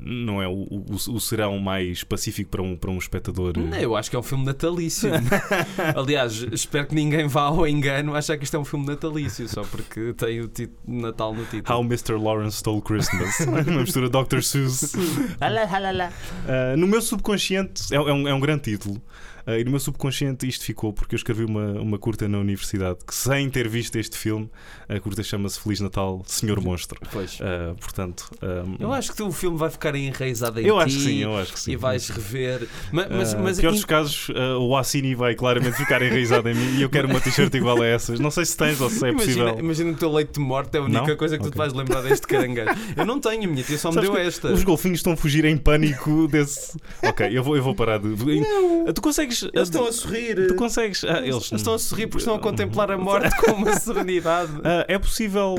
não 0.00 0.42
é 0.42 0.48
o, 0.48 0.66
o, 0.68 0.84
o 0.94 1.20
serão 1.20 1.60
mais 1.60 2.02
pacífico 2.02 2.50
para 2.50 2.60
um, 2.60 2.76
para 2.76 2.90
um 2.90 2.98
espectador. 2.98 3.56
Não, 3.56 3.78
eu 3.78 3.94
acho 3.94 4.10
que 4.10 4.16
é 4.16 4.18
um 4.18 4.22
filme 4.22 4.44
natalício. 4.44 5.12
Aliás, 5.94 6.44
espero 6.50 6.88
que 6.88 6.94
ninguém 6.96 7.28
vá 7.28 7.42
ao 7.42 7.68
engano 7.68 8.16
achar 8.16 8.36
que 8.36 8.42
isto 8.42 8.56
é 8.56 8.58
um 8.58 8.64
filme 8.64 8.84
natalício, 8.84 9.48
só 9.48 9.62
porque 9.62 10.12
tem 10.14 10.40
o 10.40 10.48
título 10.48 11.00
Natal 11.00 11.32
no 11.32 11.44
título. 11.44 11.78
How 11.78 11.84
Mr. 11.84 12.18
Lawrence 12.18 12.56
Stole 12.56 12.82
Christmas. 12.82 13.38
Uma 13.46 13.62
mistura 13.62 14.08
Dr. 14.08 14.40
Seuss. 14.42 14.92
Uh, 14.92 16.76
no 16.76 16.88
meu 16.88 17.00
subconsciente, 17.00 17.94
é, 17.94 17.96
é 17.96 18.12
um, 18.12 18.26
é 18.26 18.34
um 18.34 18.40
grande 18.40 18.62
título. 18.62 19.00
Uh, 19.46 19.52
e 19.58 19.64
no 19.64 19.70
meu 19.72 19.80
subconsciente 19.80 20.46
isto 20.46 20.64
ficou 20.64 20.92
porque 20.92 21.14
eu 21.14 21.16
escrevi 21.16 21.44
uma, 21.44 21.72
uma 21.80 21.98
curta 21.98 22.28
na 22.28 22.38
universidade 22.38 22.98
que, 23.06 23.14
sem 23.14 23.48
ter 23.50 23.68
visto 23.68 23.96
este 23.96 24.16
filme, 24.16 24.48
a 24.88 24.98
curta 25.00 25.22
chama-se 25.22 25.60
Feliz 25.60 25.80
Natal, 25.80 26.22
Senhor 26.26 26.60
Monstro. 26.60 27.00
Pois. 27.12 27.38
Uh, 27.40 27.74
portanto, 27.80 28.30
um, 28.42 28.76
Eu 28.78 28.92
acho 28.92 29.12
que 29.12 29.22
o 29.22 29.32
filme 29.32 29.56
vai 29.58 29.70
ficar 29.70 29.94
enraizado 29.94 30.60
em 30.60 30.66
eu 30.66 30.76
ti 30.78 30.82
acho 30.84 30.96
que 30.96 31.02
sim, 31.02 31.18
eu 31.18 31.36
acho 31.36 31.52
que 31.52 31.60
sim. 31.60 31.72
e 31.72 31.76
vais 31.76 32.08
rever. 32.08 32.68
Ma- 32.92 33.06
Mas, 33.10 33.32
Uh, 33.32 33.38
mas, 33.40 33.58
pior 33.60 33.72
dos 33.72 33.82
in- 33.82 33.86
casos, 33.86 34.28
uh, 34.28 34.58
o 34.60 34.76
Assini 34.76 35.14
vai 35.14 35.34
claramente 35.34 35.76
ficar 35.76 36.02
enraizado 36.02 36.48
em 36.48 36.54
mim 36.54 36.76
e 36.78 36.82
eu 36.82 36.90
quero 36.90 37.08
uma 37.08 37.20
t-shirt 37.20 37.52
igual 37.54 37.80
a 37.82 37.86
essas. 37.86 38.20
Não 38.20 38.30
sei 38.30 38.44
se 38.44 38.56
tens 38.56 38.80
ou 38.80 38.88
se 38.90 39.06
é 39.06 39.12
possível. 39.12 39.58
imagina 39.58 39.90
o 39.90 39.94
teu 39.94 40.12
leite 40.12 40.34
de 40.34 40.40
morte, 40.40 40.74
é 40.76 40.78
a 40.78 40.82
única 40.82 41.06
Não? 41.06 41.16
coisa 41.16 41.36
que 41.38 41.44
tu 41.44 41.50
te 41.50 41.56
vais 41.56 41.72
lembrar 41.72 42.02
deste 42.02 42.26
caranguejo. 42.26 42.70
Eu 42.96 43.04
não 43.06 43.18
tenho, 43.20 43.44
a 43.44 43.46
minha 43.46 43.62
tia 43.64 43.78
só 43.78 43.88
me 43.88 43.94
Sabes 43.94 44.10
deu 44.10 44.18
esta. 44.18 44.52
Os 44.52 44.62
golfinhos 44.62 44.98
estão 44.98 45.12
a 45.14 45.16
fugir 45.16 45.44
em 45.44 45.56
pânico 45.56 46.28
desse. 46.28 46.76
Ok, 47.02 47.26
eu 47.36 47.42
vou, 47.42 47.56
eu 47.56 47.62
vou 47.62 47.74
parar 47.74 47.98
de. 47.98 48.08
Não, 48.08 48.92
Tu 48.92 49.00
consegues. 49.00 49.31
Eles 49.42 49.68
estão 49.68 49.86
a 49.86 49.92
sorrir. 49.92 50.46
Tu 50.48 50.54
consegues. 50.56 51.04
Ah, 51.04 51.20
Eles 51.24 51.50
estão 51.52 51.74
a 51.74 51.78
sorrir 51.78 52.06
porque 52.08 52.18
estão 52.22 52.34
a 52.34 52.38
contemplar 52.40 52.90
a 52.90 52.98
morte 52.98 53.34
com 53.36 53.52
uma 53.52 53.72
serenidade. 53.78 54.50
Ah, 54.64 54.84
é 54.88 54.98
possível 54.98 55.54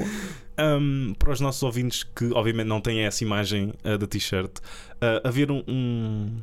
ahm, 0.57 1.13
para 1.17 1.31
os 1.31 1.39
nossos 1.39 1.63
ouvintes 1.63 2.03
que, 2.03 2.31
obviamente, 2.33 2.67
não 2.67 2.81
têm 2.81 3.01
essa 3.01 3.23
imagem 3.23 3.73
ah, 3.83 3.97
da 3.97 4.05
t-shirt 4.05 4.51
ah, 5.01 5.21
haver 5.27 5.49
um. 5.49 5.63
um- 5.67 6.41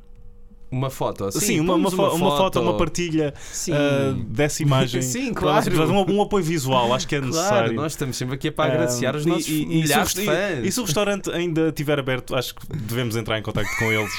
Uma 0.72 0.88
foto, 0.88 1.24
assim. 1.24 1.40
Sim, 1.40 1.60
uma, 1.60 1.74
uma, 1.74 1.90
fo- 1.90 2.10
uma 2.14 2.36
foto, 2.36 2.60
uma 2.60 2.76
partilha 2.76 3.34
ah, 3.72 4.14
dessa 4.28 4.62
imagem. 4.62 5.02
Sim, 5.02 5.34
claro. 5.34 5.68
Um, 5.92 6.16
um 6.18 6.22
apoio 6.22 6.44
visual, 6.44 6.94
acho 6.94 7.08
que 7.08 7.16
é 7.16 7.18
Claro, 7.18 7.32
necessário. 7.34 7.72
nós 7.74 7.92
estamos 7.92 8.16
sempre 8.16 8.36
aqui 8.36 8.50
para 8.52 8.72
agraciar 8.72 9.14
Ah, 9.14 9.18
os 9.18 9.26
e- 9.26 9.28
nossos 9.28 9.48
e- 9.48 9.62
e 9.62 9.66
milhares 9.66 10.14
de 10.14 10.20
resta- 10.24 10.32
fãs. 10.56 10.66
E 10.66 10.70
se 10.72 10.80
o 10.80 10.84
restaurante 10.84 11.28
ainda 11.32 11.68
estiver 11.70 11.98
aberto, 11.98 12.36
acho 12.36 12.54
que 12.54 12.66
devemos 12.76 13.16
entrar 13.16 13.36
em 13.38 13.42
contato 13.42 13.66
com 13.80 13.86
eles. 13.90 14.12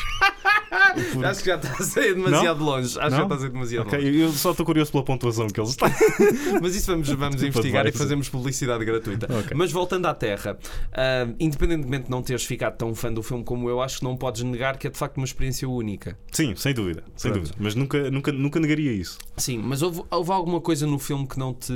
Porque- 1.12 1.25
Acho 1.25 1.39
que 1.41 1.45
já 1.47 1.55
está 1.55 1.71
a 1.73 1.84
sair 1.84 2.13
demasiado 2.15 2.63
longe. 2.63 2.88
Acho 2.97 2.99
que 2.99 3.10
já 3.12 3.17
Não? 3.17 3.23
está 3.23 3.36
a 3.36 3.39
sair 3.39 3.49
demasiado 3.49 3.88
Ok, 3.88 3.99
longe. 3.99 4.19
eu 4.19 4.31
só 4.31 4.51
estou 4.51 4.65
curioso 4.65 4.91
pela 4.91 5.03
pontuação 5.03 5.47
que 5.47 5.60
eles 5.60 5.75
têm. 5.75 5.89
Mas 6.62 6.75
isso 6.75 6.91
vamos, 6.91 7.07
vamos 7.10 7.36
Desculpa, 7.36 7.60
investigar 7.60 7.88
e 7.88 7.91
fazemos 7.91 8.29
publicidade 8.29 8.86
gratuita. 8.86 9.27
Ok. 9.34 9.51
Mas 9.55 9.71
voltando 9.71 10.05
à 10.05 10.13
Terra, 10.13 10.57
ah, 10.93 11.27
independentemente 11.39 12.05
de 12.05 12.12
não 12.12 12.21
teres 12.21 12.43
ficado 12.45 12.77
tão 12.77 12.95
fã 12.95 13.12
do 13.12 13.21
filme 13.21 13.43
como 13.43 13.69
eu, 13.69 13.81
acho 13.81 13.99
que 13.99 14.03
não 14.05 14.15
podes 14.15 14.43
negar 14.43 14.77
que 14.77 14.88
é 14.88 14.89
de 14.89 14.97
facto 14.97 15.17
uma 15.17 15.25
experiência 15.25 15.67
única. 15.67 16.17
Sim, 16.31 16.55
sem 16.55 16.73
dúvida, 16.73 17.03
sem 17.17 17.31
dúvida. 17.31 17.53
Mas 17.60 17.75
nunca, 17.75 18.10
nunca, 18.10 18.31
nunca 18.31 18.60
negaria 18.60 18.91
isso. 18.93 19.17
Sim, 19.38 19.57
mas 19.60 19.81
houve, 19.81 20.01
houve 20.10 20.31
alguma 20.31 20.62
coisa 20.62 20.88
no 20.88 20.97
filme 20.97 21.27
que 21.27 21.38
não 21.38 21.53
te. 21.53 21.73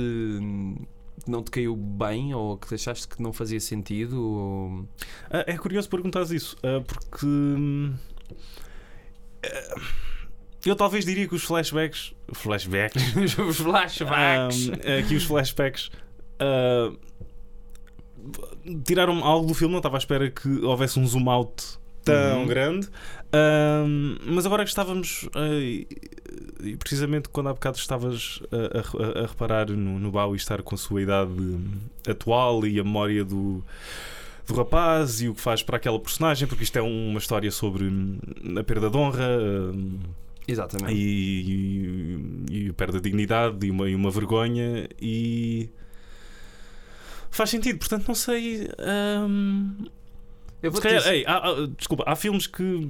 não 1.26 1.42
te 1.42 1.50
caiu 1.50 1.74
bem 1.76 2.34
ou 2.34 2.56
que 2.56 2.68
deixaste 2.68 3.06
que 3.08 3.20
não 3.22 3.32
fazia 3.32 3.60
sentido? 3.60 4.20
Ou... 4.22 4.88
Ah, 5.30 5.44
é 5.46 5.56
curioso 5.58 5.88
perguntares 5.88 6.30
isso, 6.30 6.56
ah, 6.62 6.82
porque 6.86 7.26
hum, 7.26 7.92
eu 10.64 10.74
talvez 10.76 11.04
diria 11.04 11.26
que 11.28 11.34
os 11.34 11.44
flashbacks, 11.44 12.12
flashbacks, 12.32 13.02
Os 13.38 13.56
flashbacks. 13.58 14.70
ah, 14.70 15.02
que 15.06 15.14
os 15.14 15.24
flashbacks 15.24 15.90
ah, 16.40 16.92
tiraram 18.84 19.24
algo 19.24 19.46
do 19.46 19.54
filme. 19.54 19.72
Não 19.72 19.78
estava 19.78 19.96
à 19.96 19.98
espera 19.98 20.30
que 20.30 20.48
houvesse 20.64 20.98
um 20.98 21.06
zoom 21.06 21.28
out 21.30 21.78
tão 22.04 22.40
Uhum. 22.42 22.46
grande, 22.46 22.88
Ah, 23.32 23.84
mas 24.24 24.46
agora 24.46 24.62
que 24.64 24.70
estávamos 24.70 25.28
ah, 25.34 25.48
e 25.54 25.86
e 26.62 26.74
precisamente 26.76 27.28
quando 27.28 27.48
há 27.48 27.52
bocado 27.52 27.76
estavas 27.76 28.40
a, 28.50 28.78
a- 29.20 29.24
a 29.24 29.26
reparar 29.26 29.68
no, 29.70 29.98
no 29.98 30.10
Bowie 30.10 30.36
estar 30.36 30.62
com 30.62 30.74
a 30.74 30.78
sua 30.78 31.02
idade 31.02 31.30
atual 32.08 32.66
e 32.66 32.80
a 32.80 32.84
memória 32.84 33.24
do 33.24 33.62
do 34.46 34.54
rapaz 34.54 35.20
e 35.20 35.28
o 35.28 35.34
que 35.34 35.40
faz 35.40 35.62
para 35.62 35.76
aquela 35.76 35.98
personagem, 35.98 36.46
porque 36.46 36.62
isto 36.64 36.76
é 36.78 36.82
uma 36.82 37.18
história 37.18 37.50
sobre 37.50 37.84
hum, 37.84 38.18
a 38.58 38.62
perda 38.64 38.88
de 38.88 38.96
honra 38.96 39.28
hum, 39.74 39.98
Exatamente. 40.46 40.92
e, 40.94 42.46
e, 42.50 42.66
e 42.66 42.68
a 42.70 42.72
perda 42.72 42.98
de 43.00 43.02
dignidade 43.10 43.66
e 43.66 43.70
uma, 43.70 43.90
e 43.90 43.94
uma 43.94 44.10
vergonha 44.10 44.88
e 45.00 45.68
faz 47.30 47.50
sentido, 47.50 47.78
portanto 47.78 48.06
não 48.06 48.14
sei. 48.14 48.68
hum, 49.28 49.86
eu 50.62 50.70
vou 50.70 50.80
calhar, 50.80 50.98
dizer, 51.00 51.14
ei, 51.14 51.24
há- 51.26 51.38
há- 51.50 51.66
desculpa, 51.76 52.04
há 52.06 52.14
filmes 52.16 52.46
que, 52.46 52.88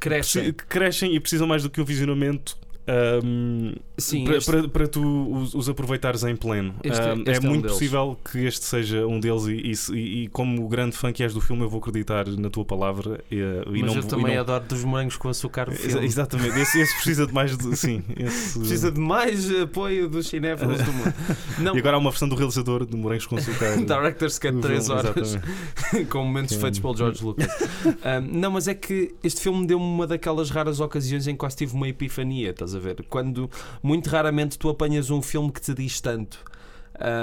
crescem. 0.00 0.52
que 0.52 0.64
crescem 0.64 1.14
e 1.14 1.20
precisam 1.20 1.46
mais 1.46 1.62
do 1.62 1.70
que 1.70 1.80
um 1.80 1.84
visionamento 1.84 2.56
ahm, 2.88 3.74
Sim, 3.96 4.24
para, 4.24 4.36
este- 4.36 4.50
para, 4.50 4.68
para 4.68 4.88
tu 4.88 5.32
os, 5.32 5.54
os 5.54 5.68
aproveitares 5.68 6.22
em 6.24 6.34
pleno. 6.36 6.74
Este- 6.82 7.00
Ahm, 7.00 7.20
este 7.26 7.30
é 7.30 7.34
é 7.36 7.40
um 7.40 7.42
muito 7.42 7.62
deles. 7.62 7.72
possível 7.72 8.18
que 8.30 8.38
este 8.46 8.64
seja 8.64 9.06
um 9.06 9.18
deles, 9.20 9.44
e, 9.46 9.94
e 9.94 10.24
e- 10.24 10.28
como 10.28 10.66
grande 10.68 10.96
fã 10.96 11.12
que 11.12 11.22
és 11.22 11.34
do 11.34 11.40
filme, 11.40 11.62
eu 11.62 11.68
vou 11.68 11.80
acreditar 11.80 12.26
na 12.28 12.48
tua 12.48 12.64
palavra. 12.64 13.20
E, 13.30 13.36
e 13.36 13.82
mas 13.82 13.82
não, 13.82 13.94
eu 13.96 14.02
também 14.04 14.34
não- 14.34 14.40
adoro 14.42 14.64
dos 14.64 14.84
morangos 14.84 15.16
com 15.16 15.28
açúcar 15.28 15.68
o 15.68 15.72
Exa- 15.72 15.88
filme. 15.90 16.06
Exatamente, 16.06 16.58
esse, 16.60 16.80
esse 16.80 16.94
precisa 16.94 17.26
de 17.26 17.32
mais 17.34 17.56
de. 17.56 17.76
Sim, 17.76 18.02
esse- 18.16 18.58
Precisa 18.58 18.90
de 18.90 19.00
mais 19.00 19.50
apoio 19.60 20.08
dos 20.08 20.26
cinéfilos 20.28 20.80
do 20.82 20.92
mundo. 20.92 21.14
Não, 21.58 21.74
E 21.76 21.78
agora 21.78 21.96
há 21.96 21.98
uma 22.00 22.10
versão 22.10 22.28
do 22.28 22.34
realizador 22.36 22.86
de 22.86 22.96
Morangos 22.96 23.26
com 23.26 23.36
Açúcar. 23.36 23.76
Director's 23.84 24.38
Cut 24.38 24.52
do 24.52 24.60
3 24.60 24.86
filme, 24.86 25.00
horas 25.00 25.38
com 26.08 26.24
momentos 26.24 26.54
Sim. 26.54 26.60
feitos 26.60 26.78
pelo 26.80 26.96
George 26.96 27.22
Lucas. 27.24 27.48
Um, 27.86 28.38
não, 28.38 28.52
mas 28.52 28.68
é 28.68 28.74
que 28.74 29.14
este 29.22 29.40
filme 29.40 29.66
deu-me 29.66 29.84
uma 29.84 30.06
daquelas 30.06 30.50
raras 30.50 30.80
ocasiões 30.80 31.26
em 31.26 31.32
que 31.32 31.38
quase 31.38 31.56
tive 31.56 31.74
uma 31.74 31.88
epifania, 31.88 32.50
estás 32.50 32.74
a 32.74 32.77
ver? 32.78 33.04
Quando 33.08 33.50
muito 33.82 34.08
raramente 34.08 34.58
tu 34.58 34.68
apanhas 34.68 35.10
um 35.10 35.22
filme 35.22 35.50
que 35.52 35.60
te 35.60 35.74
diz 35.74 36.00
tanto. 36.00 36.44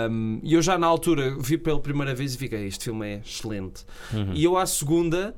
Um, 0.09 0.39
E 0.41 0.53
eu 0.53 0.61
já 0.61 0.77
na 0.77 0.87
altura 0.87 1.35
vi 1.37 1.57
pela 1.57 1.79
primeira 1.79 2.15
vez 2.15 2.33
e 2.35 2.37
fiquei, 2.37 2.65
este 2.65 2.85
filme 2.85 3.05
é 3.07 3.21
excelente. 3.25 3.85
Uhum. 4.13 4.31
E 4.33 4.43
eu 4.43 4.57
à 4.57 4.65
segunda 4.65 5.35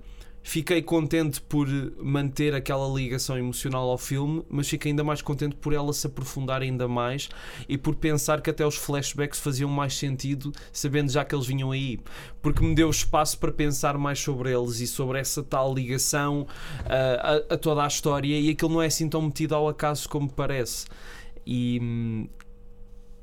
fiquei 0.47 0.81
contente 0.81 1.41
por 1.41 1.67
manter 2.01 2.55
aquela 2.55 2.87
ligação 2.87 3.37
emocional 3.37 3.89
ao 3.89 3.97
filme, 3.97 4.45
mas 4.49 4.69
fiquei 4.69 4.91
ainda 4.91 5.03
mais 5.03 5.21
contente 5.21 5.57
por 5.57 5.73
ela 5.73 5.91
se 5.91 6.07
aprofundar 6.07 6.61
ainda 6.61 6.87
mais 6.87 7.27
e 7.67 7.77
por 7.77 7.95
pensar 7.95 8.39
que 8.39 8.49
até 8.49 8.65
os 8.65 8.77
flashbacks 8.77 9.41
faziam 9.41 9.69
mais 9.69 9.93
sentido 9.97 10.53
sabendo 10.71 11.11
já 11.11 11.25
que 11.25 11.35
eles 11.35 11.45
vinham 11.45 11.73
aí, 11.73 11.99
porque 12.41 12.63
me 12.63 12.73
deu 12.73 12.89
espaço 12.89 13.37
para 13.37 13.51
pensar 13.51 13.97
mais 13.97 14.21
sobre 14.21 14.53
eles 14.53 14.79
e 14.79 14.87
sobre 14.87 15.19
essa 15.19 15.43
tal 15.43 15.73
ligação 15.73 16.47
ah, 16.85 17.43
a, 17.49 17.55
a 17.55 17.57
toda 17.57 17.83
a 17.83 17.87
história 17.87 18.39
e 18.39 18.49
aquilo 18.49 18.71
não 18.71 18.81
é 18.81 18.85
assim 18.85 19.09
tão 19.09 19.23
metido 19.23 19.53
ao 19.53 19.67
acaso 19.67 20.07
como 20.07 20.31
parece. 20.31 20.85
E, 21.45 21.79
hum, 21.81 22.27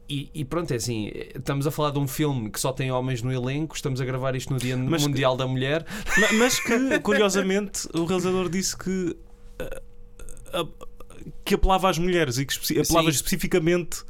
e, 0.08 0.30
e 0.34 0.44
pronto, 0.44 0.70
é 0.72 0.76
assim, 0.76 1.10
estamos 1.34 1.66
a 1.66 1.70
falar 1.70 1.90
de 1.90 1.98
um 1.98 2.06
filme 2.06 2.50
que 2.50 2.60
só 2.60 2.72
tem 2.72 2.90
homens 2.92 3.22
no 3.22 3.32
elenco, 3.32 3.74
estamos 3.74 4.00
a 4.00 4.04
gravar 4.04 4.34
isto 4.36 4.52
no 4.52 4.58
Dia 4.58 4.76
Mas 4.76 5.02
que- 5.02 5.08
Mundial 5.08 5.36
da 5.36 5.46
Mulher. 5.46 5.84
Ma- 6.18 6.32
Mas 6.38 6.60
que, 6.60 6.98
curiosamente, 7.00 7.88
o 7.94 8.04
realizador 8.04 8.48
disse 8.48 8.76
que. 8.76 9.16
ah, 9.58 9.80
ah, 10.52 10.66
que 11.44 11.54
apelava 11.54 11.88
às 11.88 11.96
mulheres 11.98 12.36
e 12.38 12.44
que 12.44 12.54
apelava 12.78 13.10
Sim. 13.10 13.16
especificamente 13.16 14.02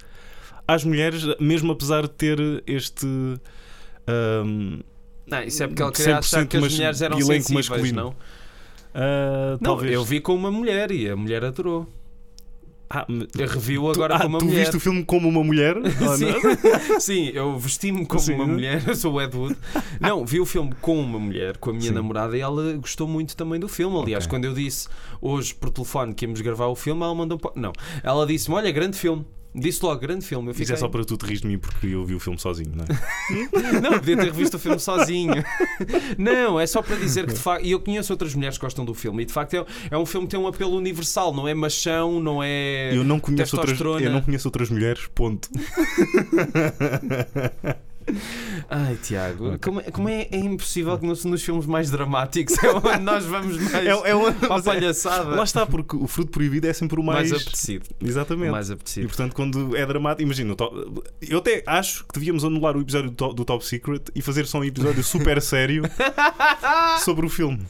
às 0.66 0.82
mulheres, 0.84 1.22
mesmo 1.38 1.70
apesar 1.72 2.02
de 2.02 2.10
ter 2.10 2.38
este. 2.66 3.06
ahm, 4.06 4.80
Não, 5.26 5.42
isso 5.42 5.62
é 5.62 5.66
porque 5.68 5.82
ele 5.82 5.92
queria 5.92 6.18
achar 6.18 6.40
100% 6.44 6.48
que 6.48 6.56
as 6.56 6.62
mas- 6.62 6.72
mulheres 6.74 7.02
eram 7.02 7.16
sensíveis, 7.20 7.68
masculino. 7.68 8.02
não? 8.02 8.16
ah, 8.94 9.52
Não, 9.52 9.58
talvez. 9.58 9.92
eu 9.92 10.04
vi 10.04 10.20
com 10.20 10.34
uma 10.34 10.50
mulher 10.50 10.90
e 10.90 11.08
a 11.08 11.14
mulher 11.16 11.44
adorou. 11.44 11.86
Ah, 12.96 13.06
Eu 13.08 13.48
revi-o 13.48 13.82
tu, 13.82 13.90
agora 13.90 14.14
ah, 14.16 14.20
com 14.20 14.26
uma 14.28 14.38
tu 14.38 14.44
mulher. 14.44 14.60
viste 14.60 14.76
o 14.76 14.80
filme 14.80 15.04
como 15.04 15.28
uma 15.28 15.42
mulher? 15.42 15.74
Sim. 16.16 16.32
Sim, 17.00 17.30
eu 17.34 17.58
vesti-me 17.58 18.06
como 18.06 18.20
Sim. 18.20 18.34
uma 18.34 18.46
mulher, 18.46 18.82
eu 18.86 18.94
sou 18.94 19.14
o 19.14 19.20
Ed 19.20 19.36
Wood. 19.36 19.56
Não, 20.00 20.24
vi 20.24 20.38
o 20.40 20.46
filme 20.46 20.72
com 20.80 21.00
uma 21.00 21.18
mulher, 21.18 21.56
com 21.56 21.70
a 21.70 21.72
minha 21.72 21.88
Sim. 21.88 21.94
namorada, 21.94 22.36
e 22.36 22.40
ela 22.40 22.72
gostou 22.74 23.08
muito 23.08 23.36
também 23.36 23.58
do 23.58 23.68
filme. 23.68 23.98
Aliás, 24.00 24.24
Ok. 24.26 24.30
quando 24.36 24.44
eu 24.44 24.54
disse 24.54 24.88
hoje 25.20 25.54
por 25.54 25.70
telefone 25.70 26.14
que 26.14 26.24
íamos 26.24 26.40
gravar 26.40 26.66
o 26.68 26.76
filme, 26.76 27.02
ela 27.02 27.14
mandou. 27.14 27.40
um 27.56 27.60
Não, 27.60 27.72
ela 28.02 28.24
disse-me: 28.26 28.54
Olha, 28.56 28.70
grande 28.70 28.96
filme. 28.96 29.24
Disse 29.54 29.84
logo, 29.84 30.00
grande 30.00 30.24
filme. 30.24 30.48
Eu 30.48 30.54
Isso 30.60 30.72
é 30.72 30.76
só 30.76 30.88
para 30.88 31.04
tu 31.04 31.16
te 31.16 31.24
rir 31.26 31.38
de 31.38 31.46
mim 31.46 31.58
porque 31.58 31.86
eu 31.86 32.04
vi 32.04 32.16
o 32.16 32.18
filme 32.18 32.36
sozinho, 32.38 32.72
não 32.74 32.84
é? 32.84 32.88
Não, 33.80 33.92
podia 33.92 34.16
ter 34.16 34.24
revisto 34.24 34.56
o 34.56 34.60
filme 34.60 34.80
sozinho. 34.80 35.32
Não, 36.18 36.58
é 36.58 36.66
só 36.66 36.82
para 36.82 36.96
dizer 36.96 37.24
que 37.26 37.34
de 37.34 37.38
facto. 37.38 37.64
E 37.64 37.70
eu 37.70 37.78
conheço 37.78 38.12
outras 38.12 38.34
mulheres 38.34 38.58
que 38.58 38.64
gostam 38.64 38.84
do 38.84 38.94
filme, 38.94 39.22
e 39.22 39.26
de 39.26 39.32
facto 39.32 39.54
é, 39.54 39.64
é 39.92 39.98
um 39.98 40.04
filme 40.04 40.26
que 40.26 40.32
tem 40.32 40.40
um 40.40 40.48
apelo 40.48 40.76
universal, 40.76 41.32
não 41.32 41.46
é 41.46 41.54
machão, 41.54 42.18
não 42.18 42.42
é. 42.42 42.96
Eu 42.96 43.04
não 43.04 43.20
conheço 43.20 43.56
outras, 43.56 43.80
eu 43.80 44.10
não 44.10 44.22
conheço 44.22 44.48
outras 44.48 44.70
mulheres, 44.70 45.08
ponto. 45.14 45.48
Ai, 48.68 48.96
Tiago, 49.02 49.48
Ok. 49.54 49.58
como, 49.58 49.80
é, 49.80 49.90
como 49.90 50.08
é, 50.08 50.28
é 50.30 50.38
impossível 50.38 50.98
que 50.98 51.06
nos, 51.06 51.24
nos 51.24 51.42
filmes 51.42 51.66
mais 51.66 51.90
dramáticos 51.90 52.56
é 52.62 52.70
onde 52.72 52.98
nós 53.00 53.24
vamos 53.24 53.56
mais 53.58 53.74
É, 53.74 53.88
é 53.88 54.14
uma- 54.14 54.32
palhaçada. 54.62 55.30
Lá 55.34 55.44
está, 55.44 55.66
porque 55.66 55.96
o 55.96 56.06
fruto 56.06 56.30
proibido 56.30 56.66
é 56.66 56.72
sempre 56.72 56.98
o 57.00 57.02
mais, 57.02 57.30
mais. 57.30 57.42
apetecido. 57.42 57.86
Exatamente. 58.00 58.50
Mais 58.50 58.68
E 58.70 58.72
apetecido. 58.72 59.06
portanto, 59.08 59.34
quando 59.34 59.76
é 59.76 59.84
dramático, 59.86 60.22
imagina, 60.22 60.54
eu 61.28 61.38
até 61.38 61.62
acho 61.66 62.04
que 62.04 62.14
devíamos 62.14 62.44
anular 62.44 62.76
o 62.76 62.80
episódio 62.80 63.10
do 63.10 63.16
Top, 63.16 63.34
do 63.34 63.44
Top 63.44 63.64
Secret 63.64 64.02
e 64.14 64.22
fazer 64.22 64.46
só 64.46 64.58
um 64.58 64.64
episódio 64.64 65.02
super 65.02 65.40
sério 65.42 65.82
sobre 67.04 67.26
o 67.26 67.28
filme. 67.28 67.60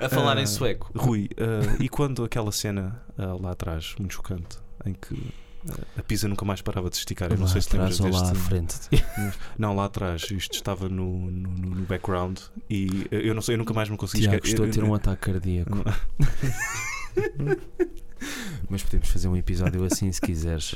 A 0.00 0.08
falar 0.08 0.36
Ah, 0.38 0.42
em 0.42 0.46
sueco. 0.46 0.90
Rui, 0.96 1.28
ah, 1.38 1.76
e 1.80 1.88
quando 1.88 2.24
aquela 2.24 2.52
cena 2.52 3.00
ah, 3.18 3.36
lá 3.40 3.50
atrás, 3.52 3.94
muito 3.98 4.14
chocante, 4.14 4.56
em 4.86 4.92
que 4.92 5.14
ah, 5.14 5.47
a 5.96 6.02
pizza 6.02 6.28
nunca 6.28 6.44
mais 6.44 6.62
parava 6.62 6.88
de 6.88 6.96
esticar? 6.96 7.30
Eu 7.30 7.38
não 7.38 7.48
sei 7.48 7.60
se 7.60 7.72
lembras 7.76 7.98
deste. 7.98 8.34
frente. 8.36 8.74
Não, 9.58 9.74
lá 9.74 9.86
atrás, 9.86 10.22
isto 10.30 10.54
estava 10.54 10.88
no, 10.88 11.30
no, 11.30 11.48
no- 11.50 11.86
background 11.86 12.38
e 12.70 13.06
eu 13.10 13.34
não 13.34 13.42
sei, 13.42 13.54
eu 13.54 13.58
nunca 13.58 13.74
mais 13.74 13.88
me 13.88 13.96
consegui 13.96 14.22
Tiago, 14.22 14.36
esquecer. 14.36 14.54
estou 14.54 14.66
a 14.66 14.70
ter 14.70 14.84
um 14.84 14.94
ataque 14.94 15.32
cardíaco. 15.32 15.72
Mas 18.68 18.82
podemos 18.82 19.08
fazer 19.08 19.28
um 19.28 19.36
episódio 19.36 19.84
assim 19.84 20.10
se 20.12 20.20
quiseres. 20.20 20.74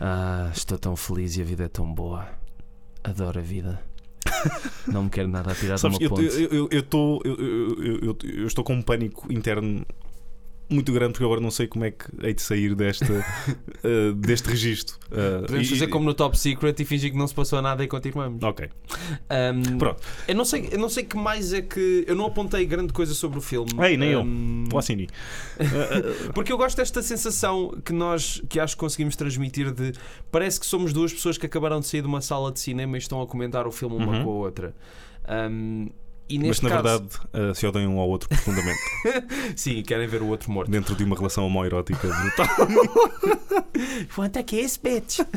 Ah, 0.00 0.50
estou 0.54 0.78
tão 0.78 0.96
feliz 0.96 1.36
e 1.36 1.42
a 1.42 1.44
vida 1.44 1.64
é 1.64 1.68
tão 1.68 1.92
boa. 1.92 2.28
Adoro 3.04 3.38
a 3.38 3.42
vida. 3.42 3.80
Não 4.86 5.04
me 5.04 5.10
quero 5.10 5.28
nada 5.28 5.52
a 5.52 5.54
tirar 5.54 5.78
Sabes, 5.78 5.98
de 5.98 6.06
uma 6.06 6.06
eu, 6.06 6.10
ponte. 6.28 6.42
eu, 6.42 6.48
eu, 6.50 6.68
eu, 6.70 6.82
tô- 6.82 7.20
eu, 7.24 7.34
eu- 7.36 8.04
eu- 8.04 8.16
eu 8.40 8.46
estou 8.46 8.64
com 8.64 8.74
um 8.74 8.82
pânico 8.82 9.30
interno 9.32 9.84
muito 10.70 10.92
grande 10.92 11.12
porque 11.12 11.24
agora 11.24 11.40
não 11.40 11.50
sei 11.50 11.66
como 11.66 11.84
é 11.84 11.90
que 11.90 12.04
hei 12.22 12.34
de 12.34 12.42
sair 12.42 12.74
desta, 12.74 13.12
uh, 13.12 14.12
deste 14.20 14.48
registro. 14.50 14.96
Uh, 15.06 15.42
Podemos 15.46 15.66
e- 15.66 15.70
fazer 15.70 15.86
como 15.88 16.04
no 16.04 16.12
Top 16.14 16.38
Secret 16.38 16.74
e 16.78 16.84
fingir 16.84 17.10
que 17.10 17.16
não 17.16 17.26
se 17.26 17.34
passou 17.34 17.60
nada 17.62 17.82
e 17.82 17.88
continuamos. 17.88 18.42
Ok, 18.42 18.68
Um, 19.30 19.78
pronto. 19.78 20.02
Eu 20.26 20.34
não 20.34 20.44
sei, 20.44 20.68
eu 20.72 20.78
não 20.78 20.88
sei 20.88 21.04
que 21.04 21.16
mais 21.16 21.52
é 21.52 21.62
que. 21.62 22.04
Eu 22.06 22.14
não 22.14 22.26
apontei 22.26 22.64
grande 22.66 22.92
coisa 22.92 23.14
sobre 23.14 23.38
o 23.38 23.42
filme. 23.42 23.70
Ei, 23.82 23.96
nem 23.96 24.10
eu. 24.10 24.20
Um, 24.20 24.64
Placini. 24.68 25.08
Porque 26.34 26.52
eu 26.52 26.56
gosto 26.58 26.76
desta 26.76 27.02
sensação 27.02 27.78
que 27.84 27.92
nós, 27.92 28.42
que 28.48 28.60
acho 28.60 28.74
que 28.76 28.80
conseguimos 28.80 29.16
transmitir 29.16 29.70
de 29.72 29.92
parece 30.30 30.60
que 30.60 30.66
somos 30.66 30.92
duas 30.92 31.12
pessoas 31.12 31.38
que 31.38 31.46
acabaram 31.46 31.80
de 31.80 31.86
sair 31.86 32.00
de 32.02 32.06
uma 32.06 32.20
sala 32.20 32.52
de 32.52 32.60
cinema 32.60 32.96
e 32.96 32.98
estão 33.00 33.20
a 33.22 33.26
comentar 33.26 33.66
o 33.66 33.72
filme 33.72 33.96
uma 33.96 34.18
Uhum. 34.18 34.24
com 34.24 34.30
a 34.30 34.34
outra. 34.34 34.74
Um, 35.50 35.88
Mas 36.48 36.60
na 36.60 36.68
caso, 36.70 36.82
verdade 36.82 37.08
uh, 37.50 37.54
se 37.54 37.66
odeiam 37.66 37.94
um 37.94 37.98
ao 38.00 38.08
outro 38.08 38.28
profundamente 38.28 38.78
sim, 39.56 39.82
querem 39.82 40.06
ver 40.06 40.20
o 40.20 40.26
outro 40.26 40.50
morto. 40.50 40.70
dentro 40.70 40.94
de 40.94 41.04
uma 41.04 41.16
relação 41.16 41.46
homoerótica 41.46 42.06
brutal. 42.06 42.48
Quanto 44.14 44.36
é 44.38 44.42
que 44.42 44.56
é 44.56 44.60
esse 44.62 44.78
bitch? 44.78 45.20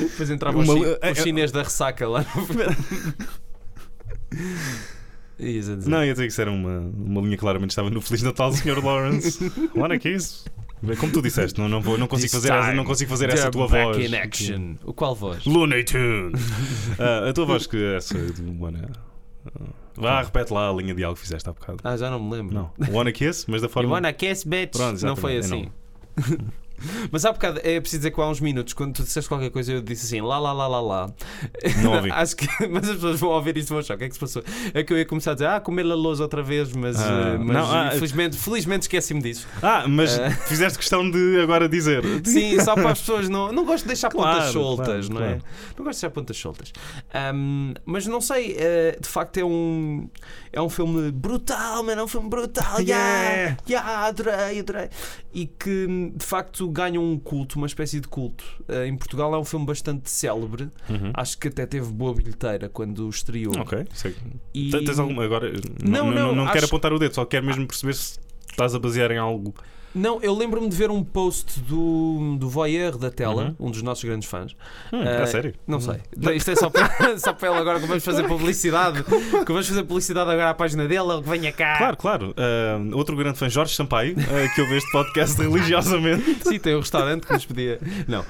Depois 0.00 0.30
entrava 0.30 0.58
Uma- 0.58 0.72
o, 0.74 0.78
chi- 0.78 0.98
é- 1.00 1.10
o 1.10 1.14
chinês 1.14 1.52
da 1.52 1.62
ressaca 1.62 2.08
lá 2.08 2.24
no 2.34 2.46
dizer. 5.76 5.90
Não, 5.90 6.04
ia 6.04 6.12
dizer 6.12 6.24
que 6.26 6.32
isso 6.32 6.40
era 6.40 6.50
uma, 6.50 6.78
uma 6.80 7.20
linha 7.20 7.32
que 7.36 7.40
claramente 7.40 7.70
estava 7.70 7.90
no 7.90 8.00
Feliz 8.00 8.22
Natal, 8.22 8.52
Sr. 8.52 8.82
Lawrence. 8.82 9.38
Wanna 9.74 9.98
kiss? 9.98 10.44
Como 11.00 11.12
tu 11.12 11.22
disseste, 11.22 11.58
não, 11.58 11.68
não, 11.68 11.80
vou, 11.80 11.96
não 11.98 12.06
consigo 12.06 12.30
This 12.30 12.42
fazer, 12.42 12.52
essa, 12.52 12.72
não 12.74 12.84
consigo 12.84 13.10
fazer 13.10 13.30
essa 13.30 13.50
tua 13.50 13.66
voz. 13.66 13.96
in 13.98 14.14
action. 14.14 14.74
O 14.84 14.92
qual 14.92 15.14
voz? 15.14 15.44
Looney 15.46 15.84
Tunes. 15.84 16.40
Ah, 16.98 17.28
a 17.28 17.32
tua 17.32 17.46
voz 17.46 17.66
que 17.66 17.76
é 17.76 17.96
essa 17.96 18.14
Wanna. 18.60 18.90
ah, 19.46 19.64
Vá, 19.96 20.22
repete 20.22 20.52
lá 20.52 20.68
a 20.68 20.72
linha 20.72 20.94
de 20.94 21.02
algo 21.02 21.14
que 21.16 21.22
fizeste 21.22 21.48
há 21.48 21.52
bocado. 21.52 21.78
Ah, 21.82 21.96
já 21.96 22.10
não 22.10 22.22
me 22.22 22.30
lembro. 22.36 22.54
Não. 22.54 22.70
Wanna 22.92 23.10
Kiss, 23.12 23.46
mas 23.48 23.62
da 23.62 23.66
You 23.66 23.72
forma. 23.72 23.90
wanna 23.90 24.12
kiss, 24.12 24.46
bitch? 24.46 24.72
Pronto, 24.76 25.04
não 25.04 25.16
foi 25.16 25.36
exatamente, 25.36 25.72
assim. 26.18 26.36
Mas 27.10 27.24
há 27.24 27.32
bocado, 27.32 27.60
é 27.62 27.80
preciso 27.80 28.00
dizer 28.00 28.10
que 28.10 28.20
há 28.20 28.26
uns 28.28 28.40
minutos, 28.40 28.72
quando 28.74 28.94
tu 28.94 29.02
disseste 29.02 29.28
qualquer 29.28 29.50
coisa, 29.50 29.72
eu 29.72 29.80
disse 29.82 30.06
assim, 30.06 30.20
lá, 30.20 30.38
lá, 30.38 30.52
lá, 30.52 30.66
lá, 30.66 30.80
lá. 30.80 31.10
Não 31.82 31.94
ouvi. 31.94 32.10
Acho 32.12 32.36
que, 32.36 32.46
mas 32.68 32.88
as 32.88 32.94
pessoas 32.96 33.20
vão 33.20 33.30
ouvir 33.30 33.56
isto 33.56 33.68
e 33.68 33.70
vão 33.70 33.78
achar, 33.78 33.94
o 33.94 33.98
que 33.98 34.04
é 34.04 34.08
que 34.08 34.14
se 34.14 34.20
passou? 34.20 34.42
É 34.74 34.82
que 34.82 34.92
eu 34.92 34.98
ia 34.98 35.04
começar 35.06 35.32
a 35.32 35.34
dizer, 35.34 35.46
ah, 35.48 35.60
comer 35.60 35.82
a 35.82 35.94
lousa 35.94 36.22
outra 36.22 36.42
vez, 36.42 36.72
mas, 36.72 37.00
Ah, 37.00 37.32
eh, 37.34 37.38
mas 37.38 37.56
não, 37.56 37.72
ah, 37.72 37.90
infelizmente, 37.94 38.36
felizmente 38.36 38.82
esqueci-me 38.82 39.22
disso. 39.22 39.46
Ah, 39.62 39.84
mas 39.88 40.18
Ah. 40.18 40.30
fizeste 40.46 40.78
questão 40.78 41.08
de 41.10 41.40
agora 41.40 41.68
dizer. 41.68 42.02
Sim, 42.24 42.60
só 42.60 42.74
para 42.74 42.90
as 42.90 43.00
pessoas 43.00 43.28
não. 43.28 43.52
Não 43.52 43.64
gosto 43.64 43.82
de 43.84 43.88
deixar 43.88 44.10
Claro, 44.10 44.38
pontas 44.38 44.52
soltas, 44.52 45.08
claro, 45.08 45.14
não 45.14 45.20
é? 45.22 45.28
claro. 45.38 45.44
Não 45.78 45.84
gosto 45.84 45.96
de 45.98 46.00
deixar 46.00 46.10
pontas 46.10 46.36
soltas. 46.36 46.72
Ahm, 47.14 47.74
mas 47.84 48.06
não 48.06 48.20
sei, 48.20 48.56
eh, 48.58 48.98
de 49.00 49.08
facto 49.08 49.38
é 49.38 49.44
um. 49.44 50.08
É 50.52 50.60
um 50.60 50.68
filme 50.70 51.10
brutal, 51.12 51.82
mano, 51.82 52.00
é 52.00 52.04
um 52.04 52.08
filme 52.08 52.28
brutal. 52.28 52.80
Yeah, 52.80 53.06
Yeah. 53.36 53.56
yeah, 53.68 54.06
adorei, 54.06 54.58
adorei. 54.60 54.88
E 55.34 55.46
que 55.46 55.86
de 56.14 56.24
facto 56.24 56.65
ganha 56.70 57.00
um 57.00 57.18
culto, 57.18 57.56
uma 57.58 57.66
espécie 57.66 58.00
de 58.00 58.08
culto. 58.08 58.44
Eh, 58.68 58.86
em 58.86 58.96
Portugal 58.96 59.34
é 59.34 59.38
um 59.38 59.44
filme 59.44 59.64
bastante 59.66 60.10
célebre. 60.10 60.68
Uhum. 60.88 61.10
Acho 61.14 61.38
que 61.38 61.48
até 61.48 61.66
teve 61.66 61.90
boa 61.92 62.14
bilheteira 62.14 62.68
quando 62.68 63.08
estreou. 63.08 63.56
Ok, 63.58 63.84
sei. 63.92 64.14
E- 64.54 64.70
Tens 64.70 64.98
alguma. 64.98 65.24
Agora. 65.24 65.52
Não, 65.82 66.06
Não, 66.06 66.10
não, 66.10 66.14
não, 66.28 66.34
não 66.36 66.46
quero 66.46 66.58
acho- 66.58 66.66
apontar 66.66 66.92
o 66.92 66.98
dedo, 66.98 67.14
só 67.14 67.24
quero 67.24 67.46
mesmo 67.46 67.66
perceber 67.66 67.94
se 67.94 68.18
estás 68.50 68.74
a 68.74 68.78
basear 68.78 69.10
em 69.10 69.18
algo. 69.18 69.54
Não, 69.96 70.20
eu 70.22 70.34
lembro-me 70.34 70.68
de 70.68 70.76
ver 70.76 70.90
um 70.90 71.02
post 71.02 71.58
do, 71.60 72.36
do 72.38 72.48
Voyeur 72.48 72.96
da 72.98 73.10
tela, 73.10 73.54
um 73.58 73.70
dos 73.70 73.82
nossos 73.82 74.04
grandes 74.04 74.28
fãs. 74.28 74.52
Hum, 74.92 75.00
Ah, 75.02 75.22
a 75.22 75.26
sério? 75.26 75.54
Não 75.66 75.80
sei. 75.80 75.96
Isto 76.34 76.50
é 76.50 76.56
só 76.56 76.68
para, 76.68 76.88
só 77.18 77.32
para 77.32 77.48
ele 77.50 77.58
agora 77.58 77.80
que 77.80 77.86
vamos 77.86 78.04
fazer 78.04 78.24
publicidade. 78.28 79.02
Que 79.02 79.52
vamos 79.52 79.66
fazer 79.68 79.82
publicidade 79.84 80.30
agora 80.30 80.50
à 80.50 80.54
página 80.54 80.86
dele. 80.86 81.10
Ele 81.12 81.22
que 81.22 81.28
venha 81.28 81.52
cá. 81.52 81.78
Claro, 81.78 81.96
claro. 81.96 82.34
Ah, 82.36 82.78
outro 82.94 83.16
grande 83.16 83.38
fã, 83.38 83.48
Jorge 83.48 83.74
Sampaio, 83.74 84.14
ah, 84.18 84.54
que 84.54 84.60
ouve 84.60 84.76
este 84.76 84.90
podcast 84.92 85.40
religiosamente. 85.40 86.36
Sim, 86.46 86.58
tem 86.58 86.74
um 86.76 86.80
restaurante 86.80 87.26
que 87.26 87.32
nos 87.32 87.46
podia. 87.46 87.80
Não. 88.06 88.24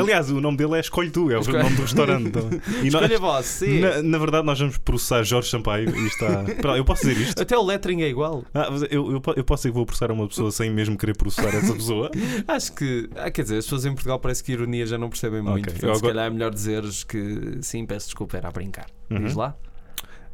Aliás, 0.00 0.30
o 0.30 0.40
nome 0.40 0.56
dele 0.56 0.76
é 0.76 0.80
Escolhe 0.80 1.10
Tu, 1.10 1.30
é 1.30 1.36
o 1.36 1.40
Escolhe- 1.40 1.62
nome 1.62 1.76
do 1.76 1.82
restaurante. 1.82 2.32
E 2.82 2.90
nós- 2.90 3.02
Escolha 3.02 3.18
você. 3.18 3.80
na, 3.80 4.02
na 4.02 4.18
verdade, 4.18 4.46
nós 4.46 4.58
vamos 4.58 4.78
processar 4.78 5.22
Jorge 5.22 5.50
Sampaio 5.50 5.94
e 5.94 6.06
está. 6.06 6.44
Eu 6.76 6.84
posso 6.84 7.06
dizer 7.06 7.20
isto? 7.20 7.40
Até 7.42 7.56
o 7.56 7.62
lettering 7.64 8.02
é 8.02 8.08
igual. 8.08 8.44
Ah, 8.54 8.68
eu, 8.90 9.12
eu, 9.12 9.22
eu 9.36 9.44
posso 9.44 9.62
dizer 9.62 9.70
que 9.70 9.74
vou 9.76 9.84
processar 9.86 10.10
uma 10.12 10.26
pessoa 10.28 10.50
sem 10.50 10.70
mesmo 10.78 10.96
querer 10.96 11.16
processar 11.16 11.54
essa 11.54 11.72
pessoa? 11.76 12.10
Acho 12.46 12.72
que. 12.72 13.10
Ah, 13.16 13.30
quer 13.30 13.42
dizer, 13.42 13.58
as 13.58 13.64
pessoas 13.64 13.84
em 13.84 13.92
Portugal 13.92 14.18
parece 14.18 14.42
que 14.44 14.52
ironia 14.52 14.86
já 14.86 14.96
não 14.96 15.08
percebem 15.10 15.42
muito. 15.42 15.68
Ok. 15.68 15.72
Portanto, 15.72 15.80
se 15.94 15.98
agora- 15.98 16.14
calhar 16.14 16.26
é 16.26 16.30
melhor 16.30 16.50
dizeres 16.54 17.04
que 17.04 17.58
sim, 17.62 17.84
peço 17.84 18.06
desculpa, 18.06 18.36
era 18.36 18.48
a 18.48 18.52
brincar. 18.52 18.86
Diz 19.10 19.32
Uhum. 19.32 19.38
lá. 19.38 19.56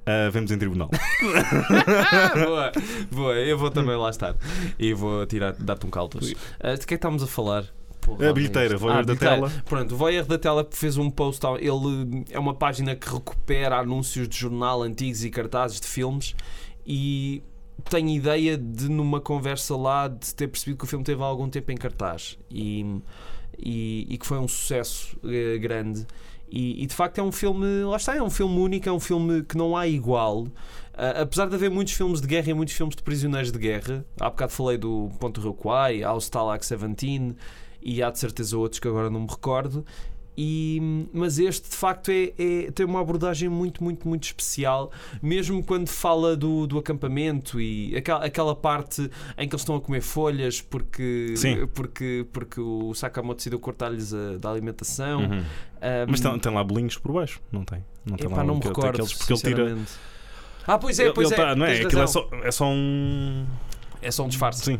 Ah, 0.07 0.29
vemos 0.31 0.51
em 0.51 0.59
tribunal. 0.59 0.91
boa, 2.45 2.73
boa, 3.11 3.35
eu 3.35 3.57
vou 3.59 3.71
também 3.71 3.97
lá 3.97 4.11
estar. 4.11 4.37
E 4.79 4.93
vou 4.93 5.25
tirar, 5.27 5.53
dar-te 5.55 5.87
um 5.87 5.91
caldos. 5.91 6.35
Ah, 6.61 6.75
de 6.75 6.79
que 6.81 6.85
é 6.85 6.87
que 6.89 6.95
estamos 6.95 7.23
a 7.23 7.27
falar? 7.27 7.65
Porra, 8.01 8.29
A 8.29 8.33
bilheteira, 8.35 8.77
voyeur 8.77 8.99
Ah, 8.99 9.03
da 9.03 9.15
bilheteira. 9.15 9.35
tela. 9.49 9.63
Pronto, 9.65 9.95
o 9.95 9.97
Voyeur 9.97 10.27
da 10.27 10.37
Tela 10.39 10.69
fez 10.71 10.99
um 10.99 11.11
post. 11.11 11.43
Ele 11.59 12.25
é 12.31 12.39
uma 12.39 12.53
página 12.55 12.95
que 12.95 13.09
recupera 13.09 13.79
anúncios 13.79 14.29
de 14.29 14.37
jornal 14.37 14.83
antigos 14.83 15.25
e 15.25 15.31
cartazes 15.31 15.81
de 15.81 15.87
filmes. 15.87 16.35
E 16.87 17.43
tenho 17.89 18.09
ideia 18.09 18.57
de, 18.57 18.89
numa 18.89 19.21
conversa 19.21 19.77
lá, 19.77 20.09
de 20.09 20.35
ter 20.35 20.49
percebido 20.49 20.79
que 20.79 20.85
o 20.85 20.87
filme 20.87 21.05
teve 21.05 21.23
há 21.23 21.27
algum 21.27 21.49
tempo 21.49 21.73
em 21.73 21.77
cartaz. 21.77 22.39
E, 22.51 23.01
e, 23.59 24.07
e 24.09 24.19
que 24.19 24.27
foi 24.27 24.39
um 24.39 24.49
sucesso 24.49 25.17
eh, 25.25 25.59
grande. 25.59 26.07
E, 26.49 26.83
e, 26.83 26.87
de 26.87 26.95
facto 26.95 27.19
é 27.19 27.23
um 27.23 27.33
filme, 27.33 27.83
lá 27.85 27.97
está, 27.97 28.15
é 28.15 28.23
um 28.23 28.31
filme 28.31 28.57
único, 28.59 28.89
é 28.89 28.93
um 28.93 29.01
filme 29.01 29.43
que 29.43 29.57
não 29.57 29.77
há 29.77 29.89
igual. 29.89 30.47
Ah, 30.95 31.23
apesar 31.23 31.47
de 31.49 31.55
haver 31.55 31.71
muitos 31.71 31.95
filmes 31.95 32.21
de 32.21 32.29
guerra 32.29 32.51
e 32.51 32.55
muitos 32.55 32.75
filmes 32.75 32.95
de 32.95 33.03
prisioneiros 33.03 33.51
de 33.51 33.59
guerra, 33.59 34.05
há 34.21 34.31
bocado 34.31 34.53
falei 34.53 34.79
do 34.79 35.11
Ponto 35.19 35.41
Rio 35.41 35.55
Kwai, 35.55 36.03
há 36.05 36.13
o 36.13 36.19
Stalag 36.19 36.61
17 36.61 37.35
e 37.83 38.03
há 38.03 38.11
de 38.11 38.19
certeza 38.19 38.57
outros 38.57 38.79
que 38.79 38.89
agora 38.89 39.11
não 39.11 39.21
me 39.21 39.27
recordo. 39.29 39.85
E, 40.37 41.07
mas 41.13 41.39
este 41.39 41.71
de 41.71 41.77
facto 41.77 42.11
é, 42.11 42.33
é- 42.39 42.71
tem 42.73 42.85
uma 42.85 43.01
abordagem 43.01 43.49
muito, 43.49 43.83
muito, 43.85 44.09
muito 44.09 44.25
especial, 44.25 44.91
mesmo 45.23 45.63
quando 45.63 45.89
fala 45.89 46.37
do, 46.37 46.67
do 46.67 46.79
acampamento 46.79 47.61
e 47.61 47.97
aquela, 47.97 48.25
aquela 48.25 48.55
parte 48.57 49.03
em 49.39 49.49
que 49.49 49.55
eles 49.55 49.63
estão 49.63 49.77
a 49.77 49.81
comer 49.81 50.01
folhas 50.01 50.61
porque, 50.61 51.35
Sim. 51.37 51.67
porque, 51.75 52.27
porque 52.33 52.61
o 52.61 52.93
Sakamoto 52.95 53.37
decidiu 53.37 53.59
cortar-lhes 53.61 54.13
a, 54.13 54.39
da 54.39 54.51
alimentação. 54.51 55.21
Uhum. 55.21 55.45
Ah, 55.81 56.07
Mas 56.09 56.21
tem, 56.21 56.39
tem 56.39 56.53
lá 56.53 56.65
bolinhos 56.65 56.97
por 56.99 57.13
baixo? 57.13 57.41
Não 57.53 57.65
tem? 57.65 57.85
Não 58.05 58.17
tem 58.17 58.27
Epá, 58.27 58.37
lá 58.39 58.45
não 58.45 58.55
me 58.55 58.59
aquele- 58.61 58.75
recordo. 58.75 58.95
aqueles- 58.97 59.13
porque 59.13 59.33
ele 59.33 59.41
tira. 59.41 59.79
Ah, 60.67 60.79
pois 60.79 60.99
é, 60.99 61.05
ele- 61.05 61.13
pois 61.13 61.31
ele 61.31 61.41
é. 61.41 61.45
tá- 61.45 61.55
não 61.55 61.67
é? 61.67 61.79
é 61.83 62.07
só, 62.07 62.29
é 62.43 62.51
só 62.51 62.67
um. 62.67 63.47
É 64.05 64.11
só 64.11 64.25
um 64.25 64.29
disfarce. 64.29 64.63
Sim. 64.63 64.79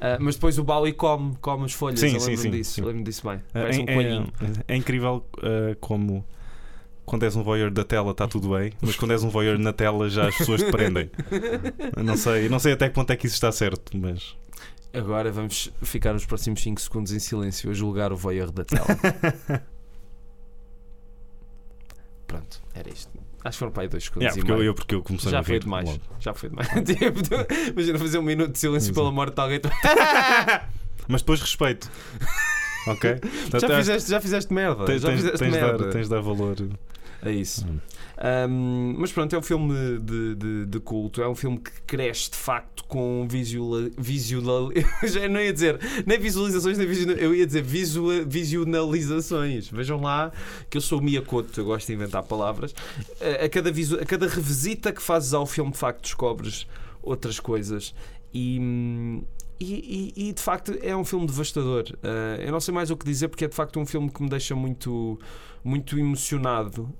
Ah, 0.00 0.16
mas 0.18 0.34
depois 0.36 0.58
o 0.58 0.64
Bowie 0.64 0.94
come, 0.94 1.36
come 1.40 1.66
as 1.66 1.72
folhas. 1.72 2.00
Sim, 2.00 2.14
eu 2.14 2.20
sim, 2.20 2.30
lembro-me 2.30 2.36
sim, 2.38 2.50
disso. 2.50 2.72
sim. 2.72 2.80
eu 2.80 2.86
Lembro-me 2.86 3.04
disso 3.04 3.28
bem. 3.28 3.40
É, 3.52 3.60
Parece 3.60 3.80
um 3.80 3.84
é- 3.86 3.94
coelhinho. 3.94 4.32
é 4.66 4.76
incrível 4.76 5.24
ah, 5.42 5.76
como. 5.80 6.24
Quando 7.04 7.24
és 7.24 7.36
um 7.36 7.42
voyeur 7.42 7.70
da 7.70 7.84
tela 7.84 8.12
está 8.12 8.26
tudo 8.26 8.48
bem, 8.56 8.72
mas 8.80 8.96
quando 8.96 9.10
és 9.10 9.22
um 9.22 9.28
voyeur 9.28 9.58
na 9.58 9.74
tela 9.74 10.08
já 10.08 10.26
as 10.26 10.34
pessoas 10.38 10.62
te 10.62 10.70
prendem. 10.70 11.10
Não 12.02 12.16
sei, 12.16 12.48
não 12.48 12.58
sei 12.58 12.72
até 12.72 12.88
que 12.88 12.94
ponto 12.94 13.10
é 13.12 13.16
que 13.16 13.26
isso 13.26 13.34
está 13.34 13.52
certo, 13.52 13.94
mas. 13.94 14.34
Agora 14.90 15.30
vamos 15.30 15.70
ficar 15.82 16.14
os 16.14 16.24
próximos 16.24 16.62
5 16.62 16.80
segundos 16.80 17.12
em 17.12 17.18
silêncio 17.18 17.70
a 17.70 17.74
julgar 17.74 18.10
o 18.10 18.16
voyeur 18.16 18.50
da 18.50 18.64
tela. 18.64 18.86
Pronto, 22.26 22.62
era 22.74 22.88
isto. 22.88 23.10
Acho 23.44 23.56
que 23.56 23.58
foram 23.58 23.72
para 23.72 23.82
aí 23.82 23.88
2 23.88 24.02
segundos 24.04 24.22
Yeah, 24.22 24.36
porque, 24.40 24.52
eu, 24.52 24.64
eu, 24.64 24.74
porque 24.74 24.94
eu 24.94 25.02
comecei 25.02 25.28
a 25.28 25.32
Já 25.32 25.38
rir 25.40 25.44
foi 25.44 25.58
demais. 25.60 25.86
logo. 25.88 26.00
Já 26.18 26.32
foi 26.34 26.48
demais. 26.48 26.68
Tipo, 26.84 27.70
Imagina 27.72 27.98
fazer 27.98 28.18
um 28.18 28.22
minuto 28.22 28.52
de 28.52 28.58
silêncio 28.58 28.86
Exato. 28.86 28.94
pela 28.94 29.12
morte 29.12 29.34
de 29.34 29.40
alguém. 29.42 29.60
tu- 29.60 29.68
Mas 31.06 31.20
depois 31.20 31.40
respeito. 31.42 31.90
Ok? 32.86 33.16
Portanto, 33.50 33.60
Já 33.60 33.76
fizeste, 33.76 34.10
já 34.10 34.20
fizeste 34.20 34.52
merda. 34.52 34.84
tens, 34.86 35.02
já 35.02 35.10
fizeste 35.12 35.38
tens 35.38 35.52
merda. 35.52 35.78
dar, 35.84 35.92
tens 35.92 36.04
de 36.04 36.10
dar 36.10 36.20
valor. 36.20 36.56
É 37.24 37.32
isso. 37.32 37.66
Hum. 37.66 37.78
Um, 38.48 38.94
mas 38.98 39.10
pronto, 39.10 39.34
é 39.34 39.38
um 39.38 39.42
filme 39.42 39.98
de, 39.98 40.34
de, 40.34 40.66
de 40.66 40.80
culto. 40.80 41.22
É 41.22 41.28
um 41.28 41.34
filme 41.34 41.58
que 41.58 41.72
cresce 41.82 42.30
de 42.30 42.36
facto 42.36 42.84
com 42.84 43.26
visual. 43.28 43.90
visual 43.96 44.70
já 45.02 45.28
não 45.28 45.40
ia 45.40 45.52
dizer 45.52 45.78
nem 46.06 46.18
visualizações, 46.18 46.76
nem 46.76 46.86
visual, 46.86 47.16
eu 47.16 47.34
ia 47.34 47.46
dizer 47.46 47.62
visual, 47.62 48.24
visionalizações. 48.26 49.68
Vejam 49.68 50.00
lá 50.00 50.30
que 50.68 50.76
eu 50.76 50.80
sou 50.80 50.98
o 50.98 51.02
Miyakoto, 51.02 51.58
eu 51.60 51.64
gosto 51.64 51.86
de 51.86 51.94
inventar 51.94 52.22
palavras. 52.22 52.74
A, 53.20 53.46
a 53.46 53.48
cada, 53.48 53.72
visu, 53.72 53.98
a 53.98 54.04
cada 54.04 54.28
revisita 54.28 54.92
que 54.92 55.02
fazes 55.02 55.32
ao 55.32 55.46
filme, 55.46 55.72
de 55.72 55.78
facto, 55.78 56.02
descobres 56.02 56.66
outras 57.02 57.40
coisas. 57.40 57.94
E. 58.32 58.60
e, 59.60 60.12
e- 60.16 60.28
e, 60.28 60.32
de 60.32 60.40
facto 60.42 60.72
é 60.82 60.96
um 60.96 61.04
filme 61.04 61.26
devastador. 61.26 61.84
Uh, 62.02 62.40
eu 62.42 62.52
não 62.52 62.60
sei 62.60 62.74
mais 62.74 62.90
o 62.90 62.96
que 62.96 63.04
dizer 63.04 63.28
porque 63.28 63.44
é 63.44 63.48
de 63.48 63.54
facto 63.54 63.78
um 63.78 63.86
filme 63.86 64.10
que 64.10 64.22
me 64.22 64.28
deixa 64.28 64.54
muito, 64.54 65.18
muito 65.62 65.98
emocionado. 65.98 66.92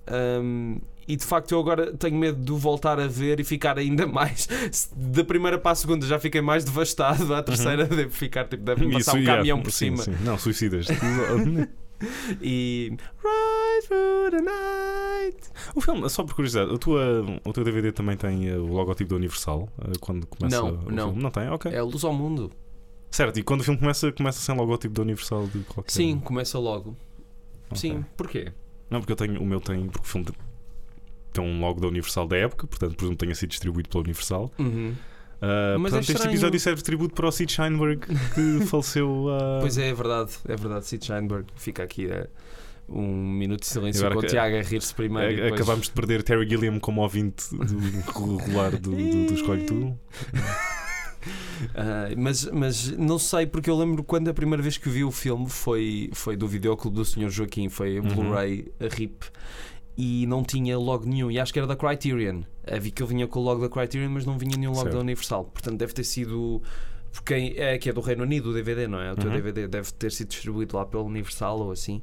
Um, 0.43 0.79
e 1.07 1.17
de 1.17 1.25
facto 1.25 1.53
eu 1.53 1.61
agora 1.61 1.93
tenho 1.95 2.17
medo 2.17 2.43
de 2.43 2.51
o 2.51 2.57
voltar 2.57 2.99
a 2.99 3.07
ver 3.07 3.39
e 3.39 3.45
ficar 3.45 3.79
ainda 3.79 4.07
mais. 4.09 4.49
Da 4.97 5.23
primeira 5.23 5.59
para 5.59 5.73
a 5.73 5.75
segunda 5.75 6.07
já 6.07 6.19
fiquei 6.19 6.41
mais 6.41 6.65
devastado, 6.65 7.35
à 7.35 7.43
terceira 7.43 7.85
devo 7.85 8.11
ficar 8.11 8.45
tipo, 8.45 8.63
deve 8.63 8.87
passar 8.87 8.99
Isso, 8.99 9.11
um 9.17 9.19
yeah, 9.19 9.37
caminhão 9.37 9.61
por 9.61 9.71
sim, 9.71 9.97
cima. 9.97 10.03
sim. 10.03 10.25
Não, 10.25 10.39
suicidas. 10.39 10.87
E. 12.43 12.97
Right 13.23 13.87
through 13.89 14.31
the 14.31 14.41
night. 14.43 15.49
o 15.75 15.81
filme, 15.81 16.09
só 16.11 16.23
por 16.25 16.35
curiosidade, 16.35 16.75
a 16.75 16.79
tua, 16.79 17.25
o 17.45 17.53
teu 17.53 17.65
DVD 17.65 17.93
também 17.93 18.17
tem 18.17 18.49
eh, 18.49 18.57
o 18.57 18.67
logotipo 18.67 19.11
da 19.11 19.17
Universal 19.17 19.69
eh, 19.81 19.93
quando 20.01 20.27
começa 20.27 20.57
Não, 20.61 20.69
o 20.69 20.91
não. 20.91 21.07
filme? 21.09 21.23
Não 21.23 21.31
tem? 21.31 21.49
Ok. 21.49 21.73
É 21.73 21.79
a 21.79 21.85
luz 21.85 22.05
ao 22.05 22.13
mundo. 22.13 22.51
Certo, 23.11 23.39
e 23.39 23.43
quando 23.43 23.61
o 23.61 23.65
filme 23.65 23.79
começa, 23.79 24.11
começa 24.13 24.41
sem 24.41 24.57
logotipo 24.57 24.95
da 24.95 25.03
Universal 25.03 25.47
de 25.47 25.61
qualquer. 25.61 25.93
Sim, 25.93 26.19
começa 26.19 26.59
logo. 26.59 26.97
Ok. 27.71 27.77
Sim, 27.79 28.05
porquê? 28.17 28.53
Não, 28.91 29.01
porque 29.01 29.13
eu 29.13 29.17
tenho, 29.17 29.41
o 29.41 29.47
meu 29.47 29.61
tem, 29.61 29.87
porque 29.87 30.07
o 30.07 30.09
filme 30.11 30.27
tem 31.33 31.45
um 31.45 31.61
logo 31.61 31.81
da 31.81 31.89
Universal 31.89 32.27
da 32.27 32.37
época, 32.37 32.67
portanto 32.67 32.95
presumo 32.97 33.17
que 33.17 33.25
tenha 33.25 33.35
sido 33.35 33.51
distribuído 33.51 33.89
pela 33.89 34.03
Universal. 34.05 34.51
Uhum. 34.59 34.95
Ah, 35.43 35.77
Mas 35.79 35.93
é 35.93 35.97
portanto, 35.97 36.01
este 36.01 36.13
estranho. 36.13 36.31
episódio 36.33 36.61
serve 36.61 36.79
de 36.79 36.85
tributo 36.85 37.15
para 37.15 37.29
o 37.29 37.33
Sid 37.33 37.53
Sheinberg 37.53 38.01
que 38.35 38.65
faleceu 38.67 39.27
há. 39.31 39.61
Pois 39.61 39.77
é, 39.79 39.89
é 39.89 39.95
verdade, 39.95 40.31
é 40.49 40.57
verdade. 40.57 40.87
Sid 40.87 41.05
Sheinberg 41.05 41.47
fica 41.57 41.83
aqui 41.83 42.07
eh, 42.11 42.27
um 42.89 43.07
minuto 43.33 43.61
de 43.61 43.67
silêncio 43.67 44.01
Agora 44.07 44.21
com 44.21 44.27
o 44.27 44.29
Tiago 44.29 44.57
a 44.57 44.63
rir-se 44.63 44.95
primeiro. 44.95 45.29
A- 45.29 45.37
depois- 45.45 45.53
Acabámos 45.61 45.87
de 45.87 45.93
perder 45.93 46.23
Terry 46.23 46.49
Gilliam 46.49 46.79
como 46.79 47.03
ouvinte 47.03 47.45
do 47.55 48.37
regular 48.37 48.71
do, 48.73 48.91
do, 48.91 49.27
do 49.27 49.35
Escolhe 49.35 49.65
Tu. 49.65 49.97
Ah, 51.75 52.09
mas, 52.19 52.45
mas 52.53 52.89
não 52.99 53.19
sei, 53.19 53.47
porque 53.47 53.71
eu 53.71 53.79
lembro 53.79 54.05
quando 54.05 54.29
a 54.29 54.35
primeira 54.35 54.63
vez 54.63 54.77
que 54.77 54.91
vi 54.91 55.03
o 55.05 55.11
filme 55.11 55.49
foi, 55.49 56.11
foi 56.13 56.37
do 56.37 56.47
videoclube 56.47 56.95
do 56.97 57.05
Sr. 57.05 57.31
Joaquim, 57.31 57.71
foi 57.71 57.99
Uhum. 57.99 58.09
Blu-ray 58.09 58.67
RIP. 58.79 59.25
E 59.97 60.27
não 60.27 60.43
tinha 60.43 60.77
logo 60.79 61.07
nenhum, 61.07 61.31
e 61.31 61.39
acho 61.39 61.53
que 61.53 61.59
era 61.59 61.69
da 61.69 61.77
Criterion. 61.77 62.43
Ah, 62.67 62.79
vi 62.81 62.91
que 62.91 63.01
ele 63.03 63.11
vinha 63.11 63.29
com 63.29 63.39
o 63.39 63.43
logo 63.43 63.61
da 63.61 63.69
Criterion, 63.69 64.11
mas 64.11 64.27
não 64.27 64.37
vinha 64.37 64.57
nenhum 64.57 64.73
logo 64.73 64.83
Certo. 64.83 64.95
da 64.95 65.01
Universal. 65.01 65.45
Portanto, 65.45 65.77
deve 65.79 65.93
ter 65.93 66.03
sido. 66.05 66.61
Porque 67.13 67.33
quem- 67.35 67.55
é 67.57 67.79
que 67.79 67.89
é 67.89 67.93
do 67.93 68.01
Reino 68.01 68.25
Unido, 68.25 68.51
o 68.51 68.53
DVD, 68.53 68.89
não 68.89 69.01
é? 69.01 69.13
O 69.13 69.17
teu 69.17 69.27
Uhum. 69.31 69.37
DVD 69.37 69.69
deve 69.69 69.93
ter 69.93 70.11
sido 70.11 70.29
distribuído 70.29 70.77
lá 70.77 70.85
pela 70.85 71.05
Universal 71.05 71.61
ou 71.61 71.71
assim. 71.71 72.03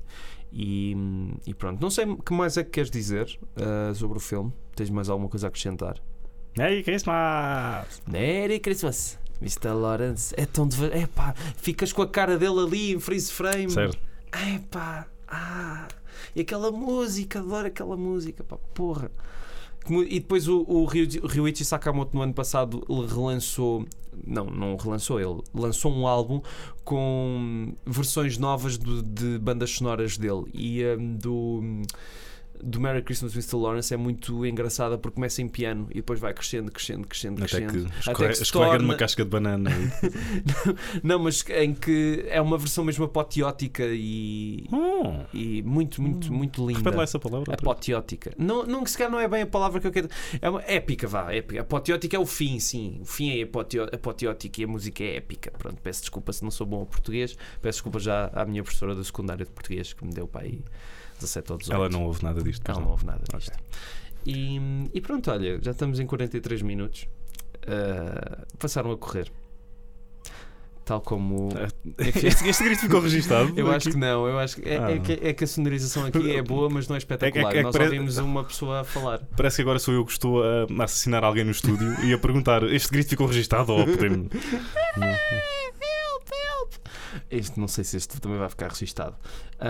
E, 0.53 0.95
e 1.45 1.53
pronto, 1.53 1.81
não 1.81 1.89
sei 1.89 2.05
o 2.05 2.17
que 2.17 2.33
mais 2.33 2.55
é 2.57 2.63
que 2.63 2.69
queres 2.71 2.89
dizer 2.89 3.37
ah, 3.57 3.93
sobre 3.93 4.17
o 4.17 4.21
filme. 4.21 4.53
Tens 4.73 4.89
mais 4.89 5.09
alguma 5.09 5.27
coisa 5.29 5.47
a 5.47 5.49
acrescentar? 5.49 5.95
Merry 6.57 6.83
Christmas! 6.83 8.01
Merry 8.07 8.59
Christmas, 8.59 9.19
Mr. 9.41 9.69
Lawrence. 9.73 10.33
É 10.37 10.45
tão 10.45 10.65
deva- 10.67 10.87
É 10.95 11.07
pá, 11.07 11.33
ficas 11.57 11.91
com 11.91 12.01
a 12.01 12.07
cara 12.07 12.37
dele 12.37 12.59
ali 12.59 12.93
em 12.93 12.99
freeze 12.99 13.31
frame. 13.31 13.69
Certo. 13.69 13.97
É 14.31 14.59
pá, 14.71 15.07
ah, 15.27 15.87
e 16.35 16.41
aquela 16.41 16.71
música, 16.71 17.39
adoro 17.39 17.67
aquela 17.67 17.97
música, 17.97 18.43
pá, 18.43 18.57
porra. 18.73 19.11
E 19.89 20.19
depois 20.19 20.47
o, 20.47 20.63
o 20.67 20.85
Ryu- 20.85 21.25
Ryuichi 21.25 21.65
Sakamoto 21.65 22.15
no 22.15 22.21
ano 22.21 22.33
passado 22.33 22.83
relançou, 23.07 23.83
não, 24.27 24.45
não 24.45 24.75
relançou, 24.75 25.19
ele 25.19 25.41
lançou 25.55 25.91
um 25.91 26.05
álbum 26.05 26.39
com 26.83 27.73
versões 27.85 28.37
novas 28.37 28.77
do- 28.77 29.01
de 29.01 29.39
bandas 29.39 29.71
sonoras 29.71 30.17
dele 30.17 30.43
e 30.53 30.83
hum, 30.85 31.15
do 31.15 31.81
do 32.63 32.79
Merry 32.79 33.01
Christmas 33.01 33.33
Mr. 33.33 33.55
Lawrence 33.55 33.93
é 33.93 33.97
muito 33.97 34.45
engraçada 34.45 34.97
porque 34.97 35.15
começa 35.15 35.41
em 35.41 35.47
piano 35.47 35.87
e 35.91 35.95
depois 35.95 36.19
vai 36.19 36.33
crescendo, 36.33 36.71
crescendo, 36.71 37.07
crescendo, 37.07 37.43
Até 37.43 37.57
crescendo. 37.65 37.89
que 37.89 37.99
escorrega, 37.99 38.35
se 38.35 38.43
escorrega 38.43 38.71
torna- 38.73 38.87
numa 38.87 38.95
casca 38.97 39.23
de 39.23 39.29
banana. 39.29 39.69
Não, 41.03 41.19
mas 41.19 41.43
em 41.49 41.73
que 41.73 42.25
é 42.27 42.41
uma 42.41 42.57
versão 42.57 42.83
mesmo 42.83 43.05
apoteótica 43.05 43.83
e, 43.87 44.65
Oh, 44.71 45.23
e 45.33 45.61
muito, 45.63 46.01
muito, 46.01 46.31
muito 46.33 46.65
linda. 46.65 46.79
repete 46.79 46.97
lá 46.97 47.03
essa 47.03 47.19
palavra. 47.19 47.53
Apoteótica. 47.53 48.31
Não, 48.37 48.65
não, 48.65 48.85
se 48.85 48.97
calhar 48.97 49.11
não 49.11 49.19
é 49.19 49.27
bem 49.27 49.41
a 49.43 49.47
palavra 49.47 49.79
que 49.79 49.87
eu 49.87 49.91
quero. 49.91 50.07
É 50.41 50.49
uma 50.49 50.61
épica, 50.63 51.07
vá. 51.07 51.31
Épica. 51.33 51.61
Apoteótica 51.61 52.15
é 52.15 52.19
o 52.19 52.25
fim, 52.25 52.59
sim. 52.59 52.99
O 53.01 53.05
fim 53.05 53.39
é 53.39 53.43
apoteó- 53.43 53.87
apoteótico 53.91 54.61
e 54.61 54.63
a 54.63 54.67
música 54.67 55.03
é 55.03 55.15
épica. 55.17 55.51
Pronto, 55.57 55.81
peço 55.81 56.01
desculpa 56.01 56.31
se 56.33 56.43
não 56.43 56.51
sou 56.51 56.65
bom 56.67 56.83
a 56.83 56.85
português. 56.85 57.35
Peço 57.61 57.77
desculpa 57.77 57.99
já 57.99 58.29
à 58.33 58.45
minha 58.45 58.63
professora 58.63 58.93
do 58.95 59.03
secundário 59.03 59.45
de 59.45 59.51
português 59.51 59.93
que 59.93 60.05
me 60.05 60.13
deu 60.13 60.27
para 60.27 60.41
aí 60.45 60.61
17 61.21 61.51
ou 61.51 61.57
18. 61.57 61.75
Ela 61.75 61.89
não 61.89 62.03
ouve 62.05 62.23
nada 62.23 62.41
disto. 62.43 62.69
Ela 62.69 62.79
não 62.81 62.89
ouve 62.91 63.05
nada 63.05 63.21
disto. 63.37 63.57
E, 64.25 64.59
e 64.93 65.01
pronto, 65.01 65.31
olha, 65.31 65.59
já 65.61 65.71
estamos 65.71 65.99
em 65.99 66.05
43 66.05 66.61
minutos. 66.61 67.07
Ah, 67.67 68.45
passaram 68.59 68.91
a 68.91 68.97
correr. 68.97 69.31
Tal 70.83 70.99
como. 70.99 71.49
Este, 71.97 72.49
este 72.49 72.63
grito 72.63 72.81
ficou 72.81 72.99
registado. 72.99 73.53
Eu 73.55 73.67
acho 73.71 73.89
aqui. 73.89 73.91
que 73.91 73.97
não, 73.97 74.27
eu 74.27 74.37
acho 74.39 74.59
que 74.59 74.67
é, 74.67 74.77
Ah. 74.79 74.91
é 74.91 74.99
que 74.99 75.13
é 75.13 75.33
que 75.33 75.43
a 75.43 75.47
sonorização 75.47 76.05
aqui 76.05 76.35
é 76.35 76.41
boa, 76.41 76.69
mas 76.69 76.87
não 76.87 76.95
é 76.95 76.97
espetacular. 76.97 77.49
É 77.49 77.53
que- 77.53 77.57
é 77.59 77.63
Nós 77.63 77.71
pare- 77.71 77.85
ouvimos 77.85 78.17
uma 78.17 78.43
pessoa 78.43 78.81
a 78.81 78.83
falar. 78.83 79.19
Parece 79.37 79.57
que 79.57 79.61
agora 79.61 79.79
sou 79.79 79.93
eu 79.93 80.03
que 80.05 80.11
estou 80.11 80.43
a 80.43 80.65
assassinar 80.83 81.23
alguém 81.23 81.43
no 81.43 81.51
estúdio 81.51 81.93
e 82.03 82.13
a 82.13 82.17
perguntar: 82.17 82.63
este 82.63 82.89
grito 82.89 83.09
ficou 83.09 83.27
registado 83.27 83.71
ou 83.71 83.85
podemos. 83.85 84.27
Este, 87.29 87.59
não 87.59 87.67
sei 87.67 87.83
se 87.83 87.97
este 87.97 88.19
também 88.19 88.37
vai 88.37 88.49
ficar 88.49 88.69
registado. 88.69 89.15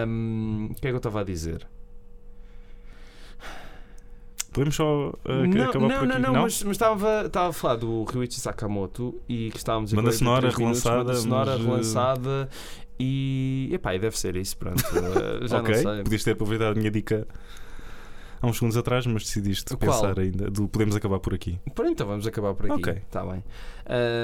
Hum, 0.07 0.69
o 0.71 0.75
que 0.75 0.87
é 0.87 0.89
que 0.89 0.95
eu 0.95 0.97
estava 0.97 1.21
a 1.21 1.23
dizer? 1.23 1.67
Podemos 4.51 4.75
só 4.75 5.09
uh, 5.09 5.13
não, 5.47 5.69
acabar 5.69 5.87
não, 5.87 5.99
por 5.99 6.07
não, 6.07 6.15
aqui? 6.15 6.21
não, 6.21 6.33
mas, 6.33 6.63
mas 6.63 6.71
estava, 6.71 7.23
estava 7.25 7.49
a 7.49 7.53
falar 7.53 7.75
do 7.77 8.03
Ryuichi 8.03 8.39
Sakamoto 8.39 9.15
e 9.27 9.49
que 9.49 9.57
estávamos 9.57 9.93
em 9.93 9.95
Banda 9.95 10.11
43 10.11 10.19
sonora 10.19 10.41
minutos, 10.41 10.59
relançada, 10.59 11.03
banda 11.05 11.15
sonora 11.15 11.51
mas, 11.51 11.59
eh, 11.61 11.63
relançada 11.63 12.49
e. 12.99 13.69
Epá, 13.71 13.95
e 13.95 13.99
deve 13.99 14.17
ser 14.19 14.35
isso, 14.35 14.57
pronto. 14.57 14.83
eh, 14.83 15.47
já 15.47 15.59
ok, 15.59 15.73
não 15.73 15.93
sei. 15.93 16.03
podias 16.03 16.23
ter 16.25 16.31
aproveitado 16.31 16.73
a 16.73 16.75
minha 16.75 16.91
dica 16.91 17.25
há 18.41 18.47
uns 18.47 18.55
segundos 18.57 18.75
atrás, 18.77 19.05
mas 19.05 19.23
decidiste 19.23 19.75
Qual? 19.77 19.91
pensar 20.01 20.19
ainda. 20.19 20.49
Do 20.49 20.67
podemos 20.67 20.95
acabar 20.95 21.19
por 21.19 21.33
aqui. 21.33 21.59
Pronto, 21.75 21.91
então 21.91 22.07
vamos 22.07 22.25
acabar 22.27 22.53
por 22.53 22.65
aqui. 22.65 22.75
Ok. 22.81 22.93
Está 22.93 23.23
bem. 23.25 23.43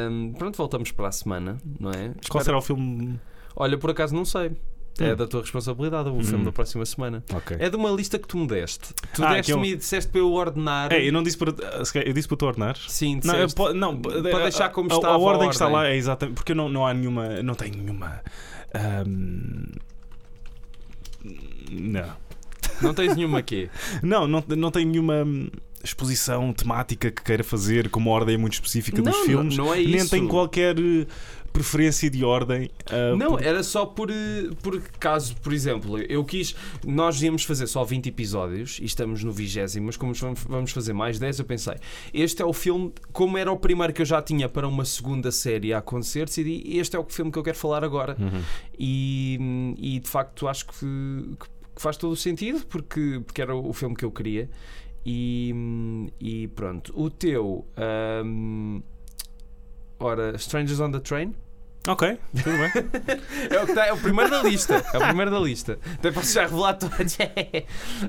Hum, 0.09 0.33
pronto, 0.37 0.57
voltamos 0.57 0.91
para 0.91 1.07
a 1.07 1.11
semana, 1.11 1.57
não 1.79 1.91
é? 1.91 1.95
Qual 2.29 2.41
Espero- 2.41 2.43
será 2.45 2.57
o 2.57 2.61
filme? 2.61 3.19
Olha, 3.55 3.77
por 3.77 3.89
acaso 3.91 4.13
não 4.15 4.25
sei. 4.25 4.51
É 4.99 5.13
Hum. 5.13 5.15
da 5.15 5.27
tua 5.27 5.41
responsabilidade 5.41 6.09
o 6.09 6.23
filme 6.23 6.41
Hum. 6.41 6.45
da 6.45 6.51
próxima 6.51 6.83
semana. 6.83 7.23
Ok. 7.31 7.55
É 7.59 7.69
de 7.69 7.75
uma 7.75 7.91
lista 7.91 8.17
que 8.17 8.27
tu 8.27 8.35
me 8.35 8.47
deste. 8.47 8.95
Tu 9.13 9.23
Ah, 9.23 9.35
deste-me 9.35 9.69
eu- 9.69 9.73
e 9.75 9.77
disseste 9.77 10.09
para 10.11 10.21
eu 10.21 10.31
ordenar. 10.33 10.91
É, 10.91 11.07
eu 11.07 11.13
não 11.13 11.21
disse 11.21 11.37
para. 11.37 11.53
Eu 12.03 12.13
disse 12.13 12.27
para 12.27 12.37
tu 12.37 12.45
ordenar. 12.47 12.75
Sim, 12.87 13.19
Não, 13.23 13.35
eu 13.35 13.45
disseste. 13.45 13.55
po- 13.55 13.73
não, 13.73 14.01
Para 14.01 14.37
a- 14.39 14.41
deixar 14.43 14.69
como 14.69 14.91
a, 14.91 14.95
estava 14.95 15.13
A 15.13 15.17
a 15.17 15.19
ordem 15.19 15.49
que 15.49 15.53
está 15.53 15.65
ordem. 15.65 15.79
lá 15.81 15.87
é 15.87 15.95
exatamente. 15.95 16.33
Porque 16.35 16.55
não, 16.55 16.67
não 16.67 16.87
há 16.87 16.95
nenhuma. 16.95 17.43
Não 17.43 17.53
tem 17.53 17.69
nenhuma. 17.69 18.23
ahm, 18.73 19.71
não. 21.71 22.26
Não 22.81 22.93
tens 22.93 23.15
nenhuma 23.15 23.39
aqui. 23.39 23.69
Não, 24.03 24.27
não, 24.27 24.43
não 24.55 24.71
tem 24.71 24.85
nenhuma 24.85 25.23
hum, 25.23 25.49
exposição 25.83 26.51
temática 26.53 27.11
que 27.11 27.23
queira 27.23 27.43
fazer 27.43 27.89
com 27.89 27.99
uma 27.99 28.11
ordem 28.11 28.37
muito 28.37 28.53
específica 28.53 29.01
dos 29.01 29.13
não, 29.15 29.25
filmes. 29.25 29.57
não, 29.57 29.65
não 29.65 29.73
é 29.73 29.77
Nem 29.77 29.95
isso. 29.97 30.09
tem 30.09 30.27
qualquer 30.27 30.77
eh, 30.79 31.05
preferência 31.53 32.09
de 32.09 32.23
ordem. 32.23 32.69
ah, 32.91 33.15
Não, 33.15 33.31
por- 33.31 33.43
era 33.43 33.63
só 33.63 33.85
por, 33.85 34.09
eh, 34.11 34.49
por 34.61 34.79
caso, 34.99 35.35
por 35.37 35.53
exemplo, 35.53 35.97
eu 35.99 36.23
quis. 36.23 36.55
Nós 36.85 37.21
íamos 37.21 37.43
fazer 37.43 37.65
só 37.67 37.83
20 37.83 38.07
episódios 38.09 38.79
e 38.81 38.85
estamos 38.85 39.23
no 39.23 39.31
vigésimo, 39.31 39.85
mas 39.87 39.97
como 39.97 40.13
vamos- 40.13 40.43
vamos 40.47 40.71
fazer 40.71 40.93
mais 40.93 41.17
10, 41.19 41.39
eu 41.39 41.45
pensei, 41.45 41.75
este 42.13 42.41
é 42.41 42.45
o 42.45 42.53
filme, 42.53 42.91
como 43.11 43.37
era 43.37 43.51
o 43.51 43.57
primeiro 43.57 43.91
que 43.93 44.01
eu 44.01 44.05
já 44.05 44.21
tinha 44.21 44.47
para 44.49 44.67
uma 44.67 44.85
segunda 44.85 45.31
série 45.31 45.73
a 45.73 45.77
acontecer, 45.79 46.25
decidi, 46.25 46.63
este 46.77 46.95
é 46.95 46.99
o 46.99 47.05
filme 47.07 47.31
que 47.31 47.39
eu 47.39 47.43
quero 47.43 47.57
falar 47.57 47.83
agora. 47.83 48.15
Uhum. 48.19 48.41
E, 48.77 49.75
e 49.79 49.99
de 49.99 50.09
facto 50.09 50.47
acho 50.47 50.65
que, 50.67 50.73
que- 51.39 51.56
que 51.77 51.81
faz 51.81 51.95
todo 51.95 52.11
o 52.11 52.15
sentido 52.15 52.65
porque, 52.65 53.21
porque 53.25 53.41
era 53.41 53.55
o 53.55 53.71
filme 53.71 53.95
que 53.95 54.03
eu 54.03 54.11
queria. 54.11 54.49
E, 55.05 55.53
e 56.19 56.47
pronto, 56.49 56.91
o 56.99 57.09
teu. 57.09 57.65
ahm, 57.77 58.81
ora, 59.99 60.35
Strangers 60.35 60.79
on 60.81 60.91
the 60.91 60.99
Train 60.99 61.33
Ok, 61.87 62.19
tudo 62.43 62.57
bem. 62.57 62.71
é 63.49 63.63
o, 63.63 63.73
tá- 63.73 63.85
é 63.85 63.93
o 63.93 63.97
primeiro 63.97 64.29
da 64.29 64.43
lista. 64.43 64.83
É 64.93 64.97
o 64.97 65.01
primeiro 65.01 65.31
da 65.31 65.39
lista. 65.39 65.79
Até 65.93 66.11
posso 66.11 66.33
já 66.33 66.41
revelar 66.41 66.73
todos. 66.73 67.17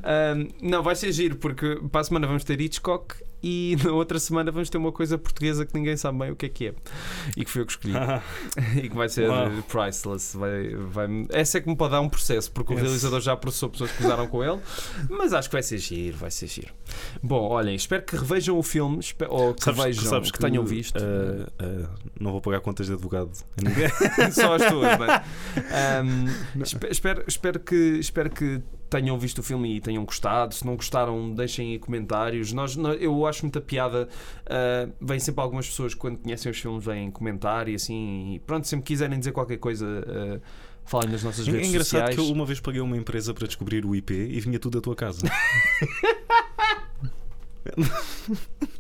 Ahm, 0.03 0.49
não, 0.61 0.83
vai 0.83 0.97
ser 0.97 1.13
giro 1.13 1.37
porque 1.37 1.77
para 1.93 2.01
a 2.01 2.05
semana 2.05 2.27
vamos 2.27 2.43
ter 2.43 2.61
Hitchcock 2.61 3.15
e 3.43 3.77
na 3.85 3.93
outra 3.93 4.19
semana 4.19 4.51
vamos 4.51 4.69
ter 4.69 4.79
uma 4.79 4.93
coisa 4.93 5.17
portuguesa 5.17 5.65
que 5.65 5.75
ninguém 5.75 5.97
sabe 5.97 6.19
bem 6.19 6.31
o 6.31 6.37
que 6.37 6.47
é 6.47 6.49
que 6.49 6.67
é. 6.69 6.75
E 7.37 7.45
que 7.45 7.51
foi 7.51 7.63
eu 7.63 7.67
que 7.67 7.73
escolhi. 7.73 7.95
e 8.77 8.89
que 8.89 8.97
vai 8.97 9.09
ser 9.09 9.29
Uau. 9.29 9.51
priceless. 9.69 10.37
Vai, 10.37 10.75
vai, 10.75 11.27
essa 11.31 11.59
é 11.59 11.61
que 11.61 11.69
me 11.69 11.77
pode 11.77 11.93
dar 11.93 12.01
um 12.01 12.09
processo, 12.09 12.51
porque 12.51 12.73
o 12.73 12.75
Esse. 12.75 12.83
realizador 12.85 13.21
já 13.21 13.37
processou 13.37 13.69
pessoas 13.71 13.93
que 13.93 14.05
usaram 14.05 14.27
com 14.27 14.43
ele, 14.43 14.61
mas 15.09 15.33
acho 15.33 15.49
que 15.49 15.55
vai 15.55 15.63
ser 15.63 15.79
giro, 15.79 16.17
vai 16.17 16.31
ser 16.31 16.47
giro. 16.47 16.73
Bom, 17.23 17.49
olhem, 17.49 17.75
espero 17.75 18.03
que 18.03 18.17
revejam 18.17 18.59
o 18.59 18.63
filme, 18.63 19.01
ou 19.29 19.55
que 19.55 19.73
vejam, 19.73 20.23
que, 20.23 20.39
tenham 20.39 20.65
visto. 20.65 20.97
ah, 20.99 21.49
ah, 21.59 21.89
não 22.19 22.33
vou 22.33 22.41
pagar 22.41 22.61
contas 22.61 22.87
de 22.87 22.93
advogado 22.93 23.31
a 23.57 23.69
ninguém. 23.69 23.89
Só 24.33 24.55
as 24.55 24.65
tuas, 24.67 24.99
não 24.99 25.07
é? 25.07 25.23
Espe- 26.63 26.89
espero, 26.91 27.25
espero, 27.27 27.61
que, 27.61 27.75
espero 27.99 28.31
que 28.31 28.63
tenham 28.91 29.19
visto 29.19 29.39
o 29.39 29.43
filme 29.43 29.77
e 29.77 29.81
tenham 29.81 30.05
gostado. 30.05 30.55
Se 30.55 30.65
não 30.67 30.77
gostaram, 30.77 31.33
deixem 31.35 31.73
aí 31.73 31.79
comentários. 31.79 32.53
Nós, 32.53 32.77
nó- 32.77 32.93
eu 32.93 33.27
acho 33.27 33.45
muita 33.45 33.61
piada. 33.61 34.09
ah, 34.47 34.89
vêm 35.01 35.19
sempre 35.19 35.43
algumas 35.43 35.67
pessoas 35.67 35.95
quando 35.95 36.19
conhecem 36.19 36.51
os 36.51 36.59
filmes, 36.59 36.85
vêm 36.85 37.11
comentar 37.11 37.69
e 37.69 37.75
assim. 37.75 38.35
E 38.35 38.39
pronto, 38.41 38.67
sempre 38.67 38.87
quiserem 38.87 39.19
dizer 39.19 39.33
qualquer 39.33 39.59
coisa, 39.59 39.87
ah, 40.07 40.41
falem 40.85 41.11
nas 41.11 41.23
nossas 41.23 41.47
É 41.47 41.51
redes 41.51 41.69
engraçado 41.69 42.01
sociais. 42.01 42.15
que 42.17 42.21
eu 42.21 42.33
uma 42.35 42.47
vez 42.47 42.61
paguei 42.61 42.81
uma 42.81 42.97
empresa 42.97 43.35
para 43.35 43.47
descobrir 43.47 43.85
o 43.85 43.95
IP 43.95 44.13
e 44.15 44.41
vinha 44.41 44.59
tudo 44.59 44.79
da 44.79 44.83
tua 44.83 44.97
casa. 44.97 45.27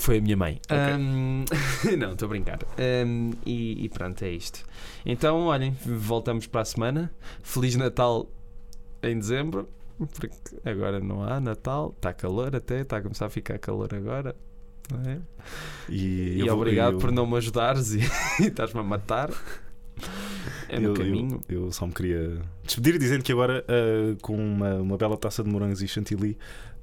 Foi 0.00 0.18
a 0.18 0.20
minha 0.20 0.36
mãe. 0.36 0.60
Ok. 0.70 0.76
Ahm, 0.76 1.44
não, 1.98 2.12
estou 2.12 2.26
a 2.26 2.28
brincar. 2.28 2.60
Ahm, 2.78 3.32
e, 3.44 3.84
e 3.84 3.88
pronto, 3.88 4.22
é 4.24 4.30
isto. 4.30 4.64
Então, 5.04 5.46
olhem, 5.46 5.76
voltamos 5.84 6.46
para 6.46 6.60
a 6.60 6.64
semana. 6.64 7.12
Feliz 7.42 7.74
Natal 7.74 8.30
em 9.02 9.18
dezembro. 9.18 9.68
Porque 9.98 10.30
agora 10.64 11.00
não 11.00 11.24
há 11.24 11.40
Natal. 11.40 11.92
Está 11.96 12.12
calor 12.12 12.54
até, 12.54 12.82
está 12.82 12.98
a 12.98 13.02
começar 13.02 13.26
a 13.26 13.30
ficar 13.30 13.58
calor 13.58 13.92
agora. 13.92 14.36
não 14.92 15.10
é? 15.10 15.18
E, 15.88 16.42
E, 16.44 16.48
obrigado 16.50 16.92
eu- 16.94 16.98
por 17.00 17.10
não 17.10 17.26
me 17.26 17.36
ajudares 17.36 17.92
e 17.94 17.98
e 18.40 18.44
estás-me 18.46 18.78
a 18.78 18.84
matar. 18.84 19.30
É 20.68 20.78
no 20.78 20.90
eu, 20.90 20.94
caminho. 20.94 21.40
Eu, 21.48 21.64
eu 21.64 21.72
só 21.72 21.84
me 21.86 21.92
queria 21.92 22.40
despedir 22.62 22.96
dizendo 22.98 23.24
que 23.24 23.32
agora, 23.32 23.64
ah, 23.66 24.16
com 24.22 24.36
uma, 24.36 24.74
uma 24.76 24.96
bela 24.96 25.16
taça 25.16 25.42
de 25.42 25.50
morangos 25.50 25.82
e 25.82 25.88
chantilly, 25.88 26.38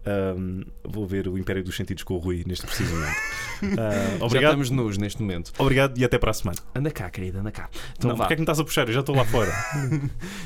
ahm, 0.05 0.61
vou 0.83 1.05
ver 1.05 1.27
o 1.27 1.37
Império 1.37 1.63
dos 1.63 1.75
Sentidos 1.75 2.03
com 2.03 2.15
o 2.15 2.17
Rui 2.17 2.43
neste 2.45 2.65
preciso 2.65 2.93
momento. 2.93 3.15
Já 4.19 4.25
obrigado, 4.25 4.51
estamos 4.51 4.69
nus 4.69 4.97
neste 4.97 5.21
momento. 5.21 5.51
obrigado 5.57 5.97
e 5.97 6.03
até 6.03 6.17
para 6.17 6.31
a 6.31 6.33
semana. 6.33 6.57
Anda 6.73 6.91
cá, 6.91 7.09
querida, 7.09 7.39
anda 7.39 7.51
cá. 7.51 7.69
Então 7.97 8.09
não, 8.09 8.17
vá. 8.17 8.25
porque 8.25 8.33
é 8.33 8.35
que 8.35 8.41
me 8.41 8.43
estás 8.45 8.59
a 8.59 8.63
puxar? 8.63 8.87
Eu 8.87 8.93
já 8.93 8.99
estou 8.99 9.15
lá 9.15 9.25
fora. 9.25 9.51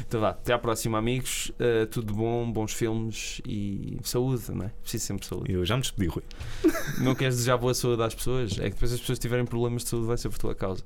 Então 0.07 0.21
vá, 0.21 0.29
até 0.29 0.53
à 0.53 0.59
próxima, 0.59 0.97
amigos. 0.97 1.51
Uh, 1.51 1.85
tudo 1.87 2.13
bom, 2.13 2.51
bons 2.51 2.73
filmes 2.73 3.41
e 3.45 3.97
saúde, 4.03 4.43
não 4.49 4.65
é? 4.65 4.71
Preciso 4.81 5.05
sempre 5.05 5.21
de 5.21 5.27
saúde. 5.27 5.51
Eu 5.51 5.65
já 5.65 5.75
me 5.75 5.81
despedi, 5.81 6.07
Rui. 6.07 6.23
Não 6.99 7.13
queres 7.13 7.35
desejar 7.35 7.57
boa 7.57 7.73
saúde 7.73 8.01
às 8.01 8.15
pessoas? 8.15 8.53
É 8.59 8.63
que 8.63 8.71
depois 8.71 8.91
as 8.91 8.99
pessoas 8.99 9.19
tiverem 9.19 9.45
problemas 9.45 9.83
de 9.83 9.89
saúde, 9.89 10.07
vai 10.07 10.17
ser 10.17 10.29
por 10.29 10.37
tua 10.37 10.55
causa. 10.55 10.83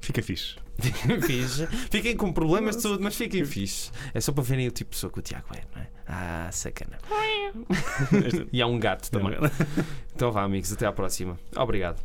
Fica 0.00 0.22
fixe. 0.22 0.56
Fiquem 0.78 1.20
fixe. 1.22 1.66
Fiquem 1.90 2.16
com 2.16 2.32
problemas 2.32 2.76
de 2.76 2.82
saúde, 2.82 3.02
mas 3.02 3.16
fiquem 3.16 3.44
fixe. 3.44 3.90
É 4.14 4.20
só 4.20 4.32
para 4.32 4.42
verem 4.44 4.68
o 4.68 4.70
tipo 4.70 4.90
de 4.90 4.96
pessoa 4.96 5.12
que 5.12 5.18
o 5.18 5.22
Tiago 5.22 5.46
é, 5.54 5.62
não 5.74 5.82
é? 5.82 5.88
Ah, 6.06 6.48
sacana. 6.52 6.98
E 8.52 8.62
há 8.62 8.66
um 8.66 8.78
gato 8.78 9.10
também. 9.10 9.36
Então 10.14 10.30
vá, 10.32 10.42
amigos, 10.42 10.72
até 10.72 10.86
à 10.86 10.92
próxima. 10.92 11.38
Obrigado. 11.56 12.00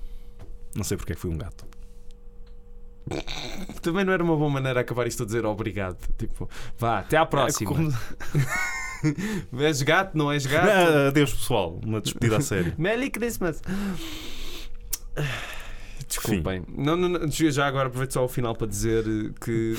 Não 0.76 0.84
sei 0.84 0.98
porque 0.98 1.14
é 1.14 1.16
que 1.16 1.22
fui 1.22 1.32
um 1.32 1.38
gato. 1.38 1.66
Também 3.82 4.06
não 4.06 4.14
era 4.14 4.24
uma 4.24 4.36
boa 4.36 4.50
maneira 4.50 4.80
acabar 4.80 5.06
isto 5.08 5.24
a 5.24 5.26
dizer 5.26 5.46
obrigado. 5.46 5.98
Tipo, 6.18 6.50
vá, 6.78 7.00
até 7.00 7.18
à 7.18 7.26
próxima. 7.26 7.72
É, 7.72 7.74
como- 7.74 9.62
És 9.62 9.82
gato, 9.82 10.18
não 10.18 10.32
és 10.32 10.46
gato? 10.46 10.68
Ah, 10.70 11.08
adeus, 11.10 11.34
pessoal. 11.34 11.80
Uma 11.86 12.00
despedida 12.02 12.38
a 12.38 12.42
sério. 12.42 12.74
Merry 12.78 13.10
Christmas. 13.10 13.62
Desculpem. 16.18 16.64
Não, 16.68 16.96
não, 16.96 17.10
não, 17.10 17.30
já 17.30 17.66
agora 17.66 17.88
aproveito 17.88 18.14
só 18.14 18.24
o 18.24 18.28
final 18.28 18.56
para 18.56 18.68
dizer 18.68 19.04
que 19.42 19.76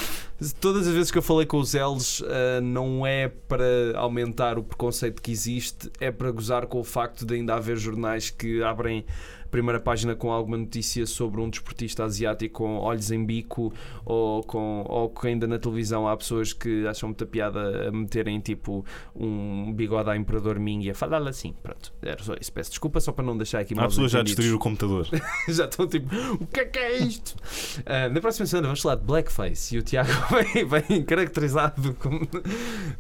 Todas 0.61 0.89
as 0.89 0.93
vezes 0.93 1.11
que 1.12 1.18
eu 1.18 1.22
falei 1.22 1.47
com 1.47 1.59
os 1.59 1.74
L's, 1.74 2.22
ah, 2.26 2.61
não 2.61 3.07
é 3.07 3.28
para 3.28 3.97
aumentar 3.97 4.59
o 4.59 4.64
preconceito 4.64 5.22
que 5.22 5.30
existe, 5.30 5.91
é 6.01 6.11
para 6.11 6.30
gozar 6.30 6.66
com 6.66 6.80
o 6.80 6.85
facto 6.85 7.24
de 7.24 7.35
ainda 7.35 7.55
haver 7.55 7.76
jornais 7.76 8.30
que 8.30 8.62
abrem 8.62 9.07
primeira 9.55 9.78
página 9.78 10.16
com 10.16 10.32
alguma 10.32 10.57
notícia 10.57 11.07
sobre 11.07 11.40
um 11.40 11.48
desportista 11.48 12.02
asiático 12.02 12.55
com 12.55 12.76
olhos 12.76 13.12
em 13.12 13.24
bico 13.24 13.72
ou, 14.05 14.42
com, 14.42 14.84
ou 14.88 15.09
que 15.09 15.28
ainda 15.28 15.46
na 15.46 15.61
televisão 15.61 16.09
há 16.09 16.16
pessoas 16.16 16.52
que 16.52 16.84
acham 16.88 17.11
muita 17.11 17.24
piada 17.24 17.88
a 17.88 17.92
meterem 17.92 18.40
tipo 18.40 18.84
um 19.14 19.72
bigode 19.72 20.11
a 20.11 20.16
Imperador 20.16 20.59
Ming 20.59 20.82
e 20.82 20.90
a 20.90 20.94
falar 20.94 21.24
assim. 21.28 21.55
Pronto, 21.62 21.92
era 22.02 22.20
só 22.20 22.34
isso. 22.40 22.52
Peço 22.52 22.70
desculpa 22.70 22.98
só 22.98 23.12
para 23.12 23.24
não 23.24 23.36
deixar 23.36 23.61
aqui 23.61 23.74
Há 23.74 23.76
mal 23.76 23.88
pessoas 23.88 24.11
já 24.11 24.18
a 24.18 24.22
destruir 24.24 24.52
o 24.52 24.59
computador. 24.59 25.07
já 25.46 25.66
estão 25.66 25.86
tipo, 25.86 26.12
o 26.40 26.46
que 26.48 26.59
é 26.59 26.64
que 26.64 26.78
é 26.80 26.96
isto? 26.98 27.36
Ah, 27.86 28.09
na 28.09 28.20
próxima 28.20 28.46
semana 28.46 28.66
vamos 28.66 28.82
falar 28.82 28.96
de 28.96 29.05
blackface 29.05 29.76
e 29.76 29.78
o 29.78 29.82
Tiago 29.82 30.11
vem, 30.52 30.64
vem 30.64 31.05
caracterizado 31.05 31.94
como. 32.00 32.28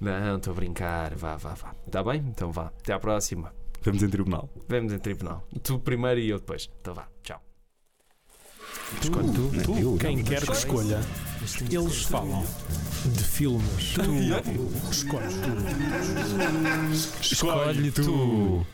Não, 0.00 0.36
estou 0.36 0.52
a 0.52 0.54
brincar, 0.54 1.16
vá, 1.16 1.34
vá, 1.34 1.54
vá. 1.54 1.74
Está 1.84 2.00
bem? 2.04 2.24
Então 2.28 2.52
vá, 2.52 2.66
até 2.80 2.92
à 2.92 3.00
próxima. 3.00 3.63
Vemos 3.84 4.02
em 4.02 4.08
tribunal. 4.08 4.48
Vemos 4.68 4.92
em 4.92 4.98
tribunal. 4.98 5.46
Tu 5.62 5.78
primeiro 5.78 6.18
e 6.20 6.30
eu 6.30 6.38
depois. 6.38 6.70
Então 6.80 6.94
vá, 6.94 7.06
tchau. 7.22 7.40
Escolhe 9.00 9.32
tu, 9.32 9.40
Não, 9.40 9.62
tu, 9.62 9.78
eu 9.78 9.96
quem 9.98 10.16
não. 10.16 10.24
quer 10.24 10.42
que 10.44 10.52
escolha, 10.52 11.00
eles 11.70 12.02
falam 12.04 12.44
de 13.04 13.24
filmes. 13.24 13.94
Tu 13.94 14.00
escolhe 14.90 15.34
tu. 15.34 17.20
Escolhe 17.20 17.90
tu. 17.92 18.66